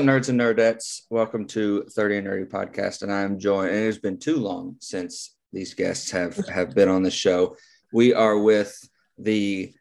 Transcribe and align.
Up, 0.00 0.06
nerds 0.06 0.30
and 0.30 0.40
nerdettes? 0.40 1.02
Welcome 1.10 1.46
to 1.48 1.82
30 1.90 2.16
and 2.16 2.26
Nerdy 2.26 2.48
Podcast. 2.48 3.02
And 3.02 3.12
I'm 3.12 3.38
joined, 3.38 3.68
and 3.68 3.80
it 3.80 3.84
has 3.84 3.98
been 3.98 4.18
too 4.18 4.36
long 4.38 4.76
since 4.80 5.36
these 5.52 5.74
guests 5.74 6.10
have, 6.10 6.34
have 6.48 6.74
been 6.74 6.88
on 6.88 7.02
the 7.02 7.10
show. 7.10 7.54
We 7.92 8.14
are 8.14 8.38
with 8.38 8.74
the 9.18 9.74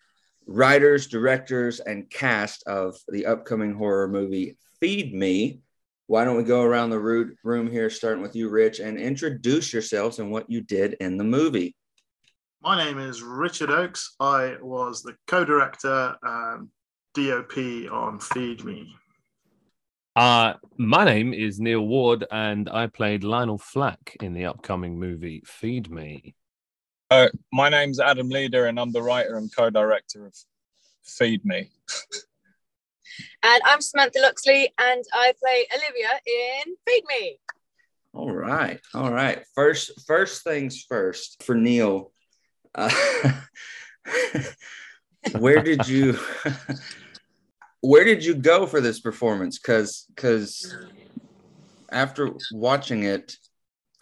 writers, 0.45 1.07
directors, 1.07 1.79
and 1.79 2.09
cast 2.09 2.67
of 2.67 2.97
the 3.07 3.27
upcoming 3.27 3.73
horror 3.73 4.09
movie 4.09 4.57
Feed 4.81 5.13
Me. 5.13 5.61
Why 6.07 6.25
don't 6.25 6.35
we 6.35 6.43
go 6.43 6.63
around 6.63 6.89
the 6.89 6.99
room 6.99 7.71
here, 7.71 7.89
starting 7.89 8.21
with 8.21 8.35
you, 8.35 8.49
Rich, 8.49 8.81
and 8.81 8.97
introduce 8.97 9.71
yourselves 9.71 10.19
and 10.19 10.29
what 10.33 10.51
you 10.51 10.59
did 10.59 10.97
in 10.99 11.15
the 11.15 11.23
movie? 11.23 11.77
My 12.61 12.75
name 12.83 12.99
is 12.99 13.23
Richard 13.23 13.69
Oakes. 13.69 14.15
I 14.19 14.57
was 14.61 15.01
the 15.01 15.15
co 15.27 15.45
director 15.45 16.17
and 16.21 16.59
um, 16.59 16.71
DOP 17.13 17.89
on 17.89 18.19
Feed 18.19 18.65
Me. 18.65 18.98
Uh, 20.15 20.53
my 20.77 21.05
name 21.05 21.33
is 21.33 21.59
Neil 21.59 21.81
Ward, 21.81 22.25
and 22.31 22.69
I 22.69 22.87
played 22.87 23.23
Lionel 23.23 23.57
Flack 23.57 24.17
in 24.21 24.33
the 24.33 24.45
upcoming 24.45 24.99
movie 24.99 25.43
Feed 25.45 25.89
Me. 25.89 26.35
Uh, 27.11 27.29
my 27.51 27.69
name's 27.69 27.99
Adam 27.99 28.29
Leader, 28.29 28.65
and 28.65 28.79
I'm 28.79 28.91
the 28.91 29.01
writer 29.01 29.37
and 29.37 29.53
co 29.55 29.69
director 29.69 30.25
of 30.25 30.35
Feed 31.03 31.45
Me. 31.45 31.69
And 33.41 33.61
I'm 33.65 33.81
Samantha 33.81 34.19
Loxley, 34.19 34.73
and 34.77 35.03
I 35.13 35.33
play 35.41 35.65
Olivia 35.73 36.09
in 36.25 36.75
Feed 36.87 37.03
Me. 37.07 37.39
All 38.13 38.31
right, 38.31 38.79
all 38.93 39.11
right. 39.11 39.43
First, 39.55 40.05
first 40.05 40.43
things 40.43 40.83
first. 40.83 41.41
For 41.43 41.55
Neil, 41.55 42.11
uh, 42.75 42.91
where 45.39 45.61
did 45.61 45.87
you, 45.87 46.19
where 47.81 48.03
did 48.03 48.23
you 48.23 48.35
go 48.35 48.65
for 48.65 48.81
this 48.81 48.99
performance? 48.99 49.59
Because, 49.59 50.05
because 50.15 50.75
after 51.91 52.31
watching 52.51 53.03
it 53.03 53.35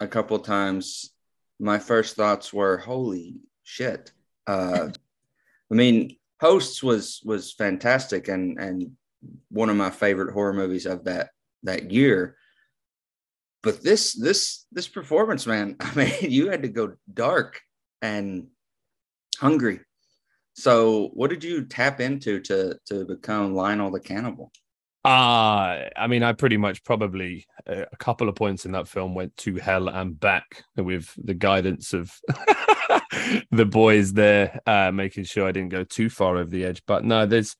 a 0.00 0.06
couple 0.06 0.38
times, 0.38 1.12
my 1.60 1.78
first 1.78 2.16
thoughts 2.16 2.52
were, 2.52 2.78
"Holy 2.78 3.36
shit!" 3.64 4.12
Uh, 4.46 4.88
I 5.70 5.74
mean, 5.74 6.16
Hosts 6.40 6.82
was 6.82 7.20
was 7.24 7.52
fantastic 7.52 8.28
and 8.28 8.58
and 8.58 8.92
one 9.50 9.70
of 9.70 9.76
my 9.76 9.90
favorite 9.90 10.32
horror 10.32 10.52
movies 10.52 10.86
of 10.86 11.04
that 11.04 11.30
that 11.64 11.90
year. 11.90 12.36
But 13.62 13.82
this 13.82 14.12
this 14.12 14.66
this 14.70 14.88
performance, 14.88 15.46
man, 15.46 15.76
I 15.80 15.94
mean, 15.94 16.12
you 16.30 16.50
had 16.50 16.62
to 16.62 16.68
go 16.68 16.94
dark 17.12 17.60
and 18.00 18.48
hungry. 19.38 19.80
So, 20.58 21.10
what 21.14 21.30
did 21.30 21.44
you 21.44 21.64
tap 21.64 22.00
into 22.00 22.40
to 22.40 22.76
to 22.86 23.04
become 23.04 23.54
Lionel 23.54 23.92
the 23.92 24.00
Cannibal? 24.00 24.50
Uh, 25.04 25.84
I 25.96 26.08
mean, 26.08 26.24
I 26.24 26.32
pretty 26.32 26.56
much 26.56 26.82
probably 26.82 27.46
uh, 27.64 27.84
a 27.92 27.96
couple 27.98 28.28
of 28.28 28.34
points 28.34 28.66
in 28.66 28.72
that 28.72 28.88
film 28.88 29.14
went 29.14 29.36
to 29.38 29.54
hell 29.54 29.88
and 29.88 30.18
back 30.18 30.64
with 30.74 31.14
the 31.16 31.34
guidance 31.34 31.92
of 31.92 32.12
the 33.52 33.64
boys 33.64 34.12
there, 34.14 34.58
uh, 34.66 34.90
making 34.90 35.24
sure 35.24 35.46
I 35.46 35.52
didn't 35.52 35.68
go 35.68 35.84
too 35.84 36.10
far 36.10 36.36
over 36.36 36.50
the 36.50 36.64
edge. 36.64 36.82
But 36.88 37.04
no, 37.04 37.24
there's 37.24 37.54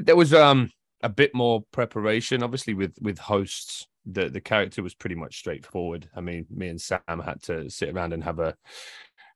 there 0.00 0.16
was 0.16 0.34
um 0.34 0.72
a 1.04 1.08
bit 1.08 1.32
more 1.32 1.62
preparation, 1.70 2.42
obviously 2.42 2.74
with 2.74 2.96
with 3.00 3.20
hosts. 3.20 3.86
The 4.04 4.28
the 4.28 4.40
character 4.40 4.82
was 4.82 4.94
pretty 4.94 5.16
much 5.16 5.38
straightforward. 5.38 6.08
I 6.14 6.22
mean, 6.22 6.46
me 6.50 6.66
and 6.66 6.80
Sam 6.80 7.00
had 7.06 7.40
to 7.44 7.70
sit 7.70 7.90
around 7.90 8.14
and 8.14 8.24
have 8.24 8.40
a 8.40 8.56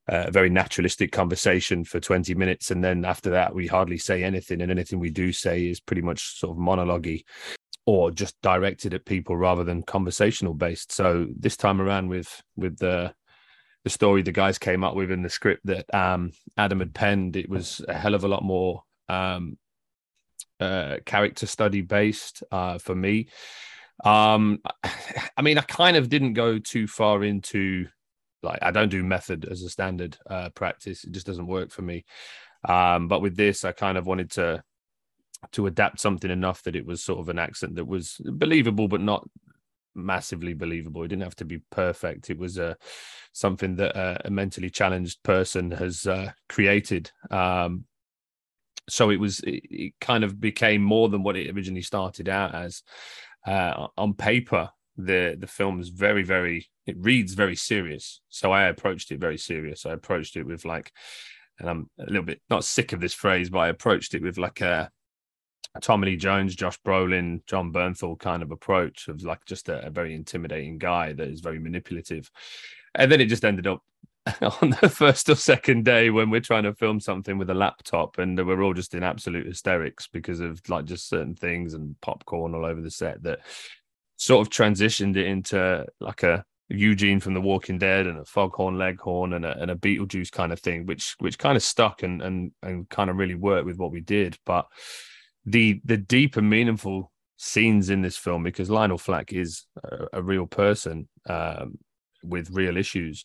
a 0.09 0.31
very 0.31 0.51
naturalistic 0.51 1.13
conversation 1.13 1.85
for 1.85 2.01
20 2.01 2.35
minutes 2.35 2.71
and 2.71 2.83
then 2.83 3.05
after 3.05 3.31
that 3.31 3.55
we 3.55 3.67
hardly 3.67 3.99
say 3.99 4.25
anything 4.25 4.61
and 4.61 4.71
anything 4.71 4.99
we 4.99 5.11
do 5.11 5.33
say 5.33 5.67
is 5.67 5.81
pretty 5.81 6.03
much 6.03 6.39
sort 6.39 6.57
of 6.57 6.59
monologue 6.59 7.09
or 7.87 8.11
just 8.11 8.41
directed 8.43 8.95
at 8.95 9.05
people 9.05 9.37
rather 9.37 9.65
than 9.65 9.83
conversational 9.83 10.55
based 10.55 10.93
so 10.93 11.27
this 11.37 11.57
time 11.57 11.81
around 11.81 12.09
with 12.09 12.43
with 12.57 12.77
the 12.79 13.13
the 13.85 13.91
story 13.91 14.23
the 14.23 14.33
guys 14.33 14.59
came 14.59 14.85
up 14.85 14.95
with 14.95 15.11
in 15.11 15.23
the 15.23 15.31
script 15.31 15.65
that 15.65 15.93
um, 15.95 16.33
adam 16.57 16.81
had 16.81 16.95
penned 16.95 17.37
it 17.37 17.49
was 17.49 17.81
a 17.89 17.95
hell 17.95 18.15
of 18.15 18.25
a 18.25 18.29
lot 18.29 18.43
more 18.43 18.83
um, 19.09 19.59
uh, 20.61 20.97
character 21.07 21.47
study 21.47 21.81
based 21.81 22.43
uh, 22.53 22.79
for 22.79 22.95
me. 22.95 23.29
Um, 24.05 24.61
i 25.37 25.43
mean 25.43 25.59
i 25.59 25.63
kind 25.63 25.97
of 25.97 26.09
didn't 26.09 26.33
go 26.33 26.59
too 26.59 26.87
far 26.87 27.23
into 27.23 27.87
like 28.43 28.59
I 28.63 28.71
don't 28.71 28.89
do 28.89 29.03
method 29.03 29.47
as 29.51 29.63
a 29.63 29.71
standard 29.71 30.17
uh, 30.29 30.51
practice. 30.51 31.05
It 31.05 31.13
just 31.13 31.27
doesn't 31.27 31.47
work 31.47 31.71
for 31.71 31.83
me. 31.83 32.05
Um, 32.69 33.09
but 33.09 33.23
with 33.23 33.37
this, 33.37 33.65
I 33.65 33.73
kind 33.73 33.99
of 33.99 34.07
wanted 34.07 34.31
to 34.33 34.63
to 35.53 35.67
adapt 35.67 36.01
something 36.01 36.31
enough 36.31 36.63
that 36.65 36.77
it 36.77 36.85
was 36.85 37.03
sort 37.03 37.19
of 37.19 37.29
an 37.31 37.39
accent 37.39 37.77
that 37.77 37.87
was 37.87 38.21
believable, 38.25 38.89
but 38.89 39.01
not 39.01 39.27
massively 39.95 40.55
believable. 40.55 41.03
It 41.03 41.09
didn't 41.09 41.23
have 41.23 41.37
to 41.37 41.45
be 41.45 41.63
perfect. 41.71 42.31
It 42.31 42.39
was 42.39 42.59
uh, 42.59 42.75
something 43.33 43.77
that 43.77 43.97
uh, 43.97 44.19
a 44.25 44.31
mentally 44.31 44.71
challenged 44.71 45.23
person 45.23 45.71
has 45.71 46.07
uh, 46.07 46.33
created. 46.49 47.11
Um, 47.31 47.85
so 48.89 49.11
it 49.11 49.21
was 49.21 49.41
it, 49.41 49.63
it, 49.71 49.93
kind 50.01 50.25
of 50.25 50.41
became 50.41 50.83
more 50.83 51.09
than 51.09 51.23
what 51.23 51.37
it 51.37 51.55
originally 51.55 51.83
started 51.83 52.29
out 52.29 52.55
as. 52.55 52.83
Uh, 53.47 53.87
on 53.97 54.13
paper, 54.13 54.69
the 55.07 55.37
the 55.39 55.47
film 55.47 55.81
is 55.81 55.89
very 55.89 56.23
very 56.23 56.69
it 56.87 56.97
reads 56.99 57.35
very 57.35 57.57
serious. 57.57 58.21
So 58.29 58.53
i 58.53 58.65
approached 58.65 59.11
it 59.13 59.21
very 59.21 59.39
serious. 59.39 59.87
I 59.87 59.93
approached 59.93 60.37
it 60.37 60.45
with 60.45 60.65
like 60.65 60.93
and 61.61 61.69
i'm 61.69 61.91
a 61.99 62.07
little 62.07 62.23
bit 62.23 62.41
not 62.51 62.65
sick 62.65 62.93
of 62.93 63.01
this 63.01 63.15
phrase 63.15 63.51
but 63.51 63.59
i 63.59 63.69
approached 63.69 64.15
it 64.15 64.23
with 64.23 64.39
like 64.39 64.61
a, 64.61 64.91
tommy 65.81 66.09
lee 66.09 66.17
jones 66.17 66.57
josh 66.57 66.79
brolin 66.85 67.47
Jon 67.47 67.73
bernthal 67.73 68.19
kind 68.19 68.43
of 68.43 68.51
approach 68.51 69.07
of 69.07 69.23
like 69.23 69.45
just 69.45 69.69
a, 69.69 69.87
a 69.87 69.91
very 69.91 70.15
intimidating 70.15 70.79
guy 70.79 71.13
that 71.13 71.29
is 71.29 71.41
very 71.41 71.61
manipulative. 71.61 72.29
And 72.97 73.13
then 73.13 73.21
it 73.21 73.27
just 73.27 73.45
ended 73.45 73.69
up 73.69 73.85
on 74.61 74.71
the 74.81 74.89
first 74.89 75.29
or 75.29 75.37
second 75.37 75.85
day 75.85 76.11
when 76.11 76.29
we're 76.29 76.41
trying 76.41 76.65
to 76.65 76.75
film 76.75 76.99
something 76.99 77.39
with 77.39 77.51
a 77.51 77.55
laptop 77.55 78.19
and 78.19 78.37
we're 78.45 78.63
all 78.63 78.75
just 78.75 78.95
in 78.95 79.05
absolute 79.05 79.47
hysterics 79.47 80.09
because 80.09 80.41
of 80.41 80.61
like 80.69 80.87
just 80.87 81.09
certain 81.09 81.37
things 81.37 81.75
and 81.75 81.99
popcorn 82.01 82.55
all 82.55 82.67
over 82.67 82.81
the 82.81 82.91
set 82.91 83.23
that 83.23 83.39
sort 84.21 84.47
of 84.47 84.53
transitioned 84.53 85.17
it 85.17 85.27
into 85.27 85.87
like 85.99 86.23
a 86.23 86.45
Eugene 86.69 87.21
from 87.21 87.33
The 87.33 87.41
Walking 87.41 87.79
Dead 87.79 88.07
and 88.07 88.19
a 88.19 88.25
Foghorn 88.25 88.77
Leghorn 88.77 89.33
and 89.33 89.47
a, 89.47 89.59
and 89.59 89.71
a 89.71 89.75
Beetlejuice 89.75 90.31
kind 90.31 90.53
of 90.53 90.61
thing, 90.61 90.85
which 90.85 91.17
which 91.19 91.39
kind 91.39 91.57
of 91.57 91.63
stuck 91.63 92.03
and 92.03 92.21
and 92.21 92.53
and 92.63 92.89
kind 92.91 93.09
of 93.09 93.17
really 93.17 93.35
worked 93.35 93.65
with 93.65 93.79
what 93.79 93.91
we 93.91 94.03
did. 94.03 94.37
But 94.45 94.67
the 95.47 95.81
the 95.87 95.97
deep 95.97 96.37
and 96.37 96.51
meaningful 96.51 97.11
scenes 97.39 97.89
in 97.89 98.03
this 98.03 98.19
film, 98.19 98.43
because 98.43 98.69
Lionel 98.69 98.99
Flack 98.99 99.33
is 99.33 99.65
a, 99.83 100.19
a 100.19 100.23
real 100.23 100.47
person 100.47 101.09
um, 101.27 101.79
with 102.23 102.51
real 102.51 102.77
issues. 102.77 103.25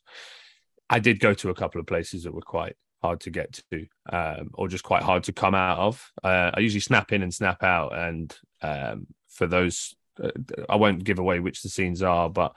I 0.90 1.00
did 1.00 1.20
go 1.20 1.34
to 1.34 1.50
a 1.50 1.56
couple 1.56 1.82
of 1.82 1.88
places 1.88 2.24
that 2.24 2.34
were 2.34 2.42
quite 2.42 2.78
hard 3.04 3.20
to 3.22 3.32
get 3.32 3.60
to, 3.72 3.86
um, 4.12 4.52
or 4.54 4.70
just 4.70 4.86
quite 4.86 5.04
hard 5.04 5.24
to 5.26 5.34
come 5.34 5.56
out 5.56 5.78
of. 5.78 6.12
Uh, 6.24 6.52
I 6.54 6.62
usually 6.62 6.80
snap 6.80 7.12
in 7.12 7.22
and 7.22 7.34
snap 7.34 7.64
out, 7.64 7.98
and 7.98 8.34
um, 8.62 9.08
for 9.28 9.46
those 9.46 9.94
I 10.70 10.76
won't 10.76 11.04
give 11.04 11.20
away 11.20 11.40
which 11.40 11.62
the 11.62 11.70
scenes 11.70 12.02
are, 12.02 12.30
but 12.30 12.56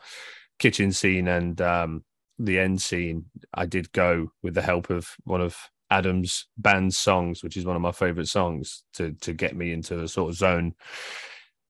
kitchen 0.58 0.92
scene 0.92 1.28
and 1.28 1.60
um, 1.60 2.04
the 2.38 2.58
end 2.58 2.80
scene, 2.80 3.26
I 3.52 3.66
did 3.66 3.92
go 3.92 4.32
with 4.42 4.54
the 4.54 4.62
help 4.62 4.90
of 4.90 5.08
one 5.24 5.40
of 5.40 5.56
Adam's 5.90 6.46
band 6.56 6.94
songs, 6.94 7.42
which 7.42 7.56
is 7.56 7.64
one 7.64 7.76
of 7.76 7.82
my 7.82 7.92
favorite 7.92 8.28
songs, 8.28 8.84
to 8.94 9.12
to 9.20 9.32
get 9.32 9.56
me 9.56 9.72
into 9.72 10.02
a 10.02 10.08
sort 10.08 10.30
of 10.30 10.36
zone. 10.36 10.74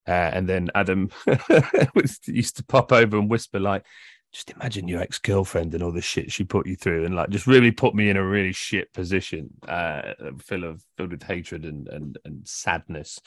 Uh, 0.07 0.31
and 0.33 0.49
then 0.49 0.71
Adam 0.75 1.11
used 2.27 2.57
to 2.57 2.65
pop 2.65 2.93
over 2.93 3.19
and 3.19 3.31
whisper 3.31 3.61
like, 3.61 3.85
"Just 4.33 4.51
imagine 4.51 4.89
your 4.89 5.01
ex 5.01 5.19
girlfriend 5.19 5.75
and 5.75 5.83
all 5.83 5.93
the 5.93 6.01
shit 6.01 6.31
she 6.33 6.45
put 6.45 6.67
you 6.67 6.77
through," 6.77 7.05
and 7.05 7.15
like 7.15 7.31
just 7.31 7.47
really 7.47 7.71
put 7.71 7.95
me 7.95 8.11
in 8.11 8.17
a 8.17 8.25
really 8.25 8.53
shit 8.53 8.93
position, 8.93 9.51
uh, 9.67 10.15
full 10.39 10.65
of 10.65 10.83
filled 10.97 11.13
with 11.13 11.23
hatred 11.23 11.65
and 11.65 11.89
and 11.89 12.19
and 12.25 12.47
sadness. 12.47 13.21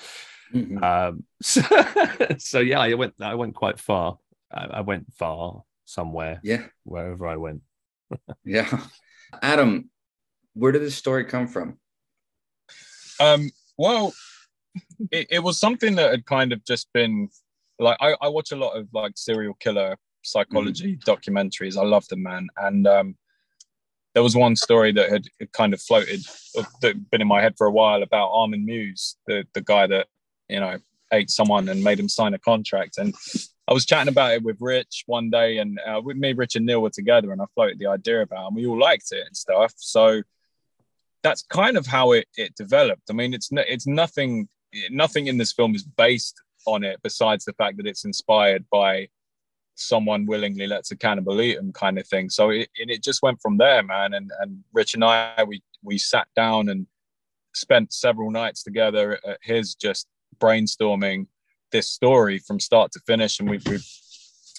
Mm-hmm. 0.54 0.84
Um, 0.84 1.24
so, 1.42 1.62
so, 2.38 2.60
yeah, 2.60 2.80
I 2.80 2.94
went. 2.94 3.14
I 3.20 3.36
went 3.36 3.56
quite 3.56 3.80
far. 3.80 4.18
I, 4.52 4.66
I 4.66 4.82
went 4.82 5.14
far 5.14 5.64
somewhere. 5.86 6.40
Yeah, 6.44 6.66
wherever 6.84 7.28
I 7.28 7.38
went. 7.38 7.62
yeah, 8.46 8.82
Adam, 9.42 9.90
where 10.54 10.72
did 10.72 10.82
this 10.82 10.96
story 10.96 11.26
come 11.26 11.48
from? 11.48 11.78
Um. 13.20 13.50
Well, 13.78 14.14
it, 15.12 15.28
it 15.32 15.40
was 15.40 15.60
something 15.60 15.96
that 15.96 16.12
had 16.12 16.26
kind 16.26 16.54
of 16.54 16.64
just 16.66 16.92
been 16.94 17.30
like 17.80 17.98
I, 18.00 18.16
I 18.22 18.28
watch 18.30 18.52
a 18.52 18.56
lot 18.56 18.78
of 18.78 18.88
like 18.94 19.14
serial 19.16 19.56
killer 19.56 19.98
psychology 20.22 20.98
mm-hmm. 20.98 21.10
documentaries. 21.10 21.78
I 21.78 21.86
love 21.86 22.08
them, 22.08 22.24
man. 22.24 22.48
And 22.58 22.88
um, 22.88 23.16
there 24.14 24.24
was 24.24 24.36
one 24.36 24.56
story 24.56 24.92
that 24.94 25.10
had 25.10 25.26
kind 25.54 25.74
of 25.74 25.82
floated, 25.82 26.22
that 26.82 27.10
been 27.12 27.22
in 27.22 27.28
my 27.28 27.42
head 27.42 27.56
for 27.58 27.68
a 27.68 27.72
while 27.72 28.04
about 28.04 28.32
Armin 28.32 28.66
Meiwes, 28.66 29.16
the 29.28 29.46
the 29.54 29.62
guy 29.62 29.88
that 29.88 30.08
you 30.52 30.60
know, 30.60 30.78
ate 31.14 31.30
someone 31.30 31.70
and 31.70 31.84
made 31.84 32.00
him 32.00 32.10
sign 32.10 32.34
a 32.34 32.40
contract. 32.40 32.98
And 32.98 33.16
I 33.68 33.74
was 33.74 33.86
chatting 33.86 34.12
about 34.12 34.34
it 34.34 34.44
with 34.44 34.58
Rich 34.60 35.04
one 35.08 35.30
day, 35.30 35.58
and 35.58 35.80
uh, 35.88 36.02
with 36.04 36.18
me, 36.18 36.34
Rich 36.34 36.58
and 36.58 36.66
Neil 36.66 36.82
were 36.82 36.90
together, 36.90 37.32
and 37.32 37.42
I 37.42 37.46
floated 37.56 37.80
the 37.80 37.88
idea 37.88 38.22
about, 38.22 38.44
it, 38.44 38.48
and 38.48 38.56
we 38.58 38.68
all 38.68 38.78
liked 38.78 39.12
it 39.12 39.26
and 39.26 39.36
stuff. 39.36 39.74
So 39.78 40.22
that's 41.24 41.44
kind 41.44 41.78
of 41.78 41.88
how 41.88 42.12
it 42.12 42.28
it 42.36 42.54
developed. 42.56 43.04
I 43.10 43.14
mean, 43.14 43.34
it's 43.34 43.50
it's 43.52 43.88
nothing 43.88 44.50
nothing 44.90 45.28
in 45.28 45.38
this 45.38 45.54
film 45.54 45.74
is 45.74 45.84
based 45.84 46.40
on 46.68 46.84
it 46.84 47.00
besides 47.02 47.46
the 47.46 47.54
fact 47.54 47.78
that 47.78 47.88
it's 47.88 48.06
inspired 48.06 48.66
by 48.72 49.08
someone 49.76 50.26
willingly 50.26 50.68
lets 50.68 50.92
a 50.92 50.98
cannibal 50.98 51.42
eat 51.42 51.56
them 51.56 51.72
kind 51.72 51.98
of 51.98 52.08
thing. 52.08 52.30
So 52.30 52.50
it, 52.50 52.70
it 52.76 53.04
just 53.04 53.22
went 53.22 53.42
from 53.42 53.58
there, 53.58 53.84
man. 53.84 54.14
And 54.14 54.32
and 54.40 54.64
Rich 54.74 54.94
and 54.94 55.04
I 55.04 55.44
we 55.44 55.62
we 55.84 55.98
sat 55.98 56.28
down 56.36 56.70
and 56.70 56.88
spent 57.54 57.94
several 57.94 58.32
nights 58.32 58.64
together 58.64 59.20
at 59.28 59.40
his 59.42 59.76
just 59.76 60.08
brainstorming 60.40 61.28
this 61.72 61.90
story 61.90 62.40
from 62.40 62.60
start 62.60 62.92
to 62.94 63.00
finish, 63.06 63.40
and 63.40 63.50
we 63.50 63.60
we 63.66 63.80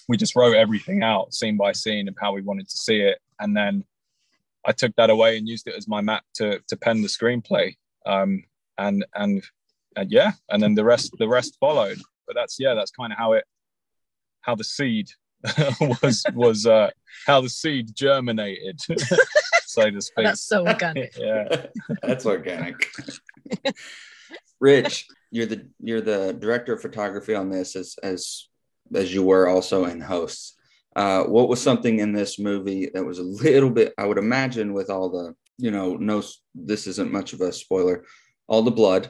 we 0.09 0.17
just 0.17 0.35
wrote 0.35 0.55
everything 0.55 1.03
out 1.03 1.33
scene 1.33 1.57
by 1.57 1.71
scene 1.71 2.07
of 2.07 2.15
how 2.19 2.33
we 2.33 2.41
wanted 2.41 2.67
to 2.69 2.77
see 2.77 3.01
it, 3.01 3.19
and 3.39 3.55
then 3.55 3.83
I 4.65 4.71
took 4.71 4.95
that 4.95 5.09
away 5.09 5.37
and 5.37 5.47
used 5.47 5.67
it 5.67 5.75
as 5.75 5.87
my 5.87 6.01
map 6.01 6.23
to 6.35 6.59
to 6.67 6.77
pen 6.77 7.01
the 7.01 7.07
screenplay. 7.07 7.75
Um, 8.05 8.43
and 8.77 9.05
and 9.15 9.43
and 9.95 10.11
yeah, 10.11 10.31
and 10.49 10.61
then 10.61 10.75
the 10.75 10.83
rest 10.83 11.11
the 11.19 11.27
rest 11.27 11.57
followed. 11.59 11.99
But 12.25 12.35
that's 12.35 12.59
yeah, 12.59 12.73
that's 12.73 12.91
kind 12.91 13.11
of 13.11 13.19
how 13.19 13.33
it 13.33 13.45
how 14.43 14.55
the 14.55 14.63
seed 14.63 15.09
was 15.81 16.23
was 16.33 16.65
uh, 16.65 16.89
how 17.25 17.41
the 17.41 17.49
seed 17.49 17.93
germinated, 17.93 18.79
so 19.65 19.89
to 19.89 20.01
speak. 20.01 20.25
That's 20.25 20.41
so 20.41 20.65
organic. 20.65 21.15
yeah, 21.19 21.65
That's 22.01 22.25
organic. 22.25 22.89
Rich, 24.59 25.07
you're 25.31 25.47
the 25.47 25.67
you're 25.79 26.01
the 26.01 26.33
director 26.33 26.73
of 26.73 26.81
photography 26.81 27.35
on 27.35 27.49
this 27.49 27.75
as 27.75 27.95
as 28.01 28.47
as 28.95 29.13
you 29.13 29.23
were 29.23 29.47
also 29.47 29.85
in 29.85 29.99
hosts. 29.99 30.55
Uh, 30.95 31.23
what 31.23 31.49
was 31.49 31.61
something 31.61 31.99
in 31.99 32.13
this 32.13 32.37
movie 32.37 32.89
that 32.93 33.03
was 33.03 33.17
a 33.17 33.23
little 33.23 33.71
bit, 33.71 33.93
I 33.97 34.05
would 34.05 34.19
imagine, 34.19 34.73
with 34.73 34.91
all 34.91 35.09
the, 35.09 35.33
you 35.57 35.71
know, 35.71 35.95
no, 35.95 36.21
this 36.53 36.85
isn't 36.85 37.11
much 37.11 37.33
of 37.33 37.41
a 37.41 37.51
spoiler, 37.51 38.05
all 38.47 38.61
the 38.61 38.69
blood 38.69 39.09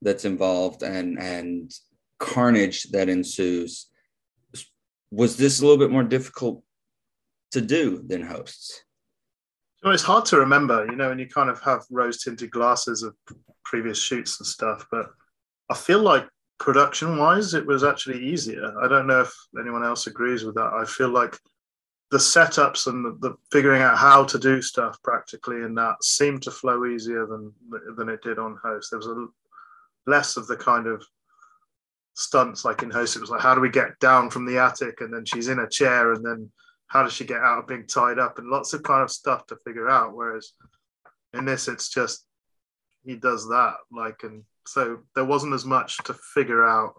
that's 0.00 0.24
involved 0.24 0.82
and 0.82 1.18
and 1.18 1.72
carnage 2.18 2.84
that 2.92 3.08
ensues. 3.08 3.86
Was 5.14 5.36
this 5.36 5.60
a 5.60 5.62
little 5.62 5.78
bit 5.78 5.92
more 5.92 6.02
difficult 6.02 6.62
to 7.52 7.60
do 7.60 8.02
than 8.04 8.22
hosts? 8.22 8.82
So 9.82 9.90
it's 9.90 10.02
hard 10.02 10.24
to 10.26 10.38
remember, 10.38 10.86
you 10.86 10.96
know, 10.96 11.10
when 11.10 11.18
you 11.18 11.28
kind 11.28 11.50
of 11.50 11.60
have 11.62 11.84
rose 11.90 12.22
tinted 12.22 12.50
glasses 12.50 13.02
of 13.02 13.14
previous 13.64 13.98
shoots 13.98 14.40
and 14.40 14.46
stuff, 14.46 14.86
but 14.90 15.10
I 15.70 15.74
feel 15.74 16.00
like 16.00 16.26
production 16.58 17.16
wise, 17.16 17.54
it 17.54 17.66
was 17.66 17.84
actually 17.84 18.24
easier. 18.24 18.74
I 18.82 18.88
don't 18.88 19.06
know 19.06 19.20
if 19.20 19.32
anyone 19.60 19.84
else 19.84 20.06
agrees 20.06 20.42
with 20.42 20.56
that. 20.56 20.72
I 20.72 20.84
feel 20.84 21.10
like 21.10 21.38
the 22.10 22.18
setups 22.18 22.86
and 22.86 23.04
the, 23.04 23.28
the 23.28 23.36
figuring 23.52 23.82
out 23.82 23.98
how 23.98 24.24
to 24.24 24.38
do 24.38 24.62
stuff 24.62 24.96
practically 25.02 25.56
in 25.56 25.74
that 25.74 26.02
seemed 26.02 26.42
to 26.42 26.50
flow 26.50 26.86
easier 26.86 27.26
than 27.26 27.52
than 27.96 28.08
it 28.08 28.22
did 28.22 28.38
on 28.38 28.58
host. 28.62 28.90
There 28.90 28.98
was 28.98 29.06
a 29.06 29.26
less 30.06 30.36
of 30.36 30.46
the 30.46 30.56
kind 30.56 30.86
of 30.86 31.04
stunts 32.14 32.64
like 32.64 32.82
in 32.82 32.90
host. 32.90 33.16
It 33.16 33.20
was 33.20 33.30
like, 33.30 33.40
how 33.40 33.54
do 33.54 33.60
we 33.60 33.70
get 33.70 33.98
down 34.00 34.30
from 34.30 34.46
the 34.46 34.58
attic? 34.58 35.00
And 35.00 35.12
then 35.12 35.24
she's 35.24 35.48
in 35.48 35.58
a 35.60 35.68
chair, 35.68 36.12
and 36.12 36.24
then 36.24 36.50
how 36.86 37.02
does 37.02 37.12
she 37.12 37.24
get 37.24 37.40
out 37.40 37.58
of 37.58 37.66
being 37.66 37.86
tied 37.86 38.18
up? 38.18 38.38
And 38.38 38.48
lots 38.48 38.72
of 38.72 38.82
kind 38.82 39.02
of 39.02 39.10
stuff 39.10 39.46
to 39.46 39.56
figure 39.64 39.88
out. 39.88 40.14
Whereas 40.14 40.52
in 41.32 41.44
this, 41.44 41.68
it's 41.68 41.88
just 41.88 42.26
he 43.04 43.16
does 43.16 43.48
that 43.48 43.74
like 43.92 44.20
and 44.22 44.42
so 44.66 44.98
there 45.14 45.24
wasn't 45.24 45.52
as 45.52 45.64
much 45.64 45.98
to 45.98 46.14
figure 46.14 46.64
out 46.64 46.94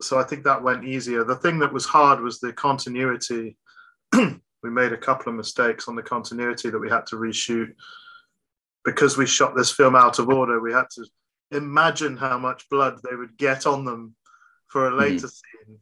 so 0.00 0.18
i 0.18 0.22
think 0.22 0.44
that 0.44 0.62
went 0.62 0.84
easier 0.84 1.24
the 1.24 1.36
thing 1.36 1.58
that 1.58 1.72
was 1.72 1.86
hard 1.86 2.20
was 2.20 2.38
the 2.38 2.52
continuity 2.52 3.56
we 4.14 4.70
made 4.70 4.92
a 4.92 4.98
couple 4.98 5.30
of 5.30 5.36
mistakes 5.36 5.88
on 5.88 5.96
the 5.96 6.02
continuity 6.02 6.70
that 6.70 6.78
we 6.78 6.90
had 6.90 7.06
to 7.06 7.16
reshoot 7.16 7.72
because 8.84 9.16
we 9.16 9.26
shot 9.26 9.56
this 9.56 9.72
film 9.72 9.96
out 9.96 10.18
of 10.18 10.28
order 10.28 10.60
we 10.60 10.72
had 10.72 10.86
to 10.90 11.04
imagine 11.52 12.16
how 12.16 12.38
much 12.38 12.68
blood 12.68 12.98
they 13.02 13.16
would 13.16 13.36
get 13.36 13.66
on 13.66 13.84
them 13.84 14.14
for 14.68 14.88
a 14.88 14.96
later 14.96 15.26
mm. 15.26 15.30
scene 15.30 15.78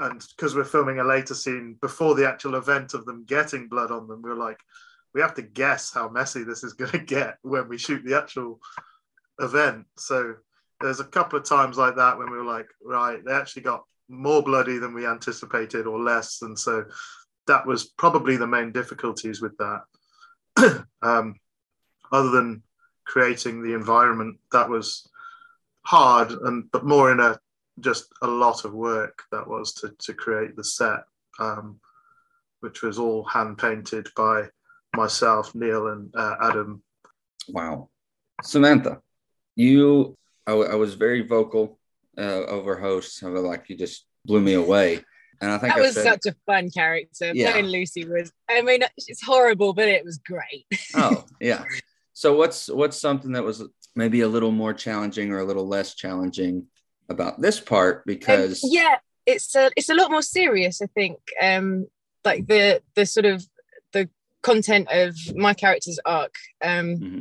and 0.00 0.24
because 0.36 0.54
we're 0.54 0.64
filming 0.64 1.00
a 1.00 1.04
later 1.04 1.34
scene 1.34 1.76
before 1.80 2.14
the 2.14 2.28
actual 2.28 2.54
event 2.54 2.94
of 2.94 3.04
them 3.04 3.24
getting 3.24 3.68
blood 3.68 3.90
on 3.90 4.06
them 4.06 4.22
we 4.22 4.30
we're 4.30 4.36
like 4.36 4.60
we 5.14 5.20
have 5.20 5.34
to 5.34 5.42
guess 5.42 5.92
how 5.92 6.08
messy 6.08 6.44
this 6.44 6.62
is 6.62 6.72
going 6.74 6.92
to 6.92 6.98
get 6.98 7.38
when 7.42 7.68
we 7.68 7.78
shoot 7.78 8.04
the 8.04 8.16
actual 8.16 8.60
event. 9.40 9.86
So 9.96 10.34
there's 10.80 11.00
a 11.00 11.04
couple 11.04 11.38
of 11.38 11.44
times 11.44 11.76
like 11.76 11.96
that 11.96 12.18
when 12.18 12.30
we 12.30 12.36
were 12.36 12.44
like, 12.44 12.68
right, 12.82 13.24
they 13.24 13.32
actually 13.32 13.62
got 13.62 13.84
more 14.08 14.42
bloody 14.42 14.78
than 14.78 14.94
we 14.94 15.06
anticipated 15.06 15.86
or 15.86 15.98
less. 15.98 16.42
And 16.42 16.58
so 16.58 16.84
that 17.46 17.66
was 17.66 17.86
probably 17.86 18.36
the 18.36 18.46
main 18.46 18.72
difficulties 18.72 19.40
with 19.40 19.56
that. 19.58 20.84
um, 21.02 21.34
other 22.12 22.30
than 22.30 22.62
creating 23.08 23.62
the 23.62 23.74
environment, 23.74 24.38
that 24.52 24.68
was 24.68 25.08
hard 25.82 26.30
and 26.30 26.70
but 26.70 26.84
more 26.84 27.10
in 27.10 27.18
a 27.18 27.40
just 27.80 28.12
a 28.22 28.26
lot 28.26 28.64
of 28.64 28.74
work 28.74 29.22
that 29.32 29.46
was 29.46 29.72
to, 29.72 29.94
to 29.98 30.12
create 30.12 30.54
the 30.56 30.64
set, 30.64 31.04
um, 31.38 31.80
which 32.60 32.82
was 32.82 32.98
all 32.98 33.24
hand 33.24 33.56
painted 33.56 34.08
by 34.16 34.44
myself, 34.96 35.54
Neil, 35.54 35.88
and 35.88 36.14
uh, 36.14 36.34
Adam. 36.42 36.82
Wow. 37.48 37.88
Samantha, 38.42 39.00
you, 39.56 40.16
I, 40.46 40.52
I 40.52 40.74
was 40.74 40.94
very 40.94 41.22
vocal 41.22 41.78
uh, 42.18 42.44
over 42.46 42.78
hosts. 42.78 43.22
I 43.22 43.28
was 43.28 43.42
like, 43.42 43.68
you 43.68 43.76
just 43.76 44.06
blew 44.24 44.40
me 44.40 44.54
away. 44.54 45.00
And 45.40 45.52
I 45.52 45.58
think 45.58 45.74
that 45.74 45.78
I 45.78 45.82
was 45.82 45.94
said, 45.94 46.04
such 46.04 46.32
a 46.32 46.36
fun 46.46 46.70
character. 46.70 47.32
Yeah. 47.32 47.52
Playing 47.52 47.66
Lucy 47.66 48.04
was, 48.04 48.32
I 48.50 48.60
mean, 48.62 48.82
it's 48.96 49.22
horrible, 49.22 49.72
but 49.72 49.86
it 49.86 50.04
was 50.04 50.18
great. 50.18 50.66
oh, 50.96 51.24
yeah. 51.40 51.64
So 52.18 52.34
what's 52.34 52.68
what's 52.68 53.00
something 53.00 53.30
that 53.34 53.44
was 53.44 53.62
maybe 53.94 54.22
a 54.22 54.28
little 54.28 54.50
more 54.50 54.74
challenging 54.74 55.30
or 55.30 55.38
a 55.38 55.44
little 55.44 55.68
less 55.68 55.94
challenging 55.94 56.66
about 57.08 57.40
this 57.40 57.60
part? 57.60 58.04
Because 58.06 58.64
um, 58.64 58.70
yeah, 58.72 58.96
it's 59.24 59.54
a 59.54 59.70
it's 59.76 59.88
a 59.88 59.94
lot 59.94 60.10
more 60.10 60.22
serious. 60.22 60.82
I 60.82 60.86
think, 60.86 61.20
um, 61.40 61.86
like 62.24 62.48
the 62.48 62.82
the 62.96 63.06
sort 63.06 63.24
of 63.24 63.46
the 63.92 64.10
content 64.42 64.88
of 64.90 65.14
my 65.36 65.54
character's 65.54 66.00
arc. 66.04 66.34
Um, 66.60 66.96
mm-hmm. 66.96 67.20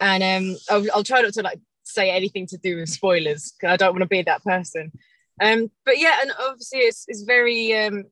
And 0.00 0.22
um, 0.22 0.56
I'll, 0.68 0.86
I'll, 0.96 1.02
try 1.02 1.22
not 1.22 1.32
to 1.32 1.42
like 1.42 1.60
say 1.84 2.10
anything 2.10 2.46
to 2.48 2.58
do 2.58 2.76
with 2.76 2.90
spoilers 2.90 3.54
because 3.58 3.72
I 3.72 3.78
don't 3.78 3.92
want 3.92 4.02
to 4.02 4.06
be 4.06 4.20
that 4.20 4.44
person. 4.44 4.92
Um, 5.40 5.70
but 5.86 5.98
yeah, 5.98 6.18
and 6.20 6.30
obviously 6.38 6.80
it's, 6.80 7.06
it's 7.08 7.22
very 7.22 7.74
um, 7.74 8.04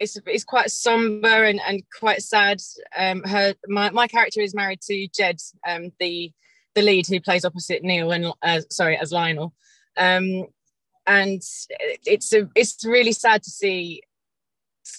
it's 0.00 0.18
it's 0.26 0.44
quite 0.44 0.70
somber 0.70 1.44
and, 1.44 1.60
and 1.66 1.82
quite 1.98 2.22
sad. 2.22 2.60
Um, 2.96 3.22
her 3.24 3.54
my, 3.66 3.90
my 3.90 4.06
character 4.06 4.40
is 4.40 4.54
married 4.54 4.80
to 4.82 5.08
Jed, 5.08 5.40
um, 5.66 5.92
the 5.98 6.32
the 6.74 6.82
lead 6.82 7.06
who 7.06 7.20
plays 7.20 7.44
opposite 7.44 7.82
Neil 7.82 8.12
and 8.12 8.32
uh, 8.42 8.60
sorry 8.70 8.96
as 8.96 9.12
Lionel. 9.12 9.54
Um, 9.96 10.46
and 11.08 11.42
it's 12.06 12.32
a 12.32 12.48
it's 12.54 12.84
really 12.84 13.12
sad 13.12 13.42
to 13.42 13.50
see 13.50 14.02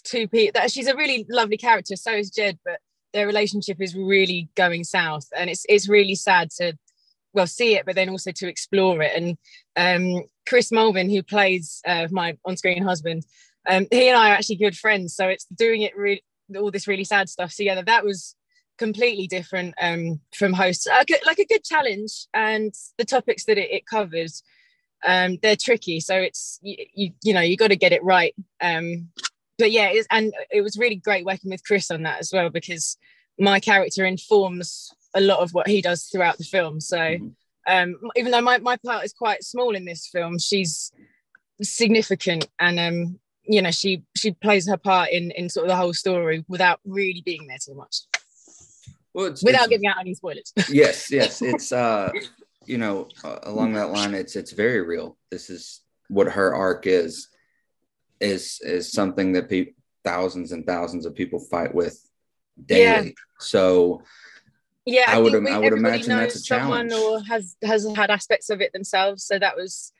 two 0.03 0.27
people 0.27 0.59
that 0.59 0.71
she's 0.71 0.87
a 0.87 0.95
really 0.95 1.25
lovely 1.29 1.57
character 1.57 1.95
so 1.95 2.11
is 2.11 2.29
jed 2.29 2.57
but 2.65 2.79
their 3.13 3.25
relationship 3.25 3.81
is 3.81 3.95
really 3.95 4.49
going 4.55 4.83
south 4.83 5.27
and 5.35 5.49
it's 5.49 5.65
it's 5.69 5.89
really 5.89 6.15
sad 6.15 6.49
to 6.49 6.73
well 7.33 7.47
see 7.47 7.75
it 7.75 7.85
but 7.85 7.95
then 7.95 8.09
also 8.09 8.31
to 8.31 8.47
explore 8.47 9.01
it 9.01 9.11
and 9.15 9.37
um, 9.77 10.23
chris 10.47 10.71
mulvin 10.71 11.09
who 11.09 11.23
plays 11.23 11.81
uh, 11.87 12.07
my 12.11 12.35
on-screen 12.45 12.83
husband 12.83 13.23
um, 13.67 13.87
he 13.91 14.09
and 14.09 14.17
i 14.17 14.29
are 14.29 14.35
actually 14.35 14.55
good 14.55 14.77
friends 14.77 15.15
so 15.15 15.27
it's 15.27 15.45
doing 15.45 15.81
it 15.81 15.95
really 15.97 16.23
all 16.57 16.71
this 16.71 16.87
really 16.87 17.03
sad 17.03 17.29
stuff 17.29 17.53
together 17.53 17.83
that 17.83 18.05
was 18.05 18.35
completely 18.77 19.27
different 19.27 19.75
um, 19.81 20.21
from 20.33 20.53
hosts 20.53 20.87
like 20.87 21.39
a 21.39 21.45
good 21.45 21.63
challenge 21.63 22.27
and 22.33 22.73
the 22.97 23.03
topics 23.03 23.43
that 23.45 23.57
it, 23.57 23.69
it 23.71 23.85
covers 23.85 24.41
um, 25.05 25.37
they're 25.41 25.55
tricky 25.55 25.99
so 25.99 26.15
it's 26.15 26.59
you, 26.61 26.75
you, 26.93 27.11
you 27.23 27.33
know 27.33 27.41
you 27.41 27.57
got 27.57 27.67
to 27.67 27.75
get 27.75 27.91
it 27.91 28.03
right 28.03 28.33
um, 28.61 29.09
but 29.59 29.71
yeah, 29.71 29.93
and 30.09 30.33
it 30.49 30.61
was 30.61 30.77
really 30.77 30.95
great 30.95 31.25
working 31.25 31.51
with 31.51 31.65
Chris 31.65 31.91
on 31.91 32.03
that 32.03 32.19
as 32.19 32.31
well 32.33 32.49
because 32.49 32.97
my 33.37 33.59
character 33.59 34.05
informs 34.05 34.89
a 35.13 35.21
lot 35.21 35.39
of 35.39 35.51
what 35.51 35.67
he 35.67 35.81
does 35.81 36.05
throughout 36.05 36.37
the 36.37 36.45
film. 36.45 36.79
So 36.79 36.97
mm-hmm. 36.97 37.27
um, 37.67 37.95
even 38.15 38.31
though 38.31 38.41
my, 38.41 38.57
my 38.59 38.77
part 38.77 39.03
is 39.03 39.13
quite 39.13 39.43
small 39.43 39.75
in 39.75 39.85
this 39.85 40.07
film, 40.07 40.39
she's 40.39 40.91
significant 41.61 42.47
and 42.57 42.79
um, 42.79 43.19
you 43.49 43.63
know 43.63 43.71
she 43.71 44.03
she 44.15 44.31
plays 44.31 44.69
her 44.69 44.77
part 44.77 45.09
in 45.09 45.31
in 45.31 45.49
sort 45.49 45.65
of 45.65 45.69
the 45.69 45.75
whole 45.75 45.93
story 45.93 46.45
without 46.47 46.79
really 46.85 47.23
being 47.25 47.47
there 47.47 47.57
too 47.63 47.73
much. 47.73 48.01
Well, 49.13 49.25
it's, 49.25 49.43
without 49.43 49.63
it's, 49.63 49.69
giving 49.69 49.87
out 49.87 49.95
any 49.99 50.13
spoilers. 50.13 50.53
yes, 50.69 51.11
yes, 51.11 51.41
it's 51.41 51.71
uh, 51.71 52.11
you 52.65 52.77
know, 52.77 53.09
uh, 53.23 53.39
along 53.43 53.73
that 53.73 53.91
line, 53.91 54.13
it's 54.13 54.35
it's 54.35 54.51
very 54.51 54.81
real. 54.81 55.17
This 55.31 55.49
is 55.49 55.81
what 56.09 56.27
her 56.27 56.53
arc 56.53 56.85
is 56.85 57.27
is 58.19 58.59
is 58.61 58.91
something 58.91 59.33
that 59.33 59.49
people 59.49 59.73
thousands 60.03 60.51
and 60.51 60.65
thousands 60.65 61.07
of 61.07 61.15
people 61.15 61.39
fight 61.39 61.73
with 61.73 61.99
daily. 62.63 63.07
Yeah. 63.07 63.11
So 63.39 64.03
yeah, 64.85 65.05
I, 65.07 65.15
I 65.15 65.17
would 65.17 65.47
I 65.47 65.57
would 65.57 65.73
imagine 65.73 66.09
that's 66.09 66.35
a 66.35 66.43
challenge. 66.43 66.93
Or 66.93 67.21
has 67.23 67.55
has 67.63 67.87
had 67.95 68.11
aspects 68.11 68.51
of 68.51 68.61
it 68.61 68.73
themselves. 68.73 69.23
So 69.23 69.39
that 69.39 69.55
was 69.55 69.91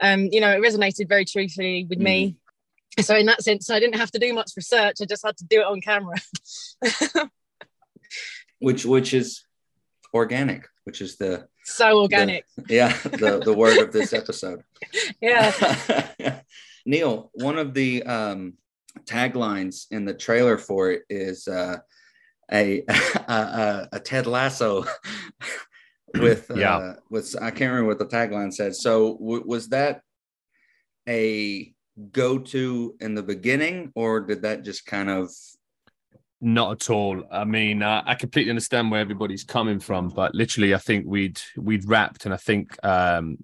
um, 0.00 0.28
you 0.30 0.40
know, 0.40 0.50
it 0.50 0.60
resonated 0.60 1.08
very 1.08 1.24
truthfully 1.24 1.86
with 1.88 1.98
mm. 1.98 2.02
me. 2.02 2.36
So 3.00 3.16
in 3.16 3.26
that 3.26 3.42
sense, 3.42 3.70
I 3.70 3.80
didn't 3.80 3.96
have 3.96 4.10
to 4.12 4.18
do 4.18 4.32
much 4.34 4.52
research. 4.56 4.96
I 5.00 5.04
just 5.04 5.24
had 5.24 5.36
to 5.38 5.44
do 5.44 5.60
it 5.60 5.66
on 5.66 5.80
camera. 5.80 6.16
which 8.58 8.84
which 8.84 9.14
is 9.14 9.44
organic, 10.12 10.66
which 10.84 11.00
is 11.00 11.16
the 11.16 11.46
so 11.64 12.00
organic. 12.00 12.44
The, 12.56 12.64
yeah, 12.74 12.96
the 13.04 13.40
the 13.44 13.52
word 13.52 13.78
of 13.78 13.92
this 13.92 14.12
episode. 14.12 14.62
yeah. 15.20 15.52
Neil, 16.86 17.30
one 17.34 17.58
of 17.58 17.74
the 17.74 18.02
um, 18.04 18.54
taglines 19.04 19.86
in 19.90 20.04
the 20.04 20.14
trailer 20.14 20.56
for 20.58 20.90
it 20.90 21.02
is 21.10 21.46
uh, 21.46 21.76
a, 22.50 22.82
a, 22.88 23.88
a 23.92 24.00
Ted 24.00 24.26
Lasso 24.26 24.86
with 26.14 26.50
Yeah. 26.54 26.76
uh, 26.76 26.94
with 27.10 27.36
I 27.40 27.50
can't 27.50 27.72
remember 27.72 27.88
what 27.88 27.98
the 27.98 28.06
tagline 28.06 28.52
said. 28.52 28.74
So 28.74 29.18
w- 29.18 29.44
was 29.46 29.68
that 29.68 30.00
a 31.06 31.74
go 32.12 32.38
to 32.38 32.94
in 33.00 33.14
the 33.14 33.22
beginning, 33.22 33.92
or 33.94 34.20
did 34.20 34.42
that 34.42 34.64
just 34.64 34.86
kind 34.86 35.10
of 35.10 35.30
Not 36.40 36.72
at 36.72 36.90
all. 36.90 37.24
I 37.30 37.44
mean, 37.44 37.82
uh, 37.82 38.02
I 38.06 38.14
completely 38.14 38.50
understand 38.50 38.90
where 38.90 39.00
everybody's 39.00 39.44
coming 39.44 39.80
from, 39.80 40.08
but 40.08 40.34
literally, 40.34 40.74
I 40.74 40.78
think 40.78 41.06
we'd 41.06 41.40
we'd 41.56 41.88
wrapped, 41.88 42.24
and 42.24 42.34
I 42.34 42.36
think 42.36 42.76
um, 42.84 43.38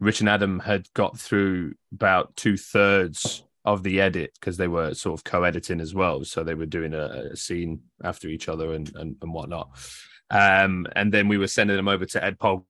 Rich 0.00 0.20
and 0.20 0.28
Adam 0.28 0.58
had 0.60 0.92
got 0.94 1.18
through 1.18 1.74
about 1.92 2.34
two 2.36 2.56
thirds 2.56 3.42
of 3.64 3.82
the 3.82 4.00
edit 4.00 4.32
because 4.40 4.56
they 4.56 4.68
were 4.68 4.94
sort 4.94 5.18
of 5.18 5.24
co-editing 5.24 5.80
as 5.80 5.94
well, 5.94 6.24
so 6.24 6.42
they 6.42 6.54
were 6.54 6.66
doing 6.66 6.94
a, 6.94 7.30
a 7.32 7.36
scene 7.36 7.80
after 8.02 8.28
each 8.28 8.48
other 8.48 8.72
and 8.72 8.94
and, 8.96 9.16
and 9.20 9.32
whatnot. 9.32 9.70
Um, 10.30 10.86
and 10.96 11.12
then 11.12 11.28
we 11.28 11.38
were 11.38 11.46
sending 11.46 11.76
them 11.76 11.88
over 11.88 12.06
to 12.06 12.24
Ed 12.24 12.38
Pol 12.38 12.66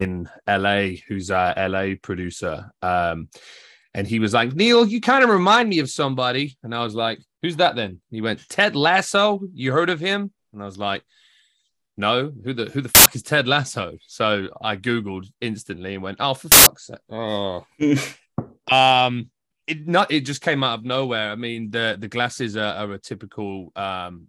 in 0.00 0.28
LA, 0.48 0.88
who's 1.06 1.30
our 1.30 1.54
LA 1.68 1.94
producer. 2.02 2.70
Um, 2.82 3.28
and 3.96 4.06
he 4.06 4.18
was 4.18 4.34
like, 4.34 4.54
Neil, 4.54 4.86
you 4.86 5.00
kind 5.00 5.24
of 5.24 5.30
remind 5.30 5.70
me 5.70 5.78
of 5.78 5.88
somebody. 5.88 6.58
And 6.62 6.74
I 6.74 6.84
was 6.84 6.94
like, 6.94 7.18
Who's 7.40 7.56
that 7.56 7.76
then? 7.76 8.00
He 8.10 8.20
went, 8.20 8.46
Ted 8.48 8.76
Lasso. 8.76 9.40
You 9.54 9.72
heard 9.72 9.88
of 9.88 10.00
him? 10.00 10.30
And 10.52 10.62
I 10.62 10.66
was 10.66 10.76
like, 10.76 11.02
No, 11.96 12.30
who 12.44 12.52
the 12.52 12.66
who 12.66 12.82
the 12.82 12.90
fuck 12.90 13.14
is 13.14 13.22
Ted 13.22 13.48
Lasso? 13.48 13.96
So 14.06 14.48
I 14.60 14.76
Googled 14.76 15.28
instantly 15.40 15.94
and 15.94 16.02
went, 16.02 16.18
Oh, 16.20 16.34
for 16.34 16.48
fuck's 16.50 16.88
sake. 16.88 16.98
Oh. 17.10 17.64
um 18.70 19.30
it 19.66 19.88
not 19.88 20.12
it 20.12 20.26
just 20.26 20.42
came 20.42 20.62
out 20.62 20.80
of 20.80 20.84
nowhere. 20.84 21.30
I 21.30 21.36
mean, 21.36 21.70
the 21.70 21.96
the 21.98 22.08
glasses 22.08 22.54
are, 22.54 22.74
are 22.74 22.92
a 22.92 22.98
typical 22.98 23.72
um 23.76 24.26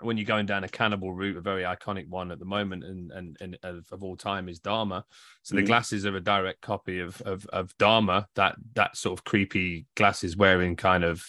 when 0.00 0.16
you're 0.16 0.24
going 0.24 0.46
down 0.46 0.64
a 0.64 0.68
cannibal 0.68 1.12
route, 1.12 1.36
a 1.36 1.40
very 1.40 1.62
iconic 1.62 2.08
one 2.08 2.30
at 2.30 2.38
the 2.38 2.44
moment 2.44 2.84
and 2.84 3.10
and, 3.12 3.36
and 3.40 3.58
of, 3.62 3.86
of 3.90 4.04
all 4.04 4.16
time 4.16 4.48
is 4.48 4.60
Dahmer. 4.60 5.02
So 5.42 5.56
the 5.56 5.62
Mhm. 5.62 5.66
glasses 5.66 6.06
are 6.06 6.16
a 6.16 6.20
direct 6.20 6.60
copy 6.60 7.00
of 7.00 7.20
of 7.22 7.46
of 7.46 7.76
Dahmer, 7.78 8.26
that 8.34 8.56
that 8.74 8.96
sort 8.96 9.18
of 9.18 9.24
creepy 9.24 9.86
glasses 9.96 10.36
wearing 10.36 10.76
kind 10.76 11.04
of 11.04 11.24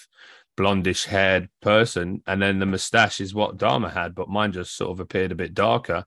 blondish 0.59 1.05
haired 1.05 1.47
person, 1.61 2.21
and 2.27 2.41
then 2.41 2.59
the 2.59 2.65
mustache 2.65 3.21
is 3.21 3.33
what 3.33 3.57
Dahmer 3.57 3.91
had, 3.91 4.13
but 4.13 4.27
mine 4.27 4.51
just 4.51 4.75
sort 4.75 4.91
of 4.91 4.99
appeared 4.99 5.31
a 5.31 5.35
bit 5.35 5.53
darker. 5.53 6.03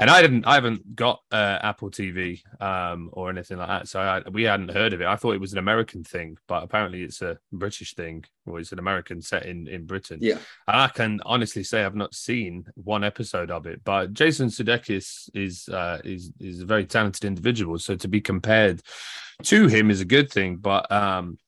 And 0.00 0.08
I 0.08 0.22
didn't, 0.22 0.46
I 0.46 0.54
haven't 0.54 0.94
got 0.94 1.20
uh, 1.32 1.58
Apple 1.60 1.90
TV 1.90 2.40
um, 2.62 3.10
or 3.12 3.28
anything 3.28 3.58
like 3.58 3.66
that, 3.66 3.88
so 3.88 3.98
I, 3.98 4.22
we 4.30 4.44
hadn't 4.44 4.70
heard 4.70 4.92
of 4.92 5.00
it. 5.00 5.08
I 5.08 5.16
thought 5.16 5.32
it 5.32 5.40
was 5.40 5.52
an 5.52 5.58
American 5.58 6.04
thing, 6.04 6.38
but 6.46 6.62
apparently 6.62 7.02
it's 7.02 7.20
a 7.20 7.38
British 7.52 7.94
thing, 7.94 8.24
or 8.46 8.60
it's 8.60 8.70
an 8.70 8.78
American 8.78 9.20
set 9.20 9.44
in 9.44 9.66
in 9.66 9.84
Britain. 9.86 10.20
yeah? 10.22 10.38
And 10.68 10.76
I 10.76 10.86
can 10.86 11.20
honestly 11.26 11.64
say 11.64 11.84
I've 11.84 11.96
not 11.96 12.14
seen 12.14 12.66
one 12.76 13.02
episode 13.02 13.50
of 13.50 13.66
it, 13.66 13.82
but 13.82 14.12
Jason 14.12 14.48
Sudeikis 14.48 15.28
is 15.34 15.68
uh, 15.68 15.98
is 16.04 16.30
is 16.38 16.60
a 16.60 16.66
very 16.66 16.86
talented 16.86 17.24
individual. 17.24 17.78
So 17.80 17.96
to 17.96 18.06
be 18.06 18.20
compared 18.20 18.80
to 19.44 19.66
him 19.66 19.90
is 19.90 20.00
a 20.00 20.04
good 20.04 20.30
thing. 20.30 20.56
But 20.56 20.90
um, 20.92 21.38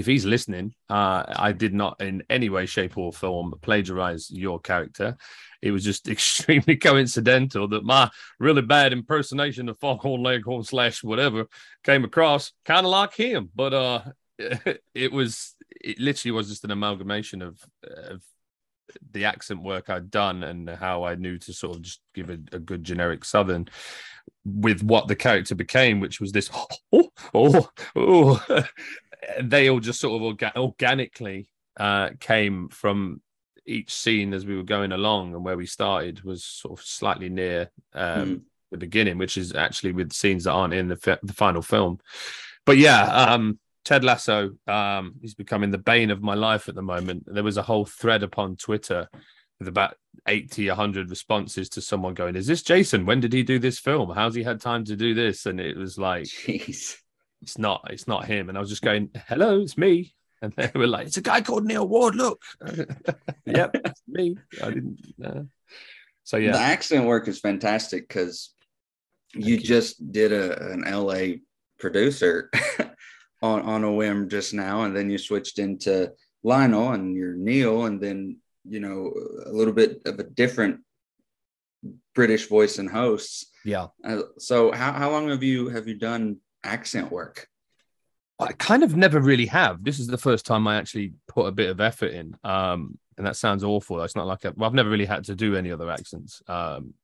if 0.00 0.06
he's 0.06 0.24
listening, 0.24 0.72
uh, 0.88 1.24
I 1.28 1.52
did 1.52 1.74
not 1.74 2.00
in 2.00 2.22
any 2.30 2.48
way, 2.48 2.64
shape, 2.64 2.96
or 2.96 3.12
form 3.12 3.52
plagiarize 3.60 4.30
your 4.30 4.58
character. 4.58 5.18
It 5.60 5.72
was 5.72 5.84
just 5.84 6.08
extremely 6.16 6.76
coincidental 6.76 7.68
that 7.68 7.84
my 7.84 8.10
really 8.38 8.62
bad 8.62 8.94
impersonation 8.94 9.68
of 9.68 9.78
Foghorn 9.78 10.22
Leghorn 10.22 10.64
slash 10.64 11.04
whatever 11.04 11.48
came 11.84 12.04
across 12.04 12.52
kind 12.64 12.86
of 12.86 12.90
like 12.92 13.14
him. 13.14 13.50
But 13.54 13.74
uh, 13.74 14.02
it 14.94 15.12
was 15.12 15.54
it 15.82 16.00
literally 16.00 16.32
was 16.32 16.48
just 16.48 16.64
an 16.64 16.70
amalgamation 16.70 17.42
of 17.42 17.60
of 17.84 18.22
the 19.12 19.26
accent 19.26 19.62
work 19.62 19.90
I'd 19.90 20.10
done 20.10 20.42
and 20.42 20.68
how 20.68 21.04
I 21.04 21.14
knew 21.14 21.38
to 21.38 21.52
sort 21.52 21.76
of 21.76 21.82
just 21.82 22.00
give 22.14 22.30
a, 22.30 22.38
a 22.52 22.58
good 22.58 22.82
generic 22.82 23.24
Southern 23.26 23.68
with 24.46 24.82
what 24.82 25.08
the 25.08 25.14
character 25.14 25.54
became, 25.54 26.00
which 26.00 26.20
was 26.22 26.32
this 26.32 26.48
oh 26.92 27.10
oh 27.34 27.68
oh. 27.94 28.64
They 29.42 29.68
all 29.70 29.80
just 29.80 30.00
sort 30.00 30.20
of 30.20 30.36
orga- 30.36 30.56
organically 30.56 31.48
uh, 31.78 32.10
came 32.20 32.68
from 32.68 33.20
each 33.66 33.92
scene 33.94 34.32
as 34.34 34.44
we 34.46 34.56
were 34.56 34.62
going 34.64 34.92
along, 34.92 35.34
and 35.34 35.44
where 35.44 35.56
we 35.56 35.66
started 35.66 36.22
was 36.24 36.44
sort 36.44 36.78
of 36.78 36.84
slightly 36.84 37.28
near 37.28 37.70
um, 37.94 38.02
Mhm. 38.28 38.40
the 38.70 38.78
beginning, 38.78 39.18
which 39.18 39.36
is 39.36 39.54
actually 39.54 39.92
with 39.92 40.12
scenes 40.12 40.44
that 40.44 40.52
aren't 40.52 40.74
in 40.74 40.88
the, 40.88 40.96
fi- 40.96 41.18
the 41.22 41.32
final 41.32 41.62
film. 41.62 41.98
But 42.66 42.76
yeah, 42.78 43.02
um, 43.04 43.58
Ted 43.84 44.04
Lasso, 44.04 44.50
um, 44.66 45.14
he's 45.20 45.34
becoming 45.34 45.70
the 45.70 45.78
bane 45.78 46.10
of 46.10 46.22
my 46.22 46.34
life 46.34 46.68
at 46.68 46.74
the 46.74 46.82
moment. 46.82 47.24
There 47.26 47.42
was 47.44 47.56
a 47.56 47.62
whole 47.62 47.84
thread 47.84 48.22
upon 48.22 48.56
Twitter 48.56 49.08
with 49.58 49.68
about 49.68 49.94
80, 50.26 50.68
100 50.68 51.10
responses 51.10 51.68
to 51.70 51.80
someone 51.80 52.14
going, 52.14 52.36
Is 52.36 52.46
this 52.46 52.62
Jason? 52.62 53.06
When 53.06 53.20
did 53.20 53.32
he 53.32 53.42
do 53.42 53.58
this 53.58 53.78
film? 53.78 54.10
How's 54.10 54.34
he 54.34 54.42
had 54.42 54.60
time 54.60 54.84
to 54.86 54.96
do 54.96 55.14
this? 55.14 55.46
And 55.46 55.60
it 55.60 55.76
was 55.76 55.98
like, 55.98 56.24
Jeez. 56.24 56.96
It's 57.42 57.58
not, 57.58 57.88
it's 57.90 58.06
not 58.06 58.26
him. 58.26 58.48
And 58.48 58.58
I 58.58 58.60
was 58.60 58.70
just 58.70 58.82
going, 58.82 59.10
Hello, 59.26 59.60
it's 59.60 59.78
me. 59.78 60.14
And 60.42 60.54
they 60.56 60.70
were 60.74 60.86
like, 60.86 61.06
It's 61.06 61.18
a 61.18 61.22
guy 61.22 61.42
called 61.42 61.66
Neil 61.66 61.86
Ward. 61.86 62.14
Look. 62.14 62.40
yep, 63.44 63.72
it's 63.74 64.02
me. 64.08 64.38
I 64.62 64.70
didn't. 64.70 64.98
Uh... 65.22 65.42
So 66.24 66.38
yeah, 66.38 66.52
The 66.52 66.60
accent 66.60 67.04
work 67.04 67.28
is 67.28 67.40
fantastic 67.40 68.08
because 68.08 68.54
you, 69.34 69.56
you. 69.56 69.60
just 69.60 70.12
did 70.12 70.32
a 70.32 70.72
an 70.72 70.84
LA 70.90 71.40
producer 71.78 72.50
on 73.42 73.60
on 73.62 73.84
a 73.84 73.92
whim 73.92 74.30
just 74.30 74.54
now, 74.54 74.84
and 74.84 74.96
then 74.96 75.10
you 75.10 75.18
switched 75.18 75.58
into 75.58 76.10
Lionel 76.42 76.92
and 76.92 77.14
you're 77.14 77.34
Neil, 77.34 77.84
and 77.84 78.00
then 78.00 78.38
you 78.64 78.80
know 78.80 79.12
a 79.44 79.52
little 79.52 79.74
bit 79.74 80.00
of 80.06 80.18
a 80.20 80.24
different 80.24 80.80
British 82.14 82.48
voice 82.48 82.78
and 82.78 82.88
hosts. 82.88 83.46
yeah. 83.64 83.88
Uh, 84.04 84.22
so 84.38 84.72
how 84.72 84.92
how 84.92 85.10
long 85.10 85.28
have 85.28 85.42
you 85.42 85.68
have 85.68 85.86
you 85.86 85.96
done 85.96 86.38
accent 86.64 87.10
work? 87.10 87.48
I 88.38 88.52
kind 88.52 88.82
of 88.82 88.96
never 88.96 89.20
really 89.20 89.46
have. 89.46 89.84
This 89.84 89.98
is 89.98 90.06
the 90.06 90.18
first 90.18 90.46
time 90.46 90.66
I 90.66 90.76
actually 90.76 91.12
put 91.28 91.46
a 91.46 91.52
bit 91.52 91.68
of 91.68 91.80
effort 91.80 92.12
in. 92.12 92.36
Um, 92.42 92.98
and 93.18 93.26
that 93.26 93.36
sounds 93.36 93.62
awful. 93.62 94.02
It's 94.02 94.16
not 94.16 94.26
like 94.26 94.46
I, 94.46 94.50
well, 94.56 94.66
I've 94.66 94.74
never 94.74 94.88
really 94.88 95.04
had 95.04 95.24
to 95.24 95.34
do 95.34 95.56
any 95.56 95.70
other 95.70 95.90
accents. 95.90 96.42
Um, 96.48 96.94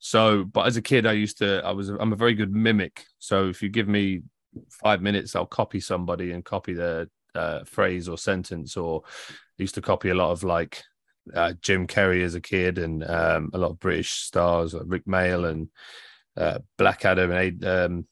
so, 0.00 0.42
but 0.44 0.66
as 0.66 0.76
a 0.76 0.82
kid, 0.82 1.06
I 1.06 1.12
used 1.12 1.38
to. 1.38 1.62
I 1.64 1.70
was. 1.70 1.88
I'm 1.88 2.12
a 2.12 2.16
very 2.16 2.34
good 2.34 2.52
mimic. 2.52 3.04
So 3.18 3.48
if 3.48 3.62
you 3.62 3.68
give 3.68 3.88
me 3.88 4.22
five 4.68 5.00
minutes, 5.00 5.36
I'll 5.36 5.46
copy 5.46 5.78
somebody 5.78 6.32
and 6.32 6.44
copy 6.44 6.72
their 6.72 7.08
uh, 7.36 7.62
phrase 7.64 8.08
or 8.08 8.18
sentence. 8.18 8.76
Or 8.76 9.02
I 9.28 9.62
used 9.62 9.76
to 9.76 9.80
copy 9.80 10.08
a 10.08 10.14
lot 10.14 10.32
of 10.32 10.42
like 10.42 10.82
uh, 11.32 11.52
Jim 11.62 11.86
Carrey 11.86 12.24
as 12.24 12.34
a 12.34 12.40
kid, 12.40 12.78
and 12.78 13.08
um, 13.08 13.50
a 13.54 13.58
lot 13.58 13.70
of 13.70 13.78
British 13.78 14.10
stars 14.10 14.74
like 14.74 14.84
Rik 14.86 15.04
Mayall 15.06 15.48
and 15.48 15.68
uh, 16.36 16.58
Blackadder 16.78 17.30
and 17.32 17.64
um, 17.64 18.06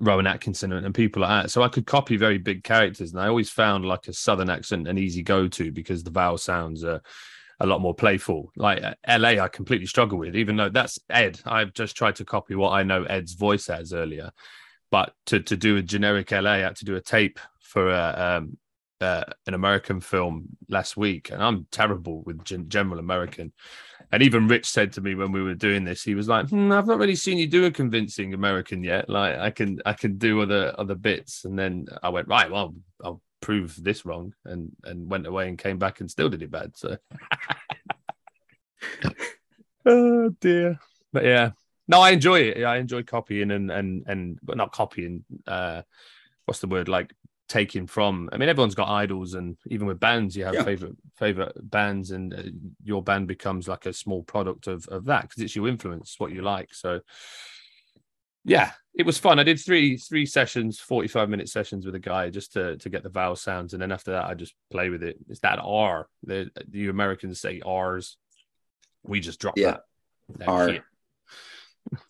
Rowan 0.00 0.26
Atkinson 0.26 0.72
and, 0.72 0.94
people 0.94 1.22
like 1.22 1.44
that. 1.44 1.50
So 1.50 1.62
I 1.62 1.68
could 1.68 1.86
copy 1.86 2.16
very 2.16 2.38
big 2.38 2.62
characters, 2.62 3.12
and 3.12 3.20
I 3.20 3.28
always 3.28 3.50
found 3.50 3.84
like 3.84 4.08
a 4.08 4.12
southern 4.12 4.50
accent 4.50 4.88
an 4.88 4.98
easy 4.98 5.22
go 5.22 5.48
to 5.48 5.72
because 5.72 6.02
the 6.02 6.10
vowel 6.10 6.38
sounds 6.38 6.84
are 6.84 7.00
a 7.60 7.66
lot 7.66 7.80
more 7.80 7.94
playful. 7.94 8.52
Like 8.56 8.82
uh, 8.82 8.94
LA, 9.08 9.42
I 9.42 9.48
completely 9.48 9.86
struggle 9.86 10.18
with, 10.18 10.36
even 10.36 10.56
though 10.56 10.68
that's 10.68 10.98
Ed. 11.08 11.40
I've 11.44 11.72
just 11.72 11.96
tried 11.96 12.16
to 12.16 12.24
copy 12.24 12.54
what 12.54 12.72
I 12.72 12.82
know 12.82 13.04
Ed's 13.04 13.34
voice 13.34 13.68
as 13.68 13.92
earlier, 13.92 14.30
but 14.90 15.12
to 15.26 15.40
to 15.40 15.56
do 15.56 15.76
a 15.76 15.82
generic 15.82 16.30
LA, 16.30 16.50
I 16.50 16.58
had 16.58 16.76
to 16.76 16.84
do 16.84 16.96
a 16.96 17.00
tape 17.00 17.38
for 17.60 17.90
a. 17.90 18.38
Um, 18.38 18.58
uh, 19.00 19.22
an 19.46 19.54
American 19.54 20.00
film 20.00 20.48
last 20.68 20.96
week, 20.96 21.30
and 21.30 21.40
I'm 21.40 21.68
terrible 21.70 22.22
with 22.24 22.42
gen- 22.42 22.68
general 22.68 22.98
American. 22.98 23.52
And 24.10 24.22
even 24.22 24.48
Rich 24.48 24.66
said 24.66 24.92
to 24.92 25.00
me 25.00 25.14
when 25.14 25.32
we 25.32 25.42
were 25.42 25.54
doing 25.54 25.84
this, 25.84 26.02
he 26.02 26.14
was 26.14 26.28
like, 26.28 26.48
hmm, 26.48 26.72
"I've 26.72 26.86
not 26.86 26.98
really 26.98 27.14
seen 27.14 27.36
you 27.38 27.46
do 27.46 27.66
a 27.66 27.70
convincing 27.70 28.32
American 28.32 28.82
yet. 28.82 29.08
Like, 29.08 29.38
I 29.38 29.50
can, 29.50 29.80
I 29.84 29.92
can 29.92 30.16
do 30.16 30.40
other 30.40 30.74
other 30.78 30.94
bits." 30.94 31.44
And 31.44 31.58
then 31.58 31.86
I 32.02 32.08
went, 32.08 32.28
"Right, 32.28 32.50
well, 32.50 32.74
I'll 33.04 33.20
prove 33.40 33.76
this 33.82 34.06
wrong," 34.06 34.32
and 34.44 34.70
and 34.84 35.10
went 35.10 35.26
away 35.26 35.48
and 35.48 35.58
came 35.58 35.78
back 35.78 36.00
and 36.00 36.10
still 36.10 36.30
did 36.30 36.42
it 36.42 36.50
bad. 36.50 36.76
So, 36.76 36.96
oh 39.86 40.30
dear, 40.40 40.78
but 41.12 41.24
yeah, 41.24 41.50
no, 41.86 42.00
I 42.00 42.10
enjoy 42.10 42.40
it. 42.40 42.64
I 42.64 42.78
enjoy 42.78 43.02
copying 43.02 43.50
and 43.50 43.70
and 43.70 44.04
and 44.06 44.38
but 44.42 44.56
not 44.56 44.72
copying. 44.72 45.24
Uh, 45.46 45.82
what's 46.46 46.60
the 46.60 46.66
word 46.66 46.88
like? 46.88 47.12
Taking 47.48 47.86
from 47.86 48.28
i 48.32 48.36
mean 48.36 48.48
everyone's 48.48 48.74
got 48.74 48.88
idols 48.88 49.34
and 49.34 49.56
even 49.68 49.86
with 49.86 49.98
bands 49.98 50.36
you 50.36 50.44
have 50.44 50.54
Yeah. 50.54 50.64
favorite 50.64 50.96
favorite 51.16 51.52
bands 51.70 52.10
and 52.10 52.34
uh, 52.34 52.42
your 52.84 53.02
band 53.02 53.26
becomes 53.26 53.66
like 53.68 53.86
a 53.86 53.92
small 53.92 54.22
product 54.22 54.66
of 54.66 54.86
of 54.88 55.06
that 55.06 55.22
because 55.22 55.42
it's 55.42 55.56
your 55.56 55.66
influence 55.68 56.16
what 56.18 56.32
you 56.32 56.42
like 56.42 56.72
so 56.74 57.00
yeah 58.44 58.72
it 58.94 59.06
was 59.06 59.18
fun 59.18 59.38
i 59.38 59.42
did 59.42 59.58
three 59.58 59.96
three 59.96 60.26
sessions 60.26 60.78
45 60.78 61.28
minute 61.30 61.48
sessions 61.48 61.86
with 61.86 61.94
a 61.94 61.98
guy 62.00 62.28
just 62.30 62.52
to 62.52 62.76
to 62.76 62.88
get 62.90 63.02
the 63.02 63.08
vowel 63.08 63.36
sounds 63.36 63.72
and 63.72 63.80
then 63.82 63.92
after 63.92 64.12
that 64.12 64.26
i 64.26 64.34
just 64.34 64.54
play 64.70 64.90
with 64.90 65.02
it 65.02 65.16
it's 65.28 65.40
that 65.40 65.58
r 65.62 66.06
the 66.24 66.50
the 66.68 66.88
americans 66.88 67.40
say 67.40 67.60
r's 67.64 68.16
we 69.04 69.20
just 69.20 69.40
drop 69.40 69.54
Yeah. 69.56 69.70
that, 70.28 70.38
that 70.40 70.48
R. 70.48 70.70
Yeah, 70.70 70.80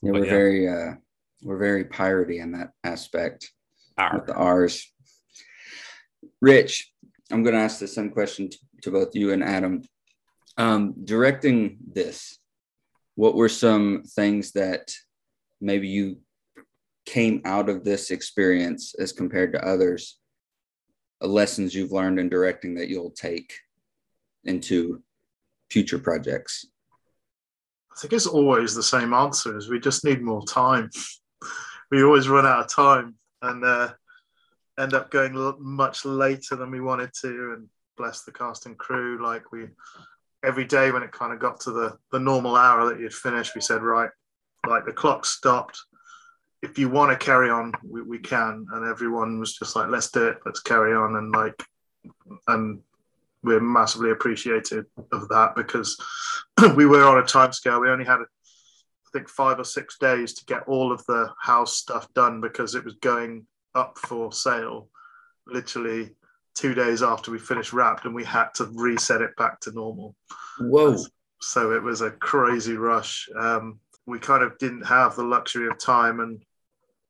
we're 0.03 0.25
yeah. 0.25 0.31
very 0.31 0.69
uh 0.69 0.93
we're 1.43 1.59
very 1.59 1.85
piratey 1.85 2.41
in 2.41 2.53
that 2.53 2.73
aspect 2.83 3.53
Arr. 3.97 4.15
with 4.17 4.27
the 4.27 4.35
R's. 4.35 4.93
Rich, 6.41 6.93
I'm 7.33 7.43
gonna 7.43 7.59
ask 7.59 7.81
the 7.81 7.89
same 7.89 8.11
question 8.11 8.49
to, 8.49 8.59
to 8.83 8.91
both 8.91 9.15
you 9.15 9.33
and 9.33 9.43
Adam. 9.43 9.83
Um, 10.57 10.95
directing 11.05 11.79
this, 11.93 12.39
what 13.17 13.35
were 13.35 13.49
some 13.49 14.05
things 14.05 14.53
that 14.53 14.93
maybe 15.61 15.89
you 15.89 16.19
came 17.07 17.41
out 17.45 17.69
of 17.69 17.85
this 17.85 18.11
experience 18.11 18.95
as 18.99 19.13
compared 19.13 19.53
to 19.53 19.67
others, 19.67 20.19
uh, 21.23 21.27
lessons 21.27 21.75
you've 21.75 21.93
learned 21.93 22.21
in 22.21 22.29
directing 22.29 22.75
that 22.77 22.89
you'll 22.89 23.11
take 23.11 23.53
into 24.45 25.03
future 25.71 25.99
projects? 25.99 26.67
I 27.91 28.01
think 28.01 28.13
it's 28.13 28.27
always 28.27 28.75
the 28.75 28.83
same 28.83 29.13
answer: 29.13 29.57
is 29.57 29.69
we 29.69 29.81
just 29.81 30.05
need 30.05 30.23
more 30.23 30.45
time. 30.45 30.91
We 31.91 32.03
always 32.03 32.29
run 32.29 32.45
out 32.45 32.67
of 32.67 32.69
time 32.69 33.15
and 33.41 33.65
uh, 33.65 33.93
end 34.79 34.95
up 34.95 35.11
going 35.11 35.55
much 35.59 36.05
later 36.05 36.57
than 36.57 36.71
we 36.71 36.81
wanted 36.81 37.11
to. 37.23 37.55
And 37.57 37.69
bless 37.99 38.23
the 38.23 38.33
cast 38.33 38.65
and 38.65 38.79
crew. 38.79 39.23
Like 39.23 39.53
we, 39.53 39.67
every 40.45 40.65
day 40.65 40.91
when 40.91 41.03
it 41.03 41.13
kind 41.13 41.33
of 41.33 41.41
got 41.41 41.61
to 41.61 41.73
the 41.73 41.99
the 42.13 42.21
normal 42.21 42.57
hour 42.57 42.89
that 42.89 43.01
you'd 43.01 43.13
finish, 43.13 43.55
we 43.55 43.61
said, 43.61 43.83
right, 43.83 44.11
like 44.67 44.87
the 44.87 44.93
clock 44.93 45.27
stopped. 45.27 45.79
If 46.63 46.79
you 46.79 46.89
want 46.89 47.13
to 47.13 47.25
carry 47.25 47.51
on, 47.51 47.73
we, 47.85 48.03
we 48.03 48.19
can. 48.19 48.67
And 48.73 48.87
everyone 48.87 49.39
was 49.39 49.55
just 49.57 49.77
like, 49.77 49.91
let's 49.91 50.11
do 50.11 50.29
it. 50.29 50.39
Let's 50.47 50.61
carry 50.61 50.95
on. 50.95 51.17
And 51.17 51.31
like, 51.33 51.63
and 52.49 52.81
we're 53.43 53.61
massively 53.61 54.11
appreciative 54.11 54.87
of 55.13 55.29
that 55.29 55.55
because 55.55 55.97
we 56.77 56.87
were 56.87 57.05
on 57.05 57.19
a 57.19 57.27
time 57.27 57.53
scale. 57.53 57.81
We 57.81 57.91
only 57.91 58.05
had, 58.05 58.19
I 58.19 59.11
think, 59.13 59.29
five 59.29 59.61
or 59.61 59.65
six 59.65 59.99
days 59.99 60.35
to 60.35 60.45
get 60.47 60.67
all 60.67 60.91
of 60.91 61.05
the 61.07 61.31
house 61.41 61.77
stuff 61.77 62.13
done 62.15 62.41
because 62.41 62.75
it 62.75 62.85
was 62.85 62.95
going 62.95 63.47
up 63.79 63.97
for 63.99 64.33
sale 64.33 64.89
literally 65.47 66.11
two 66.55 66.75
days 66.75 67.03
after 67.03 67.31
we 67.31 67.39
finished 67.39 67.73
wrapped 67.73 68.05
and 68.05 68.15
we 68.15 68.25
had 68.25 68.49
to 68.55 68.65
reset 68.75 69.23
it 69.23 69.35
back 69.37 69.61
to 69.61 69.73
normal. 69.73 70.17
Whoa. 70.59 70.97
So 71.41 71.73
it 71.73 71.83
was 71.83 72.01
a 72.01 72.11
crazy 72.11 72.77
rush. 72.77 73.29
Um, 73.39 73.79
we 74.07 74.19
kind 74.19 74.43
of 74.43 74.59
didn't 74.59 74.87
have 74.87 75.15
the 75.15 75.23
luxury 75.23 75.69
of 75.69 75.79
time, 75.79 76.19
and 76.21 76.43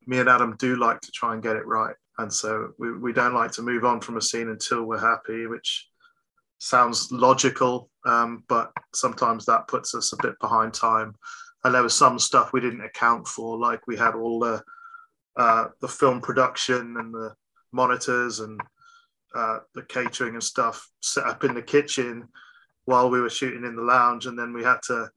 me 0.06 0.18
and 0.18 0.28
Adam 0.28 0.56
do 0.58 0.76
like 0.76 1.00
to 1.00 1.12
try 1.12 1.32
and 1.32 1.42
get 1.42 1.56
it 1.56 1.66
right. 1.66 1.94
And 2.18 2.30
so 2.32 2.72
we, 2.78 2.92
we 2.98 3.12
don't 3.12 3.34
like 3.34 3.52
to 3.52 3.62
move 3.62 3.84
on 3.84 4.00
from 4.00 4.16
a 4.16 4.22
scene 4.22 4.48
until 4.48 4.84
we're 4.84 4.98
happy, 4.98 5.46
which 5.46 5.88
sounds 6.58 7.10
logical, 7.12 7.88
um, 8.04 8.44
but 8.48 8.72
sometimes 8.94 9.46
that 9.46 9.68
puts 9.68 9.94
us 9.94 10.12
a 10.12 10.22
bit 10.22 10.34
behind 10.40 10.74
time. 10.74 11.14
And 11.64 11.74
there 11.74 11.82
was 11.82 11.94
some 11.94 12.18
stuff 12.18 12.52
we 12.52 12.60
didn't 12.60 12.84
account 12.84 13.26
for, 13.26 13.56
like 13.56 13.86
we 13.86 13.96
had 13.96 14.14
all 14.14 14.40
the 14.40 14.62
uh, 15.38 15.68
the 15.80 15.88
film 15.88 16.20
production 16.20 16.96
and 16.98 17.14
the 17.14 17.34
monitors 17.72 18.40
and 18.40 18.60
uh, 19.34 19.58
the 19.74 19.82
catering 19.82 20.34
and 20.34 20.42
stuff 20.42 20.90
set 21.00 21.24
up 21.24 21.44
in 21.44 21.54
the 21.54 21.62
kitchen 21.62 22.28
while 22.86 23.10
we 23.10 23.20
were 23.20 23.30
shooting 23.30 23.64
in 23.64 23.76
the 23.76 23.82
lounge, 23.82 24.26
and 24.26 24.38
then 24.38 24.52
we 24.52 24.64
had 24.64 24.80
to 24.82 25.08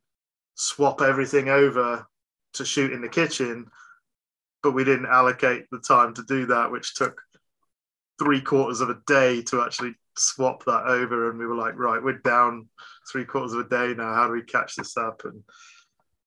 swap 0.56 1.02
everything 1.02 1.50
over 1.50 2.06
to 2.54 2.66
shoot 2.66 2.92
in 2.92 3.02
the 3.02 3.10
kitchen, 3.10 3.66
but 4.62 4.74
we 4.74 4.84
didn't 4.84 5.06
allocate 5.06 5.66
the 5.72 5.80
time 5.80 6.14
to 6.14 6.24
do 6.28 6.46
that, 6.46 6.70
which 6.70 6.96
took 6.96 7.22
three 8.20 8.42
quarters 8.42 8.82
of 8.82 8.90
a 8.90 9.00
day 9.08 9.42
to 9.42 9.62
actually 9.62 9.96
swap 10.18 10.66
that 10.66 10.84
over. 10.86 11.30
And 11.30 11.40
we 11.40 11.46
were 11.46 11.56
like, 11.56 11.80
right, 11.80 12.04
we're 12.04 12.20
down 12.20 12.68
three 13.10 13.26
quarters 13.26 13.54
of 13.54 13.66
a 13.66 13.70
day 13.70 13.94
now. 13.96 14.14
How 14.14 14.28
do 14.28 14.34
we 14.34 14.44
catch 14.44 14.76
this 14.76 14.98
up? 14.98 15.22
And 15.24 15.42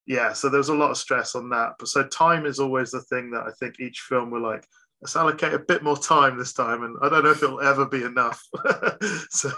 yeah, 0.06 0.32
so 0.32 0.48
there's 0.48 0.68
a 0.68 0.74
lot 0.74 0.90
of 0.90 0.98
stress 0.98 1.34
on 1.34 1.48
that. 1.50 1.74
But 1.78 1.88
so 1.88 2.04
time 2.04 2.46
is 2.46 2.58
always 2.58 2.90
the 2.90 3.00
thing 3.02 3.30
that 3.30 3.44
I 3.46 3.50
think 3.58 3.80
each 3.80 4.00
film 4.00 4.30
we're 4.30 4.40
like, 4.40 4.66
let's 5.00 5.16
allocate 5.16 5.54
a 5.54 5.58
bit 5.58 5.82
more 5.82 5.96
time 5.96 6.38
this 6.38 6.52
time. 6.52 6.82
And 6.82 6.96
I 7.02 7.08
don't 7.08 7.24
know 7.24 7.30
if 7.30 7.42
it'll 7.42 7.60
ever 7.60 7.86
be 7.86 8.02
enough. 8.02 8.42
so, 9.30 9.50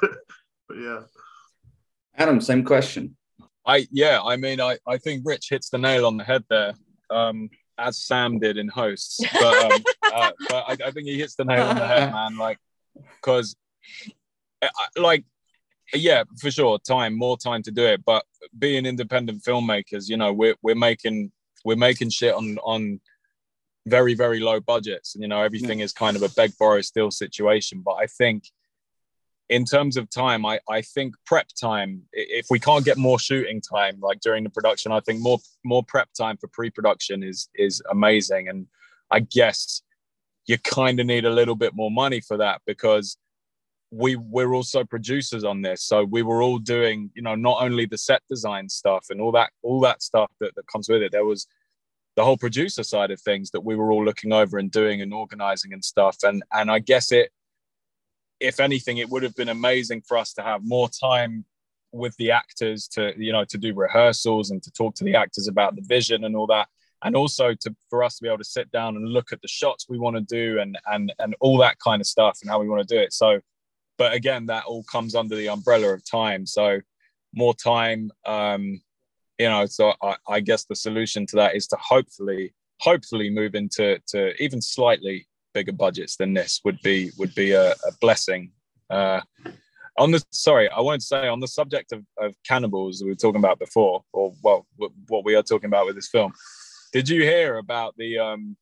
but 0.68 0.76
yeah. 0.76 1.00
Adam, 2.16 2.40
same 2.40 2.64
question. 2.64 3.16
I 3.66 3.87
yeah, 3.90 4.20
I 4.22 4.37
mean, 4.37 4.61
I 4.61 4.78
I 4.87 4.98
think 4.98 5.22
Rich 5.24 5.48
hits 5.50 5.70
the 5.70 5.78
nail 5.78 6.06
on 6.06 6.16
the 6.16 6.24
head 6.24 6.44
there, 6.48 6.74
um, 7.11 7.50
as 7.76 7.98
Sam 7.98 8.38
did 8.38 8.56
in 8.56 8.68
Hosts. 8.68 9.20
But 9.32 9.72
um, 9.72 9.85
uh, 10.14 10.30
but 10.48 10.64
I, 10.68 10.76
I 10.87 10.90
think 10.92 11.09
he 11.09 11.18
hits 11.18 11.35
the 11.35 11.44
nail 11.44 11.64
on 11.64 11.76
the 11.76 11.87
head, 11.87 12.12
man. 12.12 12.37
Like, 12.38 12.59
because, 12.94 13.56
like, 14.96 15.24
yeah, 15.94 16.25
for 16.40 16.51
sure, 16.51 16.79
time, 16.79 17.16
more 17.16 17.37
time 17.37 17.62
to 17.62 17.70
do 17.70 17.85
it. 17.85 18.05
But 18.05 18.25
being 18.59 18.87
independent 18.87 19.42
filmmakers, 19.42 20.09
you 20.09 20.16
know, 20.16 20.33
we're 20.33 20.57
we're 20.62 20.75
making 20.75 21.33
we're 21.64 21.77
making 21.77 22.11
shit 22.11 22.35
on 22.35 22.59
on 22.59 23.01
very 23.87 24.14
very 24.14 24.40
low 24.40 24.61
budgets, 24.61 25.14
and 25.14 25.22
you 25.22 25.29
know, 25.29 25.42
everything 25.42 25.81
is 25.81 25.92
kind 25.92 26.16
of 26.16 26.22
a 26.22 26.29
beg 26.31 26.53
borrow 26.59 26.81
steal 26.81 27.11
situation. 27.11 27.83
But 27.85 27.94
I 27.94 28.07
think 28.07 28.44
in 29.49 29.64
terms 29.64 29.96
of 29.96 30.11
time, 30.11 30.44
I, 30.44 30.59
I 30.68 30.83
think 30.83 31.14
prep 31.25 31.49
time, 31.61 32.03
if 32.12 32.46
we 32.51 32.59
can't 32.59 32.85
get 32.85 32.96
more 32.96 33.18
shooting 33.18 33.61
time 33.61 33.99
like 34.01 34.20
during 34.20 34.42
the 34.42 34.51
production, 34.51 34.92
I 34.92 35.01
think 35.01 35.20
more 35.20 35.38
more 35.64 35.85
prep 35.85 36.09
time 36.14 36.37
for 36.37 36.49
pre-production 36.49 37.22
is 37.22 37.49
is 37.55 37.83
amazing. 37.90 38.49
And 38.49 38.66
I 39.11 39.20
guess 39.20 39.83
you 40.46 40.59
kind 40.59 40.99
of 41.01 41.07
need 41.07 41.25
a 41.25 41.31
little 41.31 41.57
bit 41.57 41.75
more 41.75 41.90
money 41.90 42.20
for 42.20 42.37
that 42.38 42.61
because 42.66 43.16
we 43.90 44.16
we're 44.16 44.55
also 44.55 44.85
producers 44.85 45.44
on 45.44 45.62
this. 45.62 45.85
So 45.85 46.05
we 46.05 46.22
were 46.22 46.42
all 46.42 46.59
doing, 46.59 47.11
you 47.14 47.22
know, 47.22 47.35
not 47.35 47.62
only 47.62 47.87
the 47.87 47.99
set 47.99 48.22
design 48.29 48.68
stuff 48.68 49.07
and 49.11 49.20
all 49.20 49.33
that, 49.33 49.51
all 49.62 49.81
that 49.81 50.03
stuff 50.03 50.31
that, 50.40 50.55
that 50.57 50.66
comes 50.66 50.88
with 50.88 51.03
it. 51.03 51.12
There 51.12 51.25
was 51.25 51.46
the 52.16 52.25
whole 52.25 52.37
producer 52.37 52.83
side 52.83 53.11
of 53.11 53.20
things 53.20 53.51
that 53.51 53.61
we 53.61 53.77
were 53.77 53.92
all 53.92 54.05
looking 54.05 54.33
over 54.33 54.59
and 54.59 54.70
doing 54.70 55.03
and 55.03 55.12
organizing 55.14 55.72
and 55.72 55.85
stuff. 55.85 56.18
And 56.22 56.42
and 56.53 56.70
I 56.70 56.81
guess 56.81 57.12
it 57.12 57.31
if 58.40 58.61
anything, 58.61 58.99
it 58.99 59.09
would 59.09 59.22
have 59.22 59.35
been 59.35 59.49
amazing 59.49 60.03
for 60.03 60.16
us 60.18 60.33
to 60.35 60.42
have 60.42 60.61
more 60.64 60.88
time 60.88 61.44
with 61.92 62.14
the 62.16 62.31
actors 62.31 62.88
to, 62.88 63.14
you 63.16 63.33
know, 63.33 63.44
to 63.44 63.59
do 63.59 63.72
rehearsals 63.75 64.51
and 64.51 64.62
to 64.62 64.70
talk 64.70 64.94
to 64.96 65.05
the 65.05 65.14
actors 65.14 65.49
about 65.49 65.77
the 65.77 65.83
vision 65.83 66.25
and 66.25 66.37
all 66.37 66.46
that. 66.46 66.68
And 67.03 67.14
also 67.14 67.55
to 67.55 67.77
for 67.88 68.03
us 68.03 68.16
to 68.16 68.22
be 68.22 68.29
able 68.29 68.38
to 68.38 68.44
sit 68.44 68.70
down 68.70 68.96
and 68.96 69.09
look 69.09 69.33
at 69.33 69.40
the 69.42 69.49
shots 69.49 69.87
we 69.88 69.99
want 69.99 70.16
to 70.16 70.22
do 70.22 70.59
and 70.59 70.79
and 70.87 71.12
and 71.18 71.37
all 71.40 71.59
that 71.59 71.79
kind 71.79 72.01
of 72.01 72.07
stuff 72.07 72.38
and 72.42 72.51
how 72.51 72.59
we 72.59 72.68
want 72.68 72.87
to 72.87 72.94
do 72.94 73.01
it. 73.01 73.12
So, 73.12 73.40
but 73.98 74.12
again, 74.12 74.46
that 74.46 74.64
all 74.64 74.85
comes 74.85 75.14
under 75.14 75.37
the 75.37 75.48
umbrella 75.48 75.88
of 75.88 76.09
time. 76.09 76.46
So 76.46 76.80
more 77.35 77.54
time, 77.54 78.11
um, 78.24 78.80
you 79.38 79.48
know, 79.48 79.66
so 79.66 79.92
I, 80.02 80.16
I 80.28 80.40
guess 80.40 80.64
the 80.64 80.76
solution 80.76 81.26
to 81.26 81.37
that 81.37 81.54
is 81.54 81.66
to 81.68 81.76
hopefully, 81.80 82.54
hopefully 82.80 83.30
move 83.30 83.54
into 83.54 83.98
to 84.09 84.42
even 84.42 84.61
slightly 84.61 85.26
bigger 85.54 85.72
budgets 85.72 86.16
than 86.16 86.35
this 86.35 86.61
would 86.64 86.78
be 86.82 87.11
would 87.18 87.35
be 87.35 87.52
a, 87.52 87.70
a 87.72 87.92
blessing. 88.00 88.52
Uh, 88.90 89.20
on 89.98 90.11
the 90.11 90.22
sorry, 90.30 90.68
I 90.68 90.80
won't 90.80 91.02
say 91.02 91.28
on 91.28 91.40
the 91.40 91.48
subject 91.48 91.92
of, 91.92 92.04
of 92.18 92.35
cannibals 92.46 93.02
we 93.02 93.09
were 93.09 93.14
talking 93.14 93.40
about 93.40 93.59
before, 93.59 94.04
or 94.12 94.32
well, 94.42 94.66
wh- 94.78 95.11
what 95.11 95.24
we 95.24 95.35
are 95.35 95.42
talking 95.42 95.68
about 95.68 95.87
with 95.87 95.96
this 95.96 96.09
film. 96.09 96.32
Did 96.92 97.09
you 97.09 97.22
hear 97.22 97.56
about 97.56 97.94
the 97.96 98.18
um, 98.18 98.56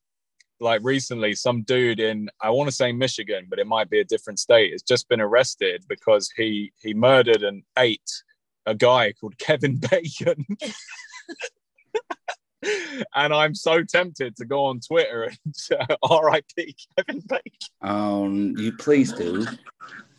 like 0.59 0.81
recently 0.83 1.33
some 1.35 1.61
dude 1.63 1.99
in 1.99 2.29
I 2.41 2.49
want 2.49 2.69
to 2.69 2.75
say 2.75 2.91
Michigan, 2.91 3.45
but 3.49 3.59
it 3.59 3.67
might 3.67 3.89
be 3.89 3.99
a 3.99 4.05
different 4.05 4.39
state, 4.39 4.71
has 4.71 4.81
just 4.81 5.07
been 5.09 5.21
arrested 5.21 5.83
because 5.89 6.31
he 6.35 6.71
he 6.81 6.93
murdered 6.93 7.43
and 7.43 7.63
ate 7.77 8.09
a 8.65 8.73
guy 8.75 9.13
called 9.13 9.37
Kevin 9.37 9.77
Bacon. 9.91 10.45
and 13.15 13.33
I'm 13.33 13.53
so 13.53 13.83
tempted 13.83 14.35
to 14.37 14.45
go 14.45 14.65
on 14.65 14.79
Twitter 14.79 15.23
and 15.23 15.97
uh, 16.01 16.19
RIP 16.23 16.75
Kevin 16.97 17.21
Bacon. 17.27 17.51
Um, 17.81 18.55
you 18.57 18.71
please 18.73 19.11
do. 19.13 19.45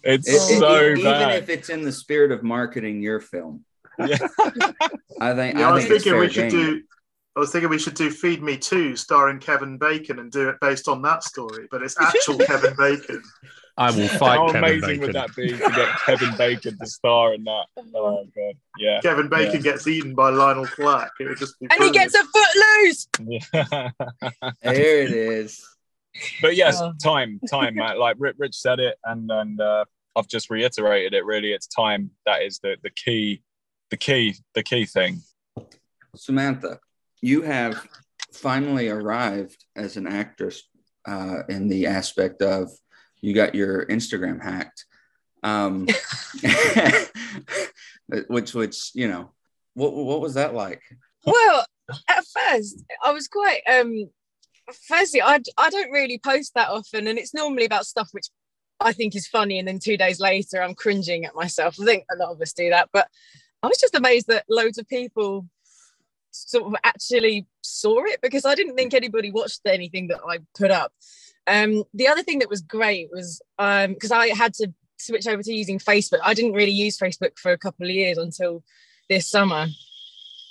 It's 0.03 0.29
It- 0.29 0.35
it- 0.35 0.59
so 0.61 0.83
even 0.91 1.05
bad. 1.05 1.43
if 1.43 1.49
it's 1.49 1.71
in 1.71 1.83
the 1.83 1.93
spirit 1.93 2.31
of 2.31 2.43
marketing 2.45 3.03
your 3.03 3.21
film, 3.21 3.65
Yeah. 3.99 4.19
I 5.21 5.35
think. 5.35 5.59
Yeah, 5.59 5.69
I, 5.69 5.71
I 5.71 5.73
was 5.73 5.87
think 5.87 6.03
thinking 6.03 6.21
we 6.21 6.29
should 6.31 6.51
game. 6.51 6.53
do. 6.61 6.83
I 7.37 7.41
was 7.41 7.53
thinking 7.53 7.69
we 7.69 7.79
should 7.79 7.95
do 7.95 8.11
Feed 8.11 8.43
Me 8.43 8.57
Too, 8.57 8.97
starring 8.97 9.39
Kevin 9.39 9.77
Bacon, 9.77 10.19
and 10.21 10.33
do 10.33 10.49
it 10.49 10.57
based 10.61 10.89
on 10.89 11.03
that 11.03 11.23
story. 11.23 11.67
But 11.71 11.83
it's 11.83 11.95
actual 12.01 12.39
Kevin 12.39 12.75
Bacon. 12.79 13.23
I 13.79 13.91
will 13.91 14.09
fight 14.09 14.39
How 14.39 14.47
Kevin 14.53 14.65
amazing 14.65 14.89
Bacon. 14.89 15.01
would 15.03 15.13
that 15.15 15.37
be 15.37 15.49
to 15.49 15.59
get 15.59 15.89
Kevin 16.07 16.35
Bacon 16.39 16.79
to 16.79 16.87
star 16.87 17.35
in 17.35 17.45
that? 17.45 17.67
Oh 17.95 18.25
god, 18.35 18.55
yeah. 18.79 19.01
Kevin 19.03 19.29
Bacon 19.29 19.61
gets 19.61 19.87
eaten 19.87 20.15
by 20.15 20.31
Lionel 20.31 20.65
Flack. 20.67 21.11
It 21.21 21.29
would 21.29 21.37
just 21.39 21.59
be. 21.61 21.67
And 21.71 21.83
he 21.85 21.91
gets 21.91 22.15
a 22.15 22.25
foot 22.25 22.49
loose. 22.83 23.09
yeah. 23.53 23.91
There 24.63 25.03
it 25.03 25.11
is. 25.11 25.63
but 26.41 26.57
yes, 26.57 26.81
Oh. 26.81 26.95
time, 27.03 27.39
time, 27.51 27.75
Matt. 27.75 27.99
Like 27.99 28.17
Rich, 28.19 28.37
Rich 28.39 28.55
said 28.55 28.81
it, 28.81 28.97
and 29.05 29.31
and 29.31 29.61
uh, 29.61 29.85
I've 30.17 30.27
just 30.29 30.49
reiterated 30.49 31.13
it. 31.13 31.27
Really, 31.27 31.53
it's 31.53 31.67
time 31.67 32.11
that 32.25 32.43
is 32.43 32.59
the 32.61 32.77
the 32.83 32.89
key, 32.91 33.43
the 33.91 33.99
key, 33.99 34.37
the 34.55 34.63
key 34.63 34.87
thing. 34.87 35.21
Samantha, 36.15 36.79
you 37.21 37.43
have 37.43 37.87
finally 38.33 38.89
arrived 38.89 39.65
as 39.75 39.97
an 39.97 40.07
actress 40.07 40.63
uh, 41.07 41.43
in 41.49 41.69
the 41.69 41.87
aspect 41.87 42.43
of 42.43 42.71
you 43.21 43.35
got 43.35 43.55
your 43.55 43.87
Instagram 43.87 44.43
hacked, 44.43 44.85
um, 45.43 45.87
which 48.29 48.55
which 48.55 48.91
you 48.95 49.09
know 49.09 49.31
what 49.75 49.95
what 49.95 50.21
was 50.21 50.35
that 50.35 50.55
like? 50.55 50.83
Well, 51.25 51.65
at 52.09 52.25
first 52.27 52.83
I 53.03 53.13
was 53.13 53.29
quite 53.29 53.63
um 53.71 54.11
firstly 54.89 55.23
I 55.23 55.41
I 55.57 55.71
don't 55.71 55.91
really 55.91 56.19
post 56.19 56.53
that 56.55 56.69
often 56.69 57.07
and 57.07 57.19
it's 57.19 57.35
normally 57.35 57.65
about 57.65 57.87
stuff 57.87 58.09
which 58.13 58.27
I 58.81 58.93
think 58.93 59.15
is 59.15 59.29
funny 59.29 59.59
and 59.59 59.67
then 59.67 59.79
two 59.79 59.97
days 59.97 60.21
later 60.21 60.63
I'm 60.63 60.75
cringing 60.75 61.25
at 61.25 61.35
myself. 61.35 61.77
I 61.81 61.85
think 61.85 62.05
a 62.11 62.17
lot 62.17 62.31
of 62.31 62.41
us 62.41 62.53
do 62.53 62.71
that, 62.71 62.91
but 62.93 63.09
I 63.63 63.69
was 63.69 63.79
just 63.79 63.95
amazed 63.95 64.27
that 64.29 64.45
loads 64.49 64.79
of 64.79 64.89
people 64.89 65.47
sort 66.47 66.65
of 66.65 66.75
actually 66.85 67.47
saw 67.63 68.03
it 68.05 68.21
because 68.23 68.45
I 68.45 68.55
didn't 68.55 68.77
think 68.77 68.95
anybody 68.95 69.31
watched 69.31 69.61
anything 69.67 70.09
that 70.09 70.21
I 70.29 70.39
put 70.57 70.71
up. 70.71 70.93
Um, 71.47 71.85
the 71.95 72.09
other 72.09 72.23
thing 72.23 72.41
that 72.41 72.51
was 72.51 72.61
great 72.61 73.09
was 73.13 73.41
because 73.57 74.11
um, 74.13 74.19
I 74.19 74.29
had 74.29 74.55
to 74.55 74.73
switch 74.99 75.27
over 75.27 75.43
to 75.43 75.53
using 75.53 75.79
Facebook. 75.79 76.19
I 76.25 76.35
didn't 76.35 76.53
really 76.53 76.73
use 76.73 76.99
Facebook 76.99 77.39
for 77.39 77.53
a 77.53 77.59
couple 77.59 77.87
of 77.87 77.93
years 77.93 78.19
until 78.19 78.65
this 79.09 79.29
summer. 79.29 79.67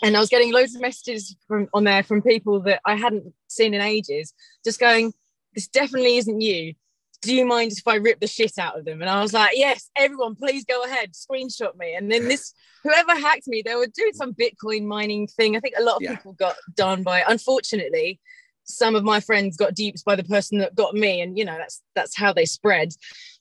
And 0.03 0.15
I 0.15 0.19
was 0.19 0.29
getting 0.29 0.53
loads 0.53 0.75
of 0.75 0.81
messages 0.81 1.35
from 1.47 1.67
on 1.73 1.83
there 1.83 2.03
from 2.03 2.21
people 2.21 2.61
that 2.61 2.81
I 2.85 2.95
hadn't 2.95 3.33
seen 3.47 3.73
in 3.73 3.81
ages, 3.81 4.33
just 4.63 4.79
going, 4.79 5.13
This 5.53 5.67
definitely 5.67 6.17
isn't 6.17 6.41
you. 6.41 6.73
Do 7.21 7.33
you 7.33 7.45
mind 7.45 7.71
if 7.71 7.87
I 7.87 7.95
rip 7.95 8.19
the 8.19 8.27
shit 8.27 8.57
out 8.57 8.77
of 8.77 8.85
them? 8.85 9.01
And 9.01 9.09
I 9.09 9.21
was 9.21 9.33
like, 9.33 9.51
Yes, 9.55 9.89
everyone, 9.95 10.35
please 10.35 10.65
go 10.65 10.83
ahead, 10.83 11.13
screenshot 11.13 11.75
me. 11.75 11.95
And 11.95 12.11
then 12.11 12.27
this, 12.27 12.53
whoever 12.83 13.15
hacked 13.15 13.47
me, 13.47 13.63
they 13.65 13.75
were 13.75 13.87
doing 13.87 14.13
some 14.13 14.33
Bitcoin 14.33 14.85
mining 14.85 15.27
thing. 15.27 15.55
I 15.55 15.59
think 15.59 15.75
a 15.77 15.83
lot 15.83 15.97
of 15.97 16.01
yeah. 16.03 16.15
people 16.15 16.33
got 16.33 16.55
done 16.75 17.03
by, 17.03 17.23
unfortunately, 17.27 18.19
some 18.63 18.95
of 18.95 19.03
my 19.03 19.19
friends 19.19 19.57
got 19.57 19.75
duped 19.75 20.03
by 20.05 20.15
the 20.15 20.23
person 20.23 20.57
that 20.59 20.75
got 20.75 20.93
me. 20.93 21.21
And 21.21 21.37
you 21.37 21.45
know, 21.45 21.57
that's 21.57 21.81
that's 21.95 22.17
how 22.17 22.33
they 22.33 22.45
spread. 22.45 22.89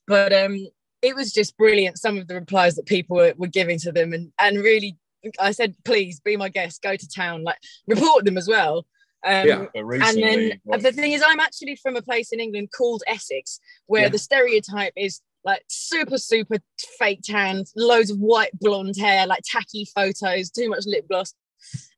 But 0.07 0.33
um 0.33 0.67
it 1.03 1.15
was 1.15 1.33
just 1.35 1.57
brilliant 1.59 1.99
some 1.99 2.17
of 2.17 2.29
the 2.29 2.35
replies 2.35 2.77
that 2.77 2.87
people 2.87 3.17
were, 3.17 3.35
were 3.37 3.47
giving 3.47 3.79
to 3.79 3.93
them 3.93 4.15
and 4.15 4.33
and 4.39 4.57
really 4.57 4.97
I 5.39 5.53
said, 5.53 5.75
please 5.85 6.21
be 6.21 6.37
my 6.37 6.49
guest, 6.49 6.83
go 6.83 6.97
to 6.97 7.09
town, 7.09 7.45
like 7.45 7.59
report 7.87 8.25
them 8.25 8.39
as 8.39 8.49
well. 8.49 8.87
Um, 9.25 9.47
yeah, 9.47 9.67
and 9.75 10.23
then 10.23 10.61
what... 10.65 10.83
the 10.83 10.93
thing 10.93 11.13
is, 11.13 11.23
I'm 11.27 11.41
actually 11.41 11.77
from 11.77 11.97
a 11.97 12.03
place 12.03 12.31
in 12.33 12.41
England 12.41 12.71
called 12.77 13.03
Essex, 13.07 13.59
where 13.87 14.03
yeah. 14.03 14.09
the 14.11 14.19
stereotype 14.19 14.93
is 14.97 15.23
like 15.45 15.63
super, 15.69 16.19
super 16.19 16.59
fake 16.99 17.21
tan, 17.23 17.65
loads 17.77 18.11
of 18.11 18.19
white 18.19 18.51
blonde 18.61 18.97
hair, 18.99 19.27
like 19.27 19.43
tacky 19.45 19.87
photos, 19.95 20.51
too 20.51 20.69
much 20.69 20.85
lip 20.87 21.07
gloss. 21.09 21.35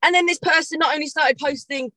And 0.03 0.15
then 0.15 0.27
this 0.27 0.39
person 0.39 0.79
not 0.79 0.95
only 0.95 1.09
started 1.09 1.39
posting 1.39 1.91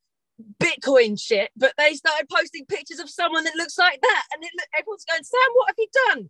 Bitcoin 0.61 1.19
shit, 1.19 1.51
but 1.55 1.73
they 1.77 1.93
started 1.93 2.27
posting 2.29 2.65
pictures 2.65 2.99
of 2.99 3.09
someone 3.09 3.43
that 3.43 3.55
looks 3.55 3.77
like 3.77 3.99
that. 4.01 4.23
And 4.33 4.43
it, 4.43 4.51
everyone's 4.77 5.05
going, 5.05 5.23
Sam, 5.23 5.49
what 5.53 5.69
have 5.69 5.75
you 5.77 5.87
done? 6.07 6.29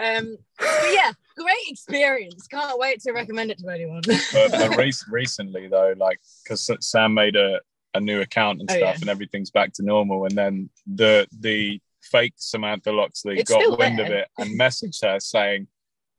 Um, 0.00 0.36
but 0.58 0.92
yeah, 0.92 1.12
great 1.36 1.68
experience. 1.68 2.46
Can't 2.46 2.78
wait 2.78 3.00
to 3.02 3.12
recommend 3.12 3.50
it 3.50 3.58
to 3.58 3.68
anyone. 3.68 4.02
but, 4.06 4.50
but 4.50 4.76
recently, 5.10 5.68
though, 5.68 5.94
like 5.96 6.20
because 6.42 6.70
Sam 6.80 7.12
made 7.12 7.36
a, 7.36 7.60
a 7.94 8.00
new 8.00 8.20
account 8.20 8.60
and 8.60 8.70
oh, 8.70 8.74
stuff, 8.74 8.82
oh, 8.82 8.92
yeah. 8.92 8.98
and 9.00 9.10
everything's 9.10 9.50
back 9.50 9.72
to 9.74 9.82
normal, 9.82 10.24
and 10.24 10.36
then 10.36 10.70
the 10.86 11.26
the 11.40 11.80
fake 12.02 12.34
Samantha 12.36 12.92
Loxley 12.92 13.38
it's 13.38 13.50
got 13.50 13.78
wind 13.78 13.98
there. 13.98 14.06
of 14.06 14.12
it 14.12 14.28
and 14.38 14.58
messaged 14.58 15.02
her 15.02 15.20
saying, 15.20 15.66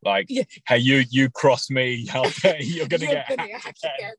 like, 0.03 0.27
yeah. 0.29 0.43
hey, 0.67 0.77
you 0.77 1.03
you 1.09 1.29
cross 1.29 1.69
me 1.69 2.07
out 2.13 2.31
you're 2.59 2.87
gonna 2.87 3.05
you're 3.05 3.13
get 3.13 3.37
gonna 3.37 3.57
hacked 3.57 3.85
again. 3.97 4.13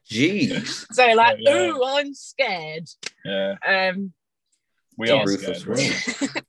Jeez. 0.10 0.86
So 0.92 1.06
like, 1.14 1.36
yeah, 1.40 1.56
ooh, 1.56 1.84
I'm 1.84 2.14
scared. 2.14 2.88
Yeah. 3.24 3.54
Um. 3.66 4.12
We 4.98 5.10
are 5.10 5.26
scared. 5.26 5.62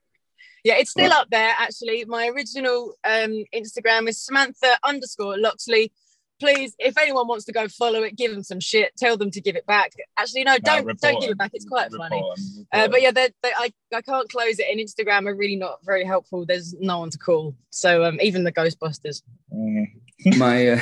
yeah, 0.63 0.76
it's 0.76 0.91
still 0.91 1.12
up 1.12 1.28
there 1.30 1.54
actually. 1.60 2.06
My 2.06 2.28
original 2.28 2.95
um, 3.04 3.43
Instagram 3.54 4.08
is 4.08 4.23
Samantha 4.23 4.78
underscore 4.84 5.38
Loxley. 5.38 5.91
Please, 6.39 6.76
if 6.78 6.97
anyone 6.97 7.28
wants 7.28 7.45
to 7.45 7.52
go 7.52 7.67
follow 7.67 8.04
it, 8.04 8.15
give 8.15 8.32
them 8.32 8.43
some 8.43 8.60
shit. 8.60 8.95
Tell 8.97 9.17
them 9.17 9.32
to 9.32 9.41
give 9.41 9.56
it 9.56 9.65
back. 9.65 9.93
Actually, 10.17 10.43
no, 10.43 10.58
don't 10.60 10.86
no, 10.86 10.93
don't 10.93 11.19
give 11.21 11.32
it 11.32 11.38
back. 11.38 11.52
It's 11.54 11.65
quite 11.65 11.91
report 11.91 12.10
funny. 12.10 12.32
Uh, 12.71 12.88
but 12.88 13.02
yeah, 13.02 13.12
they're, 13.12 13.30
they're, 13.41 13.54
I 13.58 13.71
I 13.93 14.02
can't 14.02 14.30
close 14.30 14.60
it. 14.60 14.67
And 14.69 14.80
Instagram 14.80 15.28
are 15.28 15.36
really 15.36 15.56
not 15.56 15.80
very 15.84 16.04
helpful. 16.06 16.45
There's 16.45 16.76
no 16.80 17.00
one 17.00 17.10
to 17.10 17.17
call. 17.17 17.56
So 17.71 18.04
um, 18.04 18.19
even 18.21 18.43
the 18.43 18.52
Ghostbusters. 18.52 19.23
Mm. 19.54 19.88
my 20.38 20.69
uh, 20.69 20.80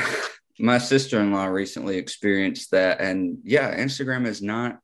my 0.60 0.78
sister 0.78 1.20
in 1.20 1.32
law 1.32 1.46
recently 1.46 1.98
experienced 1.98 2.72
that, 2.72 3.02
and 3.02 3.40
yeah, 3.44 3.78
Instagram 3.78 4.26
is 4.26 4.42
not 4.42 4.80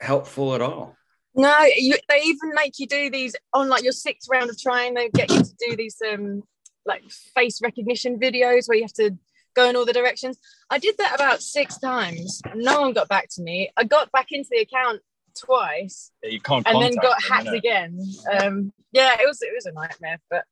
helpful 0.00 0.54
at 0.54 0.62
all. 0.62 0.96
No, 1.34 1.56
you, 1.76 1.96
they 2.08 2.22
even 2.22 2.52
make 2.54 2.78
you 2.78 2.86
do 2.86 3.10
these 3.10 3.36
on 3.52 3.68
like 3.68 3.84
your 3.84 3.92
sixth 3.92 4.28
round 4.30 4.50
of 4.50 4.60
trying. 4.60 4.94
They 4.94 5.08
get 5.10 5.30
you 5.30 5.42
to 5.42 5.54
do 5.68 5.76
these 5.76 5.96
um 6.12 6.42
like 6.86 7.08
face 7.34 7.60
recognition 7.62 8.18
videos 8.18 8.68
where 8.68 8.76
you 8.76 8.84
have 8.84 8.92
to 8.94 9.16
go 9.54 9.68
in 9.68 9.76
all 9.76 9.84
the 9.84 9.92
directions. 9.92 10.38
I 10.68 10.78
did 10.78 10.96
that 10.98 11.14
about 11.14 11.42
six 11.42 11.78
times. 11.78 12.40
No 12.54 12.80
one 12.80 12.92
got 12.92 13.08
back 13.08 13.28
to 13.32 13.42
me. 13.42 13.70
I 13.76 13.84
got 13.84 14.12
back 14.12 14.28
into 14.30 14.48
the 14.50 14.58
account 14.58 15.00
twice. 15.38 16.10
Yeah, 16.22 16.30
you 16.30 16.40
can't 16.40 16.66
and 16.66 16.82
then 16.82 16.94
got 16.96 17.22
hacked 17.22 17.52
again. 17.52 17.98
Um, 18.32 18.72
yeah, 18.92 19.16
it 19.20 19.26
was 19.26 19.40
it 19.42 19.52
was 19.54 19.66
a 19.66 19.72
nightmare. 19.72 20.20
But 20.28 20.44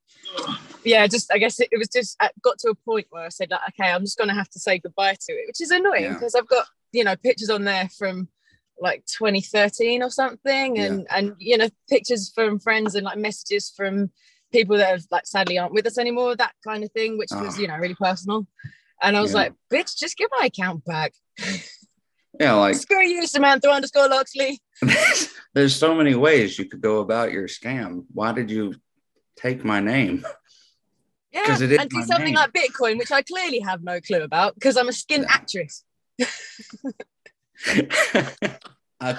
yeah, 0.84 1.06
just 1.06 1.32
I 1.32 1.38
guess 1.38 1.60
it, 1.60 1.68
it 1.72 1.78
was 1.78 1.88
just 1.88 2.16
I 2.20 2.30
got 2.42 2.58
to 2.60 2.70
a 2.70 2.74
point 2.74 3.06
where 3.10 3.24
I 3.24 3.28
said 3.28 3.50
like, 3.50 3.60
okay, 3.70 3.90
I'm 3.90 4.02
just 4.02 4.18
gonna 4.18 4.34
have 4.34 4.50
to 4.50 4.60
say 4.60 4.78
goodbye 4.78 5.14
to 5.14 5.32
it, 5.32 5.46
which 5.46 5.60
is 5.60 5.70
annoying 5.70 6.14
because 6.14 6.34
yeah. 6.34 6.40
I've 6.40 6.48
got 6.48 6.66
you 6.92 7.04
know 7.04 7.16
pictures 7.16 7.50
on 7.50 7.64
there 7.64 7.88
from 7.98 8.28
like 8.80 9.04
2013 9.06 10.02
or 10.02 10.10
something 10.10 10.78
and 10.78 11.00
yeah. 11.00 11.16
and 11.16 11.34
you 11.38 11.58
know 11.58 11.68
pictures 11.88 12.30
from 12.34 12.58
friends 12.58 12.94
and 12.94 13.04
like 13.04 13.18
messages 13.18 13.72
from 13.76 14.10
people 14.52 14.76
that 14.76 14.88
have 14.88 15.04
like 15.10 15.26
sadly 15.26 15.58
aren't 15.58 15.74
with 15.74 15.86
us 15.86 15.98
anymore 15.98 16.36
that 16.36 16.54
kind 16.64 16.84
of 16.84 16.92
thing 16.92 17.18
which 17.18 17.30
oh. 17.32 17.42
was 17.42 17.56
ah. 17.56 17.60
you 17.60 17.66
know 17.66 17.76
really 17.76 17.96
personal 17.96 18.46
and 19.02 19.16
i 19.16 19.20
was 19.20 19.32
yeah. 19.32 19.38
like 19.38 19.52
bitch 19.72 19.96
just 19.96 20.16
give 20.16 20.28
my 20.38 20.46
account 20.46 20.84
back 20.84 21.12
yeah 22.40 22.54
like 22.54 22.74
screw 22.74 23.02
you 23.02 23.26
samantha 23.26 23.68
underscore 23.68 24.08
loxley 24.08 24.60
there's 25.54 25.74
so 25.74 25.94
many 25.94 26.14
ways 26.14 26.58
you 26.58 26.64
could 26.64 26.80
go 26.80 27.00
about 27.00 27.32
your 27.32 27.48
scam 27.48 28.04
why 28.12 28.32
did 28.32 28.50
you 28.50 28.74
take 29.36 29.64
my 29.64 29.80
name 29.80 30.24
yeah 31.32 31.56
and 31.60 31.90
do 31.90 32.02
something 32.04 32.26
name. 32.26 32.34
like 32.34 32.52
bitcoin 32.52 32.98
which 32.98 33.12
i 33.12 33.22
clearly 33.22 33.60
have 33.60 33.82
no 33.82 34.00
clue 34.00 34.22
about 34.22 34.54
because 34.54 34.76
i'm 34.76 34.88
a 34.88 34.92
skin 34.92 35.22
yeah. 35.22 35.28
actress 35.30 35.84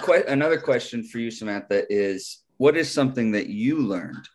que- 0.03 0.25
another 0.27 0.59
question 0.59 1.03
for 1.03 1.19
you, 1.19 1.31
Samantha, 1.31 1.85
is 1.91 2.43
what 2.57 2.77
is 2.77 2.91
something 2.91 3.31
that 3.31 3.47
you 3.47 3.77
learned 3.77 4.27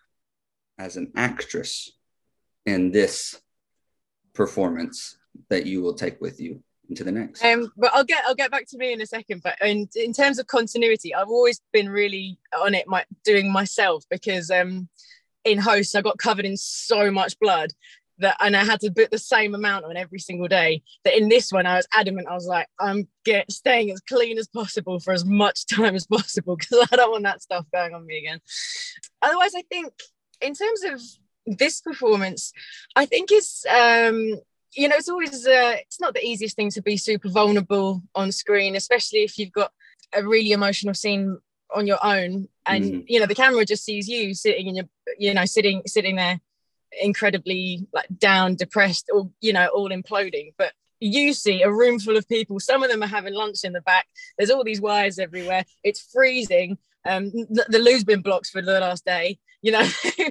as 0.79 0.97
an 0.97 1.13
actress 1.17 1.93
in 2.67 2.91
this 2.91 3.41
performance 4.35 5.17
that 5.49 5.67
you 5.67 5.83
will 5.83 5.95
take 5.95 6.21
with 6.21 6.41
you 6.41 6.63
into 6.89 7.05
the 7.05 7.13
next? 7.13 7.45
Um, 7.45 7.73
but 7.77 7.91
I'll 7.95 8.05
get 8.05 8.25
I'll 8.27 8.35
get 8.35 8.51
back 8.51 8.67
to 8.69 8.79
me 8.79 8.93
in 8.93 9.01
a 9.01 9.07
second. 9.07 9.43
But 9.43 9.57
in, 9.61 9.89
in 9.95 10.13
terms 10.13 10.39
of 10.39 10.47
continuity, 10.47 11.15
I've 11.15 11.29
always 11.29 11.61
been 11.73 11.89
really 11.89 12.39
on 12.59 12.75
it, 12.75 12.87
my 12.87 13.05
doing 13.25 13.53
myself 13.53 14.05
because 14.11 14.51
um, 14.51 14.89
in 15.45 15.59
hosts 15.59 15.95
I 15.95 16.03
got 16.03 16.19
covered 16.19 16.45
in 16.45 16.57
so 16.57 17.11
much 17.11 17.39
blood 17.39 17.73
that 18.19 18.37
and 18.41 18.57
I 18.57 18.65
had 18.65 18.81
to 18.81 18.93
put 18.93 19.11
the 19.11 19.19
same 19.19 19.55
amount 19.55 19.85
on 19.85 19.97
every 19.97 20.19
single 20.19 20.49
day. 20.49 20.83
That 21.05 21.17
in 21.17 21.29
this 21.29 21.51
one 21.51 21.67
I 21.67 21.77
was 21.77 21.89
adamant. 21.93 22.29
I 22.29 22.35
was 22.35 22.47
like, 22.47 22.69
I'm 22.79 23.09
get 23.25 23.51
staying 23.51 23.91
as 23.91 24.01
clean 24.01 24.39
as 24.39 24.49
possible 24.49 25.01
for 25.01 25.13
as 25.13 25.25
much 25.25 25.67
time 25.67 25.95
as 25.95 26.07
possible 26.07 26.57
because 26.59 26.89
I 26.93 26.97
don't 26.97 27.11
want 27.11 27.25
that 27.25 27.43
stuff 27.43 27.67
going 27.73 27.95
on 27.95 28.07
me 28.07 28.19
again. 28.19 28.41
Otherwise, 29.23 29.55
I 29.57 29.63
think 29.63 29.93
in 30.41 30.55
terms 30.55 30.85
of 30.85 31.01
this 31.59 31.81
performance, 31.81 32.53
I 32.97 33.07
think 33.07 33.31
it's 33.31 33.67
um, 33.67 34.41
you 34.77 34.89
know 34.89 34.97
it's 34.97 35.09
always 35.09 35.47
uh, 35.47 35.77
it's 35.81 36.01
not 36.01 36.15
the 36.15 36.25
easiest 36.25 36.57
thing 36.57 36.71
to 36.71 36.83
be 36.83 36.97
super 36.97 37.29
vulnerable 37.29 38.03
on 38.15 38.33
screen, 38.33 38.77
especially 38.77 39.21
if 39.21 39.39
you've 39.39 39.53
got 39.53 39.73
a 40.13 40.25
really 40.25 40.53
emotional 40.53 40.95
scene 40.95 41.39
on 41.75 41.87
your 41.87 41.99
own 42.05 42.47
and 42.67 42.85
mm. 42.85 43.05
you 43.09 43.19
know 43.19 43.27
the 43.27 43.35
camera 43.35 43.65
just 43.65 43.85
sees 43.85 44.07
you 44.07 44.33
sitting 44.33 44.69
in 44.69 44.77
your 44.77 44.85
you 45.19 45.35
know 45.35 45.45
sitting 45.45 45.83
sitting 45.87 46.15
there 46.15 46.41
incredibly 47.01 47.87
like 47.93 48.07
down, 48.19 48.55
depressed, 48.55 49.11
or 49.13 49.31
you 49.41 49.53
know, 49.53 49.67
all 49.69 49.91
imploding. 49.91 50.53
But 50.57 50.73
you 51.01 51.33
see 51.33 51.63
a 51.63 51.71
room 51.71 51.99
full 51.99 52.17
of 52.17 52.29
people. 52.29 52.61
Some 52.61 52.83
of 52.83 52.91
them 52.91 53.03
are 53.03 53.09
having 53.09 53.35
lunch 53.35 53.65
in 53.65 53.73
the 53.73 53.81
back. 53.81 54.07
There's 54.39 54.51
all 54.51 54.65
these 54.65 54.81
wires 54.81 55.19
everywhere. 55.19 55.65
It's 55.83 56.01
freezing. 56.13 56.79
Um, 57.07 57.31
the, 57.33 57.67
the 57.69 57.79
loo's 57.79 58.05
been 58.05 58.23
blocked 58.23 58.49
for 58.49 58.63
the 58.63 58.81
last 58.81 59.05
day. 59.05 59.39
You 59.63 59.73
know. 59.73 59.89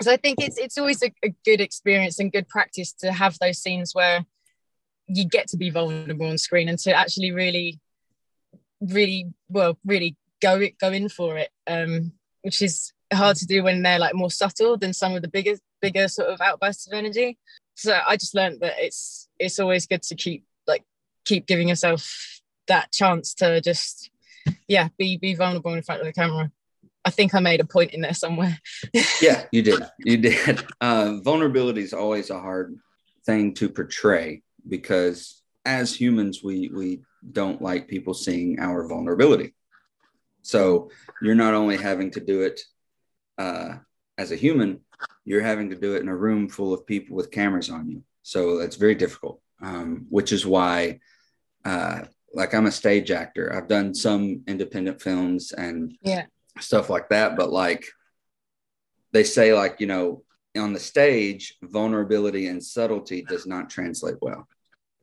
so 0.00 0.12
I 0.12 0.16
think 0.16 0.40
it's 0.40 0.58
it's 0.58 0.78
always 0.78 1.02
a, 1.02 1.12
a 1.24 1.34
good 1.44 1.60
experience 1.60 2.18
and 2.18 2.32
good 2.32 2.48
practice 2.48 2.92
to 3.00 3.12
have 3.12 3.38
those 3.40 3.58
scenes 3.58 3.94
where 3.94 4.24
you 5.08 5.26
get 5.26 5.48
to 5.48 5.56
be 5.56 5.70
vulnerable 5.70 6.26
on 6.26 6.38
screen 6.38 6.68
and 6.68 6.78
to 6.80 6.92
actually 6.92 7.32
really, 7.32 7.80
really 8.80 9.26
well, 9.48 9.78
really 9.84 10.16
go 10.40 10.56
it 10.56 10.78
go 10.78 10.90
in 10.90 11.08
for 11.08 11.36
it. 11.36 11.50
Um, 11.66 12.12
which 12.42 12.62
is 12.62 12.92
hard 13.12 13.36
to 13.36 13.46
do 13.46 13.62
when 13.62 13.82
they're 13.82 13.98
like 13.98 14.14
more 14.14 14.30
subtle 14.30 14.76
than 14.76 14.92
some 14.92 15.14
of 15.14 15.22
the 15.22 15.28
bigger 15.28 15.54
bigger 15.80 16.08
sort 16.08 16.28
of 16.28 16.40
outbursts 16.40 16.86
of 16.86 16.92
energy. 16.92 17.38
So 17.74 17.98
I 18.06 18.16
just 18.16 18.34
learned 18.34 18.60
that 18.60 18.74
it's 18.78 19.28
it's 19.38 19.58
always 19.58 19.86
good 19.86 20.02
to 20.02 20.14
keep 20.14 20.44
like 20.66 20.84
keep 21.24 21.46
giving 21.46 21.68
yourself 21.68 22.40
that 22.68 22.92
chance 22.92 23.34
to 23.34 23.60
just 23.60 24.10
yeah 24.68 24.88
be 24.98 25.16
be 25.16 25.34
vulnerable 25.34 25.74
in 25.74 25.82
front 25.82 26.02
of 26.02 26.06
the 26.06 26.12
camera. 26.12 26.52
I 27.08 27.10
think 27.10 27.34
I 27.34 27.40
made 27.40 27.60
a 27.60 27.64
point 27.64 27.92
in 27.92 28.02
there 28.02 28.12
somewhere. 28.12 28.58
yeah, 29.22 29.46
you 29.50 29.62
did. 29.62 29.82
You 29.98 30.18
did. 30.18 30.62
Uh, 30.78 31.20
vulnerability 31.22 31.80
is 31.80 31.94
always 31.94 32.28
a 32.28 32.38
hard 32.38 32.76
thing 33.24 33.54
to 33.54 33.70
portray 33.70 34.42
because 34.68 35.42
as 35.64 35.94
humans 35.94 36.42
we 36.44 36.70
we 36.74 37.00
don't 37.32 37.62
like 37.62 37.88
people 37.88 38.12
seeing 38.12 38.60
our 38.60 38.86
vulnerability. 38.86 39.54
So 40.42 40.90
you're 41.22 41.34
not 41.46 41.54
only 41.54 41.78
having 41.78 42.10
to 42.10 42.20
do 42.20 42.42
it 42.42 42.60
uh, 43.38 43.76
as 44.18 44.30
a 44.32 44.36
human, 44.36 44.80
you're 45.24 45.48
having 45.52 45.70
to 45.70 45.76
do 45.76 45.94
it 45.96 46.02
in 46.02 46.08
a 46.08 46.16
room 46.26 46.50
full 46.50 46.74
of 46.74 46.86
people 46.86 47.16
with 47.16 47.30
cameras 47.30 47.70
on 47.70 47.88
you. 47.88 48.02
So 48.22 48.58
it's 48.58 48.76
very 48.76 48.94
difficult, 48.94 49.40
um, 49.62 50.06
which 50.10 50.30
is 50.32 50.44
why, 50.44 51.00
uh, 51.64 52.02
like, 52.34 52.52
I'm 52.52 52.66
a 52.66 52.70
stage 52.82 53.10
actor. 53.10 53.54
I've 53.54 53.68
done 53.68 53.94
some 53.94 54.42
independent 54.46 55.00
films 55.00 55.52
and 55.52 55.96
Yeah. 56.02 56.26
Stuff 56.60 56.90
like 56.90 57.08
that, 57.10 57.36
but 57.36 57.50
like, 57.50 57.86
they 59.12 59.24
say, 59.24 59.54
like, 59.54 59.80
you 59.80 59.86
know, 59.86 60.22
on 60.56 60.72
the 60.72 60.80
stage, 60.80 61.56
vulnerability 61.62 62.48
and 62.48 62.62
subtlety 62.62 63.22
does 63.22 63.46
not 63.46 63.70
translate 63.70 64.16
well 64.20 64.46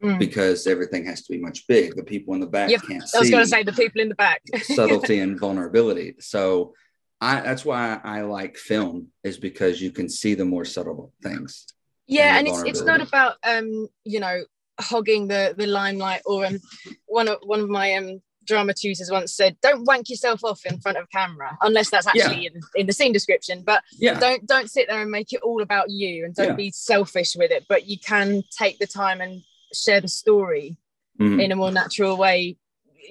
Mm. 0.04 0.20
because 0.20 0.68
everything 0.68 1.06
has 1.06 1.24
to 1.24 1.32
be 1.32 1.40
much 1.40 1.66
big. 1.68 1.96
The 1.96 2.04
people 2.04 2.34
in 2.34 2.42
the 2.42 2.46
back 2.48 2.70
Yep, 2.70 2.82
can't 2.82 3.04
I 3.16 3.20
was 3.20 3.30
going 3.30 3.44
to 3.44 3.50
say 3.50 3.64
the 3.64 3.72
people 3.72 4.02
in 4.02 4.10
the 4.10 4.16
back. 4.16 4.42
subtlety 4.62 5.20
and 5.20 5.40
vulnerability. 5.40 6.16
So 6.20 6.74
I 7.22 7.40
that's 7.40 7.64
why 7.64 8.00
I 8.04 8.22
like 8.22 8.58
film 8.58 9.08
is 9.24 9.38
because 9.38 9.82
you 9.82 9.92
can 9.92 10.10
see 10.10 10.34
the 10.34 10.44
more 10.44 10.66
subtle 10.66 11.14
things. 11.24 11.66
yeah, 12.08 12.38
and 12.38 12.46
and 12.46 12.48
it's 12.50 12.64
it's 12.64 12.86
not 12.86 13.02
about 13.02 13.38
um 13.44 13.88
you 14.04 14.20
know 14.20 14.44
hogging 14.82 15.30
the 15.30 15.56
the 15.58 15.66
limelight 15.66 16.22
or 16.26 16.46
um 16.46 16.60
one 17.06 17.30
of 17.30 17.38
one 17.46 17.62
of 17.62 17.70
my 17.70 17.94
um 17.94 18.22
drama 18.46 18.74
tutors 18.74 19.10
once 19.12 19.34
said 19.36 19.56
don't 19.62 19.86
wank 19.86 20.10
yourself 20.10 20.44
off 20.44 20.66
in 20.66 20.80
front 20.80 20.98
of 20.98 21.10
camera 21.10 21.58
unless 21.62 21.90
that's 21.90 22.08
Yeah. 22.14 22.26
actually 22.28 22.46
in, 22.48 22.62
in 22.76 22.88
the 22.88 22.94
scene 22.94 23.12
description 23.14 23.64
but 23.66 23.84
Yeah. 23.98 24.20
don't 24.20 24.46
don't 24.48 24.70
sit 24.70 24.88
there 24.88 25.02
and 25.02 25.12
make 25.12 25.34
it 25.34 25.42
all 25.42 25.62
about 25.62 25.90
you 25.90 26.26
and 26.26 26.34
don't 26.36 26.50
Yeah. 26.50 26.56
be 26.56 26.72
selfish 26.72 27.36
with 27.36 27.52
it 27.52 27.66
but 27.68 27.88
you 27.88 27.98
can 28.00 28.44
take 28.58 28.80
the 28.80 28.88
time 28.88 29.22
and 29.22 29.42
share 29.74 30.02
the 30.02 30.08
story 30.08 30.78
Mhm. 31.20 31.42
in 31.44 31.52
a 31.52 31.56
more 31.56 31.72
natural 31.72 32.18
way 32.18 32.58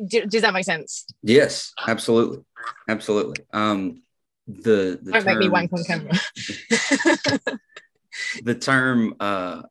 Do, 0.06 0.26
does 0.26 0.42
that 0.42 0.52
make 0.52 0.64
sense 0.64 1.06
Yes, 1.22 1.72
absolutely. 1.86 2.38
Absolutely. 2.88 3.44
Um 3.52 4.02
the, 4.46 4.98
the 5.02 5.12
don't 5.12 5.24
make 5.24 5.38
me 5.38 5.44
term- 5.46 5.52
wank 5.52 5.72
on 5.72 5.84
camera 5.84 6.12
the 8.42 8.54
term 8.54 9.14
uh, 9.20 9.62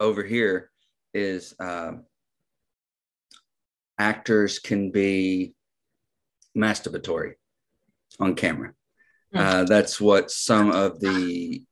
over 0.00 0.22
here 0.22 0.70
is 1.14 1.54
uh, 1.60 1.92
actors 3.98 4.58
can 4.58 4.90
be 4.90 5.54
masturbatory 6.56 7.34
on 8.18 8.34
camera. 8.34 8.72
Hmm. 9.32 9.38
Uh, 9.38 9.64
that's 9.64 10.00
what 10.00 10.30
some 10.30 10.70
of 10.70 11.00
the 11.00 11.64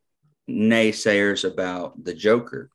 naysayers 0.49 1.51
about 1.51 2.03
the 2.03 2.15
Joker, 2.15 2.71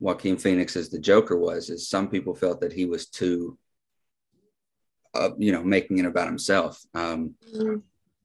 Joaquin 0.00 0.36
Phoenix 0.36 0.76
as 0.76 0.90
the 0.90 0.98
Joker 0.98 1.36
was, 1.36 1.70
is 1.70 1.88
some 1.88 2.08
people 2.08 2.34
felt 2.34 2.60
that 2.60 2.72
he 2.72 2.84
was 2.84 3.08
too, 3.08 3.58
uh, 5.14 5.30
you 5.38 5.52
know, 5.52 5.62
making 5.62 5.98
it 5.98 6.04
about 6.04 6.28
himself. 6.28 6.80
Um, 6.94 7.34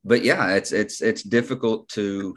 but 0.06 0.24
yeah, 0.24 0.56
it's 0.56 0.72
it's 0.72 1.02
it's 1.02 1.24
difficult 1.24 1.90
to 1.90 2.36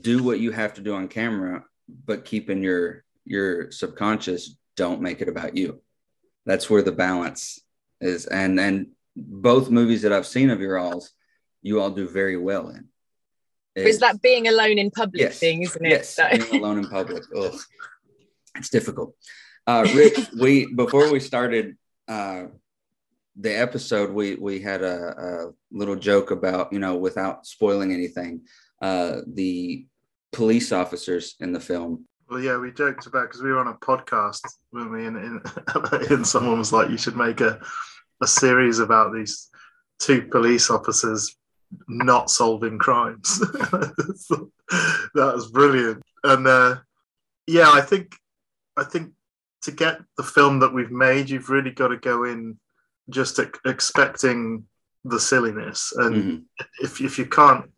do 0.00 0.22
what 0.22 0.40
you 0.40 0.52
have 0.52 0.74
to 0.74 0.80
do 0.80 0.94
on 0.94 1.08
camera, 1.08 1.64
but 2.06 2.24
keeping 2.24 2.62
your 2.62 3.04
your 3.24 3.70
subconscious. 3.70 4.56
Don't 4.76 5.02
make 5.02 5.20
it 5.20 5.28
about 5.28 5.56
you. 5.56 5.82
That's 6.48 6.68
where 6.70 6.82
the 6.88 6.96
balance 7.06 7.42
is, 8.00 8.20
and 8.26 8.58
and 8.66 8.76
both 9.16 9.66
movies 9.78 10.00
that 10.02 10.12
I've 10.16 10.26
seen 10.36 10.48
of 10.50 10.60
your 10.64 10.76
alls, 10.78 11.04
you 11.60 11.74
all 11.80 11.90
do 12.00 12.08
very 12.08 12.38
well 12.48 12.64
in. 12.76 12.82
is 13.92 13.98
that 14.04 14.16
being 14.22 14.48
alone 14.48 14.78
in 14.84 14.90
public 14.90 15.20
Yes. 15.20 15.38
thing 15.38 15.62
isn't 15.62 15.84
it 15.86 15.90
yes, 15.90 16.08
So- 16.16 16.28
being 16.30 16.62
alone 16.62 16.78
in 16.82 16.86
public? 16.98 17.22
Ugh, 17.40 17.54
it's 18.58 18.70
difficult. 18.78 19.10
Uh, 19.66 19.82
Rick, 19.94 20.14
we 20.44 20.52
before 20.82 21.06
we 21.12 21.20
started 21.20 21.76
uh, 22.16 22.44
the 23.46 23.52
episode, 23.66 24.08
we 24.20 24.26
we 24.48 24.54
had 24.70 24.80
a, 24.94 24.96
a 25.28 25.30
little 25.80 25.98
joke 26.10 26.28
about 26.38 26.72
you 26.74 26.80
know 26.84 26.94
without 26.96 27.36
spoiling 27.54 27.90
anything, 27.92 28.32
uh, 28.88 29.12
the 29.40 29.84
police 30.38 30.72
officers 30.82 31.24
in 31.44 31.50
the 31.52 31.60
film. 31.70 31.92
Well, 32.28 32.40
yeah, 32.40 32.58
we 32.58 32.72
joked 32.72 33.06
about 33.06 33.28
because 33.28 33.42
we 33.42 33.50
were 33.50 33.58
on 33.58 33.68
a 33.68 33.74
podcast, 33.74 34.40
weren't 34.70 34.92
we? 34.92 35.06
And, 35.06 35.16
and, 35.16 35.40
and 36.10 36.26
someone 36.26 36.58
was 36.58 36.72
like, 36.72 36.90
"You 36.90 36.98
should 36.98 37.16
make 37.16 37.40
a 37.40 37.60
a 38.20 38.26
series 38.26 38.80
about 38.80 39.14
these 39.14 39.48
two 39.98 40.22
police 40.22 40.70
officers 40.70 41.36
not 41.88 42.30
solving 42.30 42.78
crimes." 42.78 43.38
that 43.40 44.50
was 45.14 45.50
brilliant. 45.50 46.02
And 46.24 46.46
uh, 46.46 46.76
yeah, 47.46 47.70
I 47.70 47.80
think 47.80 48.14
I 48.76 48.84
think 48.84 49.12
to 49.62 49.72
get 49.72 49.98
the 50.18 50.22
film 50.22 50.60
that 50.60 50.74
we've 50.74 50.90
made, 50.92 51.30
you've 51.30 51.48
really 51.50 51.70
got 51.70 51.88
to 51.88 51.96
go 51.96 52.24
in 52.24 52.58
just 53.10 53.38
ex- 53.38 53.58
expecting 53.64 54.64
the 55.04 55.18
silliness, 55.18 55.92
and 55.96 56.14
Mhm. 56.14 56.44
if 56.82 57.00
if 57.00 57.18
you 57.18 57.24
can't 57.24 57.70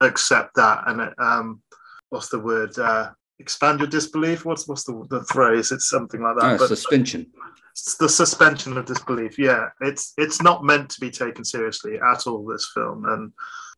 accept 0.00 0.54
that, 0.54 0.84
and 0.86 1.12
um, 1.18 1.60
what's 2.08 2.30
the 2.30 2.38
word? 2.38 2.78
Uh, 2.78 3.10
expand 3.40 3.80
your 3.80 3.88
disbelief. 3.88 4.44
What's 4.44 4.68
what's 4.68 4.84
the, 4.84 5.06
the 5.10 5.24
phrase? 5.24 5.72
It's 5.72 5.88
something 5.88 6.22
like 6.22 6.36
that. 6.36 6.54
Uh, 6.54 6.58
but 6.58 6.68
suspension. 6.68 7.26
it's 7.72 7.96
the 7.96 8.08
suspension 8.08 8.76
of 8.76 8.86
disbelief. 8.86 9.38
Yeah, 9.38 9.68
it's 9.80 10.12
it's 10.16 10.42
not 10.42 10.64
meant 10.64 10.90
to 10.90 11.00
be 11.00 11.10
taken 11.10 11.44
seriously 11.44 11.98
at 11.98 12.26
all. 12.26 12.44
This 12.44 12.70
film, 12.74 13.04
and 13.06 13.32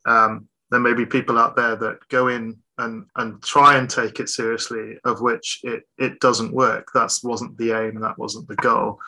um, 0.07 0.49
there 0.71 0.81
may 0.81 0.95
be 0.95 1.07
people 1.07 1.39
out 1.39 1.57
there 1.57 1.77
that 1.77 2.07
go 2.09 2.29
in 2.29 2.59
and 2.79 3.07
and 3.17 3.43
try 3.43 3.77
and 3.77 3.89
take 3.89 4.21
it 4.21 4.29
seriously, 4.29 4.99
of 5.05 5.21
which 5.21 5.61
it 5.63 5.85
it 5.99 6.21
doesn't 6.21 6.55
work. 6.55 6.89
That 6.95 7.17
wasn't 7.23 7.57
the 7.59 7.73
aim. 7.73 8.01
That 8.01 8.19
wasn't 8.19 8.49
the 8.49 8.57
goal. 8.57 8.99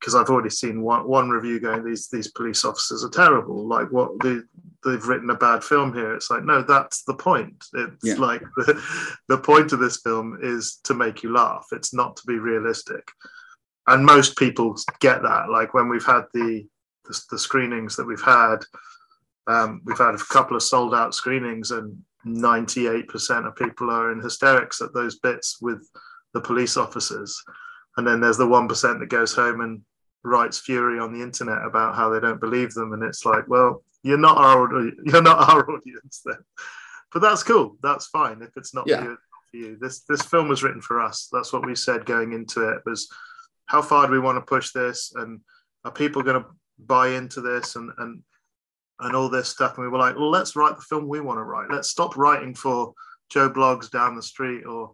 Because 0.00 0.14
I've 0.14 0.28
already 0.28 0.50
seen 0.50 0.82
one 0.82 1.08
one 1.08 1.30
review 1.30 1.60
going, 1.60 1.84
these 1.84 2.08
these 2.08 2.30
police 2.30 2.64
officers 2.64 3.04
are 3.04 3.10
terrible. 3.10 3.66
Like 3.66 3.90
what 3.90 4.10
they 4.22 4.38
they've 4.84 5.06
written 5.06 5.30
a 5.30 5.34
bad 5.34 5.64
film 5.64 5.94
here. 5.94 6.14
It's 6.14 6.30
like 6.30 6.44
no, 6.44 6.62
that's 6.62 7.04
the 7.04 7.14
point. 7.14 7.64
It's 7.72 8.04
Yeah. 8.04 8.14
like 8.16 8.42
the, 8.56 8.82
the 9.28 9.38
point 9.38 9.72
of 9.72 9.78
this 9.80 10.00
film 10.02 10.38
is 10.42 10.80
to 10.84 10.94
make 10.94 11.22
you 11.22 11.32
laugh. 11.32 11.66
It's 11.72 11.94
not 11.94 12.16
to 12.16 12.22
be 12.26 12.38
realistic 12.38 13.08
and 13.86 14.04
most 14.04 14.36
people 14.36 14.76
get 15.00 15.22
that 15.22 15.50
like 15.50 15.74
when 15.74 15.88
we've 15.88 16.04
had 16.06 16.22
the 16.32 16.66
the, 17.06 17.20
the 17.32 17.38
screenings 17.38 17.96
that 17.96 18.06
we've 18.06 18.22
had 18.22 18.56
um, 19.46 19.82
we've 19.84 19.98
had 19.98 20.14
a 20.14 20.18
couple 20.30 20.56
of 20.56 20.62
sold 20.62 20.94
out 20.94 21.14
screenings 21.14 21.70
and 21.70 21.94
98% 22.26 23.46
of 23.46 23.54
people 23.56 23.90
are 23.90 24.10
in 24.10 24.20
hysterics 24.20 24.80
at 24.80 24.94
those 24.94 25.18
bits 25.18 25.58
with 25.60 25.86
the 26.32 26.40
police 26.40 26.78
officers 26.78 27.42
and 27.96 28.06
then 28.06 28.20
there's 28.20 28.38
the 28.38 28.46
1% 28.46 28.98
that 28.98 29.08
goes 29.08 29.34
home 29.34 29.60
and 29.60 29.82
writes 30.24 30.58
fury 30.58 30.98
on 30.98 31.12
the 31.12 31.22
internet 31.22 31.64
about 31.64 31.94
how 31.94 32.08
they 32.08 32.20
don't 32.20 32.40
believe 32.40 32.72
them. 32.74 32.92
And 32.92 33.02
it's 33.02 33.24
like 33.24 33.46
well 33.48 33.82
you're 34.02 34.18
not 34.18 34.38
our 34.38 34.68
you're 35.04 35.22
not 35.22 35.48
our 35.50 35.70
audience 35.70 36.22
then. 36.24 36.38
But 37.12 37.20
that's 37.20 37.42
cool. 37.42 37.76
That's 37.82 38.06
fine 38.08 38.42
if 38.42 38.50
it's 38.56 38.74
not 38.74 38.86
Yeah. 38.86 38.98
for 38.98 39.04
you, 39.04 39.08
not 39.10 39.18
for 39.50 39.56
you. 39.56 39.78
This 39.80 40.00
this 40.08 40.22
film 40.22 40.48
was 40.48 40.62
written 40.62 40.80
for 40.80 41.00
us. 41.00 41.28
That's 41.32 41.52
what 41.52 41.66
we 41.66 41.74
said 41.74 42.06
going 42.06 42.32
into 42.32 42.68
it 42.70 42.82
was 42.86 43.08
how 43.66 43.82
far 43.82 44.06
do 44.06 44.12
we 44.12 44.18
want 44.18 44.36
to 44.36 44.42
push 44.42 44.72
this? 44.72 45.12
And 45.14 45.40
are 45.84 45.92
people 45.92 46.22
going 46.22 46.42
to 46.42 46.48
buy 46.78 47.08
into 47.08 47.40
this? 47.40 47.76
And 47.76 47.90
and 47.98 48.22
and 49.00 49.14
all 49.14 49.28
this 49.28 49.48
stuff. 49.48 49.76
And 49.76 49.84
we 49.84 49.90
were 49.90 49.98
like 49.98 50.16
well 50.16 50.30
let's 50.30 50.56
write 50.56 50.76
the 50.76 50.82
film 50.82 51.06
we 51.06 51.20
want 51.20 51.38
to 51.38 51.42
write. 51.44 51.70
Let's 51.70 51.90
stop 51.90 52.16
writing 52.16 52.54
for 52.54 52.94
joe 53.30 53.48
bloggs 53.50 53.90
down 53.90 54.14
the 54.16 54.22
street 54.22 54.64
or 54.64 54.92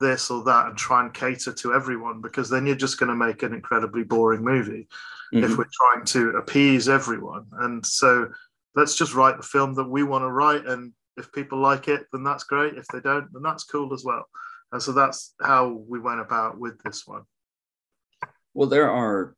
this 0.00 0.30
or 0.30 0.42
that 0.44 0.66
and 0.66 0.76
try 0.76 1.02
and 1.02 1.12
cater 1.14 1.52
to 1.52 1.74
everyone 1.74 2.20
because 2.20 2.48
then 2.48 2.66
you're 2.66 2.74
just 2.76 2.98
going 2.98 3.10
to 3.10 3.14
make 3.26 3.42
an 3.42 3.52
incredibly 3.54 4.02
boring 4.02 4.42
movie 4.42 4.88
if 5.32 5.50
Mhm. 5.50 5.58
we're 5.58 5.64
trying 5.80 6.04
to 6.06 6.30
appease 6.36 6.88
everyone 6.88 7.46
and 7.60 7.84
so 7.86 8.28
let's 8.74 8.96
just 8.96 9.14
write 9.14 9.36
the 9.36 9.42
film 9.42 9.74
that 9.74 9.88
we 9.88 10.02
want 10.02 10.22
to 10.22 10.30
write 10.30 10.66
and 10.66 10.92
if 11.16 11.30
people 11.32 11.58
like 11.58 11.86
it 11.88 12.06
then 12.12 12.24
that's 12.24 12.44
great 12.44 12.74
if 12.76 12.86
they 12.88 13.00
don't 13.00 13.32
then 13.32 13.42
that's 13.42 13.64
cool 13.64 13.92
as 13.92 14.02
well 14.04 14.24
and 14.72 14.82
so 14.82 14.90
that's 14.92 15.34
how 15.40 15.68
we 15.88 16.00
went 16.00 16.20
about 16.20 16.58
with 16.58 16.80
this 16.82 17.06
one 17.06 17.22
Well, 18.54 18.68
there 18.68 18.90
are 18.90 19.36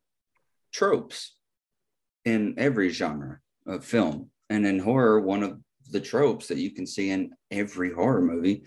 tropes 0.71 1.35
in 2.25 2.55
every 2.57 2.89
genre 2.89 3.39
of 3.67 3.85
film. 3.85 4.31
And 4.49 4.65
in 4.65 4.79
horror, 4.79 5.19
one 5.21 5.43
of 5.43 5.59
the 5.91 5.99
tropes 6.01 6.47
that 6.47 6.57
you 6.57 6.71
can 6.71 6.87
see 6.87 7.11
in 7.11 7.31
every 7.51 7.91
horror 7.93 8.21
movie 8.21 8.65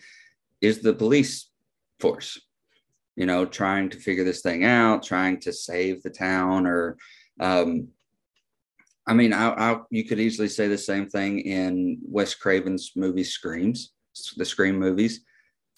is 0.60 0.80
the 0.82 0.92
police 0.94 1.50
force, 2.00 2.40
you 3.16 3.26
know, 3.26 3.44
trying 3.44 3.90
to 3.90 3.98
figure 3.98 4.24
this 4.24 4.42
thing 4.42 4.64
out, 4.64 5.02
trying 5.02 5.40
to 5.40 5.52
save 5.52 6.02
the 6.02 6.10
town, 6.10 6.66
or, 6.66 6.96
um, 7.40 7.88
I 9.06 9.14
mean, 9.14 9.32
I, 9.32 9.78
you 9.90 10.04
could 10.04 10.18
easily 10.18 10.48
say 10.48 10.66
the 10.66 10.78
same 10.78 11.08
thing 11.08 11.40
in 11.40 11.98
Wes 12.02 12.34
Craven's 12.34 12.92
movie 12.96 13.24
Screams, 13.24 13.92
the 14.36 14.44
Scream 14.44 14.78
movies. 14.78 15.20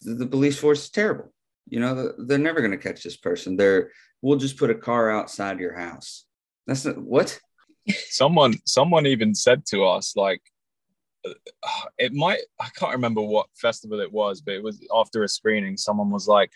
The, 0.00 0.14
the 0.14 0.26
police 0.26 0.58
force 0.58 0.84
is 0.84 0.90
terrible. 0.90 1.32
You 1.68 1.80
know, 1.80 2.12
they're 2.16 2.38
never 2.38 2.60
going 2.60 2.70
to 2.70 2.78
catch 2.78 3.02
this 3.02 3.18
person. 3.18 3.56
They're 3.56 3.90
we'll 4.22 4.38
just 4.38 4.56
put 4.56 4.70
a 4.70 4.74
car 4.74 5.10
outside 5.10 5.60
your 5.60 5.76
house. 5.76 6.24
That's 6.66 6.84
not 6.84 6.98
what? 6.98 7.38
someone 8.08 8.54
someone 8.64 9.06
even 9.06 9.34
said 9.34 9.64
to 9.66 9.84
us 9.84 10.14
like 10.16 10.42
it 11.98 12.12
might 12.12 12.40
i 12.60 12.68
can't 12.76 12.92
remember 12.92 13.20
what 13.20 13.46
festival 13.54 14.00
it 14.00 14.12
was 14.12 14.40
but 14.40 14.54
it 14.54 14.62
was 14.62 14.80
after 14.94 15.22
a 15.24 15.28
screening 15.28 15.76
someone 15.76 16.10
was 16.10 16.28
like 16.28 16.52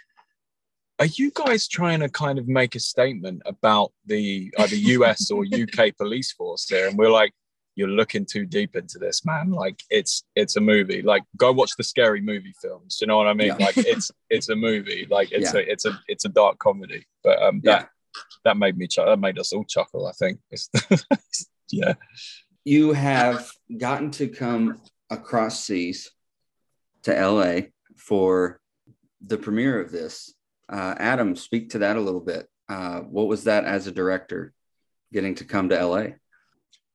are 0.98 1.06
you 1.06 1.32
guys 1.34 1.66
trying 1.66 1.98
to 2.00 2.08
kind 2.08 2.38
of 2.38 2.46
make 2.46 2.74
a 2.76 2.78
statement 2.80 3.42
about 3.44 3.92
the 4.06 4.52
either 4.58 4.76
US 4.76 5.32
or 5.32 5.44
UK 5.44 5.96
police 5.98 6.30
force 6.30 6.68
here? 6.68 6.86
And 6.86 6.96
we're 6.96 7.10
like, 7.10 7.32
you're 7.74 7.88
looking 7.88 8.24
too 8.24 8.44
deep 8.46 8.76
into 8.76 8.98
this, 8.98 9.24
man. 9.24 9.50
Like 9.50 9.82
it's 9.90 10.22
it's 10.36 10.54
a 10.56 10.60
movie. 10.60 11.02
Like 11.02 11.24
go 11.36 11.50
watch 11.50 11.72
the 11.76 11.82
scary 11.82 12.20
movie 12.20 12.54
films. 12.60 12.98
You 13.00 13.08
know 13.08 13.16
what 13.16 13.26
I 13.26 13.34
mean? 13.34 13.48
Yeah. 13.48 13.66
Like 13.66 13.78
it's 13.78 14.12
it's 14.30 14.50
a 14.50 14.54
movie. 14.54 15.08
Like 15.10 15.32
it's 15.32 15.52
Yeah. 15.52 15.60
a 15.60 15.62
it's 15.64 15.86
a 15.86 15.98
it's 16.06 16.24
a 16.24 16.28
dark 16.28 16.58
comedy. 16.58 17.04
But 17.24 17.42
um 17.42 17.60
Yeah. 17.64 17.78
that 17.80 17.88
that 18.44 18.56
made 18.56 18.76
me 18.76 18.86
chuckle. 18.86 19.10
That 19.10 19.18
made 19.18 19.38
us 19.40 19.52
all 19.52 19.64
chuckle, 19.64 20.06
I 20.06 20.12
think. 20.12 20.38
It's, 20.52 20.68
yeah. 21.72 21.94
You 22.64 22.92
have 22.92 23.50
gotten 23.76 24.10
to 24.12 24.28
come 24.28 24.80
across 25.10 25.64
seas 25.64 26.10
to 27.02 27.12
LA 27.12 27.68
for 27.96 28.60
the 29.20 29.36
premiere 29.36 29.80
of 29.80 29.90
this. 29.90 30.32
Uh, 30.68 30.94
Adam, 30.98 31.36
speak 31.36 31.70
to 31.70 31.78
that 31.78 31.96
a 31.96 32.00
little 32.00 32.20
bit. 32.20 32.48
Uh, 32.68 33.00
what 33.00 33.26
was 33.26 33.44
that 33.44 33.64
as 33.64 33.86
a 33.86 33.92
director, 33.92 34.52
getting 35.12 35.34
to 35.36 35.44
come 35.44 35.68
to 35.68 35.86
LA? 35.86 36.06